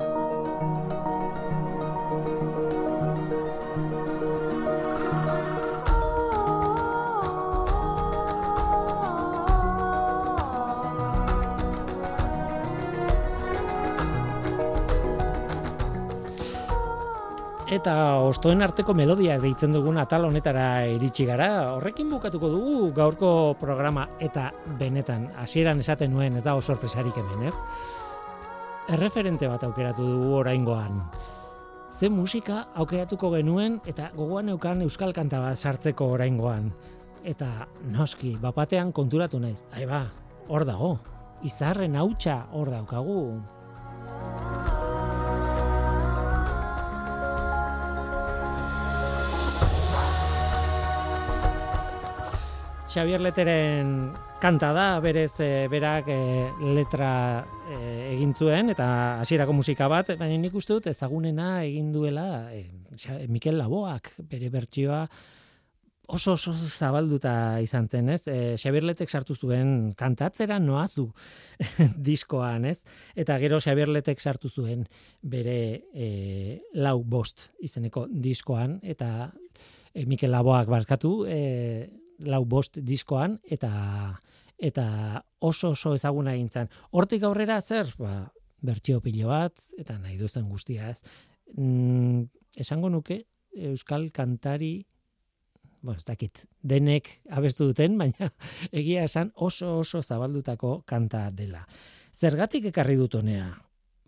Eta 17.77 18.23
ostoen 18.25 18.63
arteko 18.65 18.95
melodiak 18.97 19.43
deitzen 19.43 19.75
dugun 19.75 19.99
atal 20.01 20.23
honetara 20.25 20.87
iritsi 20.89 21.27
gara, 21.29 21.75
horrekin 21.75 22.07
bukatuko 22.09 22.49
dugu 22.49 22.77
gaurko 22.95 23.29
programa 23.59 24.07
eta 24.23 24.47
benetan 24.79 25.27
hasieran 25.37 25.83
esaten 25.83 26.09
nuen 26.15 26.39
ez 26.39 26.43
dago 26.47 26.63
sorpresarik 26.63 27.19
hemen, 27.21 27.43
ez? 27.51 27.53
Erreferente 28.95 29.49
bat 29.51 29.65
aukeratu 29.67 30.07
dugu 30.09 30.31
oraingoan. 30.39 31.03
Ze 31.93 32.09
musika 32.09 32.63
aukeratuko 32.73 33.29
genuen 33.35 33.77
eta 33.85 34.09
gogoan 34.15 34.49
neukan 34.49 34.81
euskal 34.81 35.13
kanta 35.13 35.43
bat 35.43 35.61
sartzeko 35.61 36.07
oraingoan. 36.15 36.71
Eta 37.23 37.67
noski, 37.93 38.39
bapatean 38.41 38.89
konturatu 38.91 39.37
naiz. 39.43 39.67
Ai 39.75 39.85
ba, 39.85 40.07
hor 40.47 40.65
dago. 40.65 40.95
Izarren 41.45 41.99
hautsa 41.99 42.47
hor 42.57 42.73
daukagu. 42.73 43.21
Xavier 52.97 53.21
Leteren 53.21 53.89
kanta 54.41 54.71
da, 54.73 54.85
berez 54.97 55.35
e, 55.45 55.67
berak 55.69 56.07
e, 56.09 56.21
letra 56.73 57.45
e, 57.69 57.75
egin 58.15 58.31
zuen 58.33 58.71
eta 58.73 58.87
hasierako 59.21 59.53
musika 59.53 59.85
bat, 59.91 60.15
baina 60.17 60.39
nik 60.41 60.55
uste 60.57 60.73
dut 60.73 60.87
ezagunena 60.89 61.59
egin 61.67 61.91
duela 61.93 62.47
e, 62.49 62.63
Mikel 63.29 63.59
Laboak 63.61 64.15
bere 64.31 64.49
bertsioa 64.49 65.03
oso 66.17 66.33
oso 66.39 66.55
zabalduta 66.55 67.35
izan 67.61 67.85
zen, 67.85 68.09
ez? 68.15 68.23
E, 68.25 68.39
Xabirletek 68.57 69.13
sartu 69.13 69.37
zuen 69.37 69.93
kantatzera 69.93 70.57
noazu 70.57 71.05
diskoan, 72.09 72.65
ez? 72.65 72.79
Eta 73.13 73.37
gero 73.45 73.61
Xabirletek 73.61 74.17
sartu 74.17 74.49
zuen 74.49 74.87
bere 75.21 75.59
e, 75.93 76.09
lau 76.81 76.97
bost 77.05 77.51
izeneko 77.61 78.07
diskoan, 78.09 78.79
eta 78.81 79.29
e, 79.93 80.09
Mikel 80.09 80.33
Laboak 80.33 80.73
barkatu 80.73 81.15
e, 81.29 81.45
lau 82.25 82.43
bost 82.45 82.79
diskoan, 82.81 83.39
eta 83.43 84.19
eta 84.57 85.23
oso 85.39 85.75
oso 85.75 85.93
ezaguna 85.93 86.33
egin 86.33 86.49
zen. 86.49 86.69
Hortik 86.91 87.23
aurrera 87.23 87.59
zer? 87.61 87.91
Ba, 87.99 88.31
bertxio 88.65 89.01
pilo 89.05 89.29
bat, 89.29 89.53
eta 89.77 89.99
nahi 90.01 90.17
duzen 90.17 90.47
guztia, 90.49 90.89
ez? 90.89 90.97
Mm, 91.55 92.23
esango 92.57 92.89
nuke, 92.89 93.21
Euskal 93.57 94.11
Kantari 94.11 94.85
bueno, 95.81 95.97
ez 95.99 96.05
dakit, 96.05 96.45
denek 96.61 97.09
abestu 97.31 97.69
duten, 97.69 97.97
baina 98.01 98.31
egia 98.71 99.05
esan 99.07 99.31
oso 99.35 99.77
oso 99.79 100.01
zabaldutako 100.01 100.81
kanta 100.85 101.29
dela. 101.31 101.65
Zergatik 102.13 102.65
ekarri 102.71 102.97
dut 102.99 103.15
honea? 103.15 103.51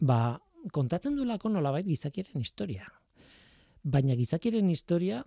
Ba, 0.01 0.39
kontatzen 0.75 1.15
du 1.15 1.25
lako 1.25 1.49
nolabait 1.53 1.85
gizakiren 1.87 2.41
historia. 2.41 2.89
Baina 3.83 4.15
gizakiren 4.19 4.69
historia 4.69 5.23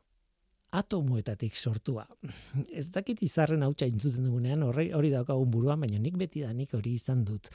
atomoetatik 0.72 1.56
sortua. 1.56 2.06
Ez 2.80 2.88
dakit 2.94 3.22
izarren 3.22 3.62
hautsa 3.66 3.88
intzuten 3.88 4.26
dugunean, 4.28 4.64
hori, 4.66 4.90
hori 4.96 5.12
daukagun 5.12 5.50
buruan, 5.52 5.80
baina 5.84 6.00
nik 6.00 6.18
beti 6.20 6.44
da 6.46 6.52
nik 6.56 6.74
hori 6.74 6.96
izan 6.98 7.24
dut. 7.28 7.50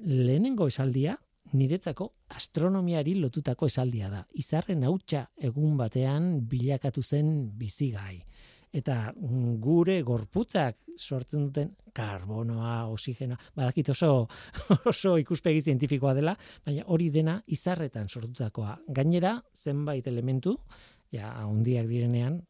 Lehenengo 0.00 0.66
esaldia, 0.70 1.16
niretzako 1.52 2.06
astronomiari 2.36 3.16
lotutako 3.18 3.68
esaldia 3.70 4.10
da. 4.10 4.22
Izarren 4.38 4.84
hautsa 4.86 5.26
egun 5.50 5.76
batean 5.80 6.32
bilakatu 6.48 7.02
zen 7.02 7.50
bizigai. 7.58 8.20
Eta 8.70 9.10
gure 9.58 9.96
gorputzak 10.06 10.76
sortzen 10.94 11.48
duten 11.48 11.72
karbonoa, 11.96 12.84
oxigenoa, 12.92 13.38
badakit 13.56 13.90
oso, 13.96 14.28
oso 14.92 15.16
ikuspegi 15.18 15.64
zientifikoa 15.64 16.14
dela, 16.14 16.36
baina 16.66 16.84
hori 16.86 17.08
dena 17.10 17.40
izarretan 17.50 18.06
sortutakoa. 18.08 18.76
Gainera, 18.94 19.34
zenbait 19.56 20.06
elementu, 20.06 20.54
ja, 21.12 21.32
handiak 21.42 21.88
direnean, 21.90 22.40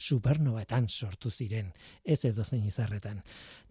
supernovaetan 0.00 0.88
sortu 0.88 1.30
ziren, 1.30 1.72
ez 2.04 2.24
edo 2.24 2.44
zein 2.44 2.64
izarretan. 2.66 3.20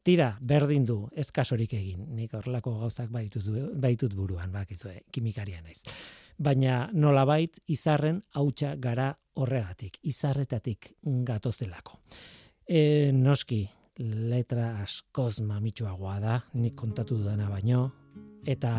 Tira, 0.06 0.30
berdin 0.41 0.86
du, 0.86 1.00
ez 1.12 1.28
kasorik 1.36 1.74
egin, 1.76 2.06
nik 2.16 2.34
horrelako 2.38 2.78
gauzak 2.84 3.10
baitut, 3.12 3.50
baitut 3.82 4.16
buruan, 4.16 4.52
bakizue, 4.54 5.02
kimikaria 5.12 5.62
naiz. 5.62 5.82
Baina 6.39 6.86
nolabait 6.93 7.60
izarren 7.68 8.22
hautsa 8.39 8.76
gara 8.80 9.10
horregatik, 9.41 10.00
izarretatik 10.08 10.93
gatozelako. 11.28 12.00
E, 12.70 13.12
noski, 13.12 13.66
letra 14.00 14.78
askoz 14.86 15.41
mamitsuagoa 15.43 16.20
da, 16.24 16.38
nik 16.54 16.78
kontatu 16.80 17.18
dudana 17.20 17.50
baino, 17.52 17.89
eta 18.50 18.72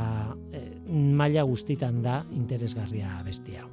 e, 0.50 0.62
maila 0.90 1.44
guztitan 1.46 2.02
da 2.02 2.20
interesgarria 2.34 3.20
bestia. 3.26 3.66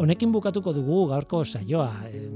Honekin 0.00 0.32
bukatuko 0.32 0.72
dugu 0.72 1.02
gaurko 1.10 1.42
saioa, 1.44 2.06
e, 2.08 2.28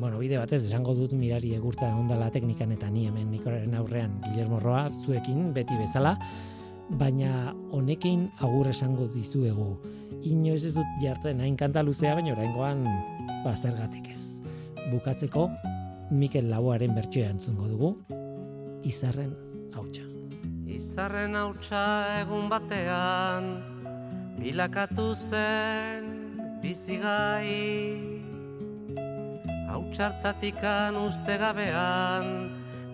bueno, 0.00 0.18
bide 0.20 0.36
batez 0.38 0.64
esango 0.66 0.94
dut 0.94 1.14
mirari 1.16 1.54
egurta 1.56 1.88
ondala 1.96 2.28
teknikan 2.34 2.74
eta 2.74 2.90
ni 2.92 3.06
hemen 3.08 3.30
Nikoraren 3.32 3.74
aurrean 3.78 4.18
Guillermo 4.24 4.60
Roa 4.60 4.90
zuekin 5.04 5.52
beti 5.56 5.78
bezala, 5.80 6.16
baina 7.00 7.54
honekin 7.74 8.28
agur 8.44 8.68
esango 8.70 9.08
dizuegu. 9.14 9.70
Inoiz 10.26 10.64
ez 10.64 10.74
dut 10.76 10.98
jartzen 11.02 11.40
hain 11.40 11.56
kanta 11.56 11.82
luzea, 11.82 12.14
baina 12.18 12.34
oraingoan 12.36 12.84
ba 13.44 13.56
zergatik 13.56 14.10
ez. 14.12 14.36
Bukatzeko 14.92 15.48
Mikel 16.10 16.50
Laboaren 16.50 16.94
bertsioa 16.94 17.32
entzungo 17.34 17.70
dugu. 17.72 17.96
Izarren 18.86 19.34
hautsa. 19.74 20.15
Izarren 20.76 21.34
hautsa 21.34 21.84
egun 22.20 22.50
batean 22.52 23.48
bilakatu 24.38 25.14
zen 25.14 26.12
bizigai. 26.60 28.16
Txartatikan 29.96 30.96
uste 31.00 31.38
gabean, 31.40 32.26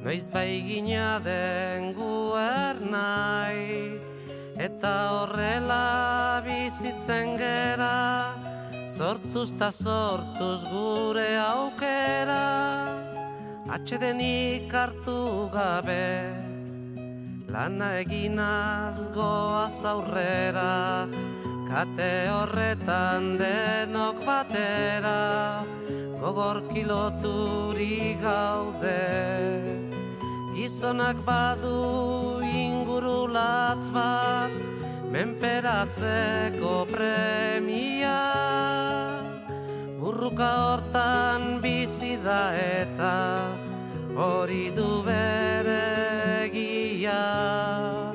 noiz 0.04 0.28
bai 0.30 0.62
gina 0.62 1.18
den 1.24 1.88
guer 1.96 2.78
nahi, 2.92 3.98
eta 4.66 4.92
horrela 5.16 6.42
bizitzen 6.46 7.34
gera, 7.40 8.30
sortuz 8.86 9.50
ta 9.58 9.72
sortuz 9.72 10.62
gure 10.70 11.26
aukera, 11.42 12.46
atxedenik 13.66 14.70
hartu 14.70 15.50
gabe, 15.50 16.06
lana 17.52 17.88
eginaz 18.00 19.10
goaz 19.12 19.84
aurrera, 19.84 21.06
kate 21.68 22.12
horretan 22.32 23.36
denok 23.40 24.24
batera, 24.24 25.64
gogor 26.22 26.62
kiloturi 26.72 28.16
gaude. 28.22 29.04
Gizonak 30.56 31.18
badu 31.26 32.40
ingurulatz 32.44 33.88
bat 33.90 34.52
Menperatzeko 35.12 36.86
premia. 36.92 38.20
Burruka 40.00 40.52
hortan 40.68 41.60
bizi 41.60 42.16
da 42.24 42.44
eta 42.56 43.18
Hori 44.16 44.70
du 44.76 45.02
bere 45.04 46.11
egia 47.02 48.14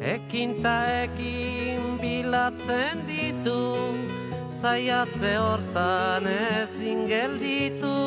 Ekin 0.00 0.62
ta 0.62 0.84
ekin 1.04 1.98
bilatzen 2.00 3.06
ditu 3.06 3.94
zaiatze 4.46 5.36
hortan 5.36 6.26
ezin 6.26 7.06
gelditu. 7.08 7.98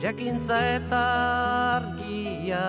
Jakintza 0.00 0.60
eta 0.76 1.04
argia 1.76 2.68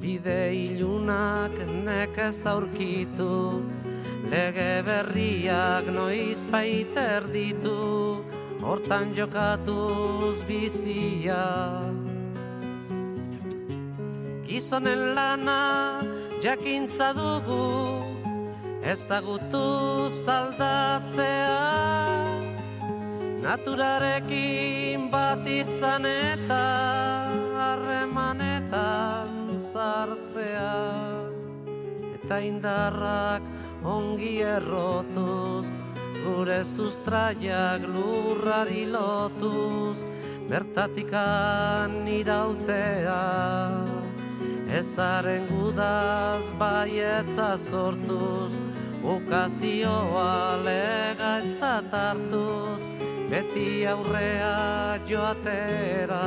bide 0.00 0.54
ilunak 0.54 1.56
nekez 1.84 2.46
aurkitu. 2.46 3.62
Lege 4.30 4.82
berriak 4.86 5.90
noiz 5.90 6.44
baiter 6.52 7.24
ditu 7.32 8.22
hortan 8.62 9.14
jokatuz 9.16 10.44
bizia 10.46 11.80
gizonen 14.50 15.14
lana 15.14 16.02
jakintza 16.42 17.14
dugu 17.14 18.02
ezagutu 18.82 20.10
zaldatzea. 20.10 21.58
Naturarekin 23.40 25.08
bat 25.10 25.46
izan 25.46 26.04
eta 26.06 26.64
harremanetan 27.56 29.56
zartzea 29.56 30.74
Eta 32.18 32.40
indarrak 32.44 33.46
ongi 33.82 34.34
errotuz 34.44 35.72
Gure 36.20 36.60
sustraiak 36.60 37.88
lurrari 37.94 38.84
lotuz 38.92 40.04
Bertatikan 40.50 42.04
irautea 42.04 43.24
Ezaren 44.70 45.48
gudaz 45.50 46.52
baietza 46.58 47.56
sortuz 47.58 48.54
ukazioa 49.02 50.62
legaitza 50.62 51.82
hartuz, 51.90 52.82
beti 53.30 53.86
aurrea 53.86 54.98
joatera. 55.08 56.22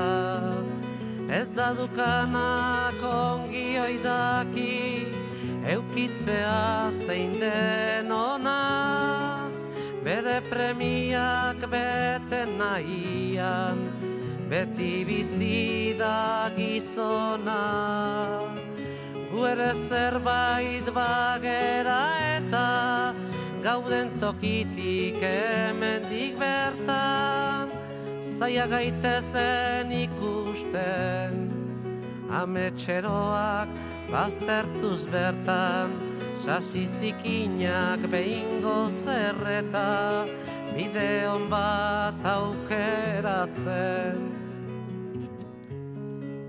Ez 1.30 1.50
da 1.56 1.74
dukanak 1.74 3.00
ongi 3.02 3.80
oidaki, 3.80 5.08
eukitzea 5.64 6.92
zein 6.92 7.40
den 7.40 8.12
ona, 8.12 9.50
bere 10.04 10.42
premiak 10.50 11.64
bete 11.72 12.46
nahian, 12.58 13.88
beti 14.54 15.02
bizi 15.02 15.98
da 15.98 16.50
gizona. 16.56 17.62
Gu 19.32 19.46
ere 19.50 19.72
zerbait 19.74 20.86
bagera 20.94 22.02
eta 22.38 22.68
gauden 23.64 24.14
tokitik 24.22 25.18
hemendik 25.26 26.38
bertan 26.38 27.74
zaia 28.22 28.68
gaitezen 28.70 29.90
ikusten 30.04 31.50
ametxeroak 32.42 33.70
baztertuz 34.12 35.02
bertan, 35.10 35.90
sasi 36.36 36.86
zikinak 36.86 38.06
behingo 38.12 38.90
zerreta, 38.90 40.26
bideon 40.76 41.50
bat 41.50 42.26
aukeratzen. 42.38 44.18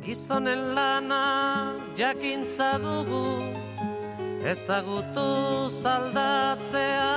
Gizonen 0.04 0.74
lana 0.76 1.80
jakintza 1.96 2.76
dugu, 2.76 3.40
ezagutu 4.44 5.72
zaldatzea, 5.72 7.12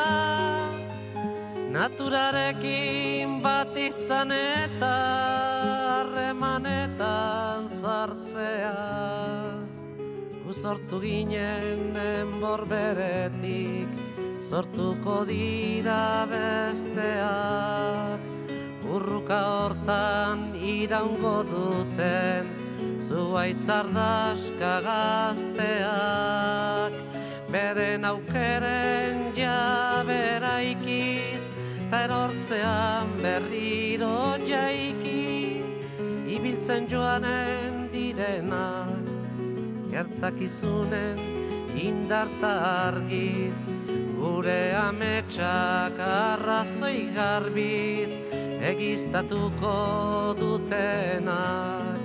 naturarekin 1.75 3.41
bat 3.43 3.75
izan 3.75 4.31
eta 4.31 4.91
harremanetan 5.91 7.67
zartzea. 7.67 8.77
Gu 10.45 10.55
sortu 10.55 11.01
ginen 11.03 11.91
enbor 11.91 12.63
beretik, 12.71 13.91
sortuko 14.39 15.25
dira 15.27 16.23
besteak. 16.31 18.23
Urruka 18.87 19.41
hortan 19.57 20.55
iraungo 20.55 21.43
duten, 21.51 22.66
zuaitzardaska 22.99 24.81
gazteak. 24.87 25.43
Beren 27.51 28.05
aukeren 28.05 29.31
jabera 29.35 30.59
ikiz, 30.61 31.49
ta 31.89 32.03
erortzean 32.05 33.07
berriro 33.21 34.37
jaikiz, 34.45 35.75
ibiltzen 36.27 36.83
joanen 36.91 37.89
direnak 37.93 39.07
gertakizunen 39.97 41.17
indarta 41.73 42.51
argiz, 42.87 43.57
gure 44.17 44.73
ametsak 44.77 45.99
arrazoi 46.07 47.09
garbiz, 47.15 48.17
egiztatuko 48.71 49.75
dutenak. 50.41 51.96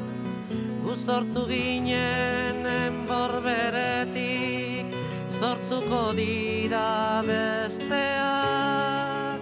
Guzortu 0.93 1.49
ginen 1.49 2.69
enbor 2.69 3.41
beretik, 3.41 4.93
sortuko 5.25 6.13
dira 6.13 7.25
besteak, 7.25 9.41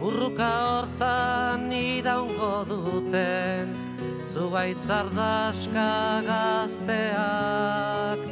burruka 0.00 0.48
hortan 0.48 1.68
iraungo 1.76 2.64
duten, 2.70 3.76
zugaitzardaska 4.24 6.24
gazteak. 6.30 8.24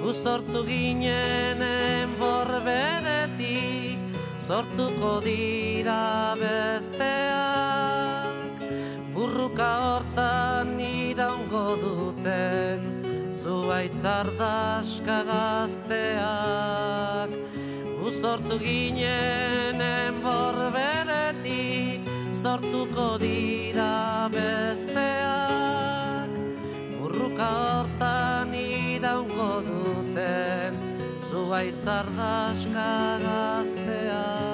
Guztortu 0.00 0.64
ginen 0.64 1.60
enborbedetik 1.60 4.00
Sortuko 4.40 5.20
dira 5.20 6.32
besteak 6.40 8.19
Burruka 9.40 9.72
hortan 9.80 10.76
iraungo 10.76 11.72
duten 11.80 12.84
Zugaitzardaska 13.32 15.24
gazteak. 15.28 17.30
Guztortu 18.02 18.58
ginen 18.60 19.80
enborbedetik 19.80 22.04
sortuko 22.36 23.16
dira 23.24 24.28
besteak. 24.36 26.28
Urruka 27.00 27.50
hortan 27.64 28.52
iraungo 28.60 29.52
duten 29.72 30.72
Zuaitzardaska 31.30 32.92
gazteak 33.24 34.49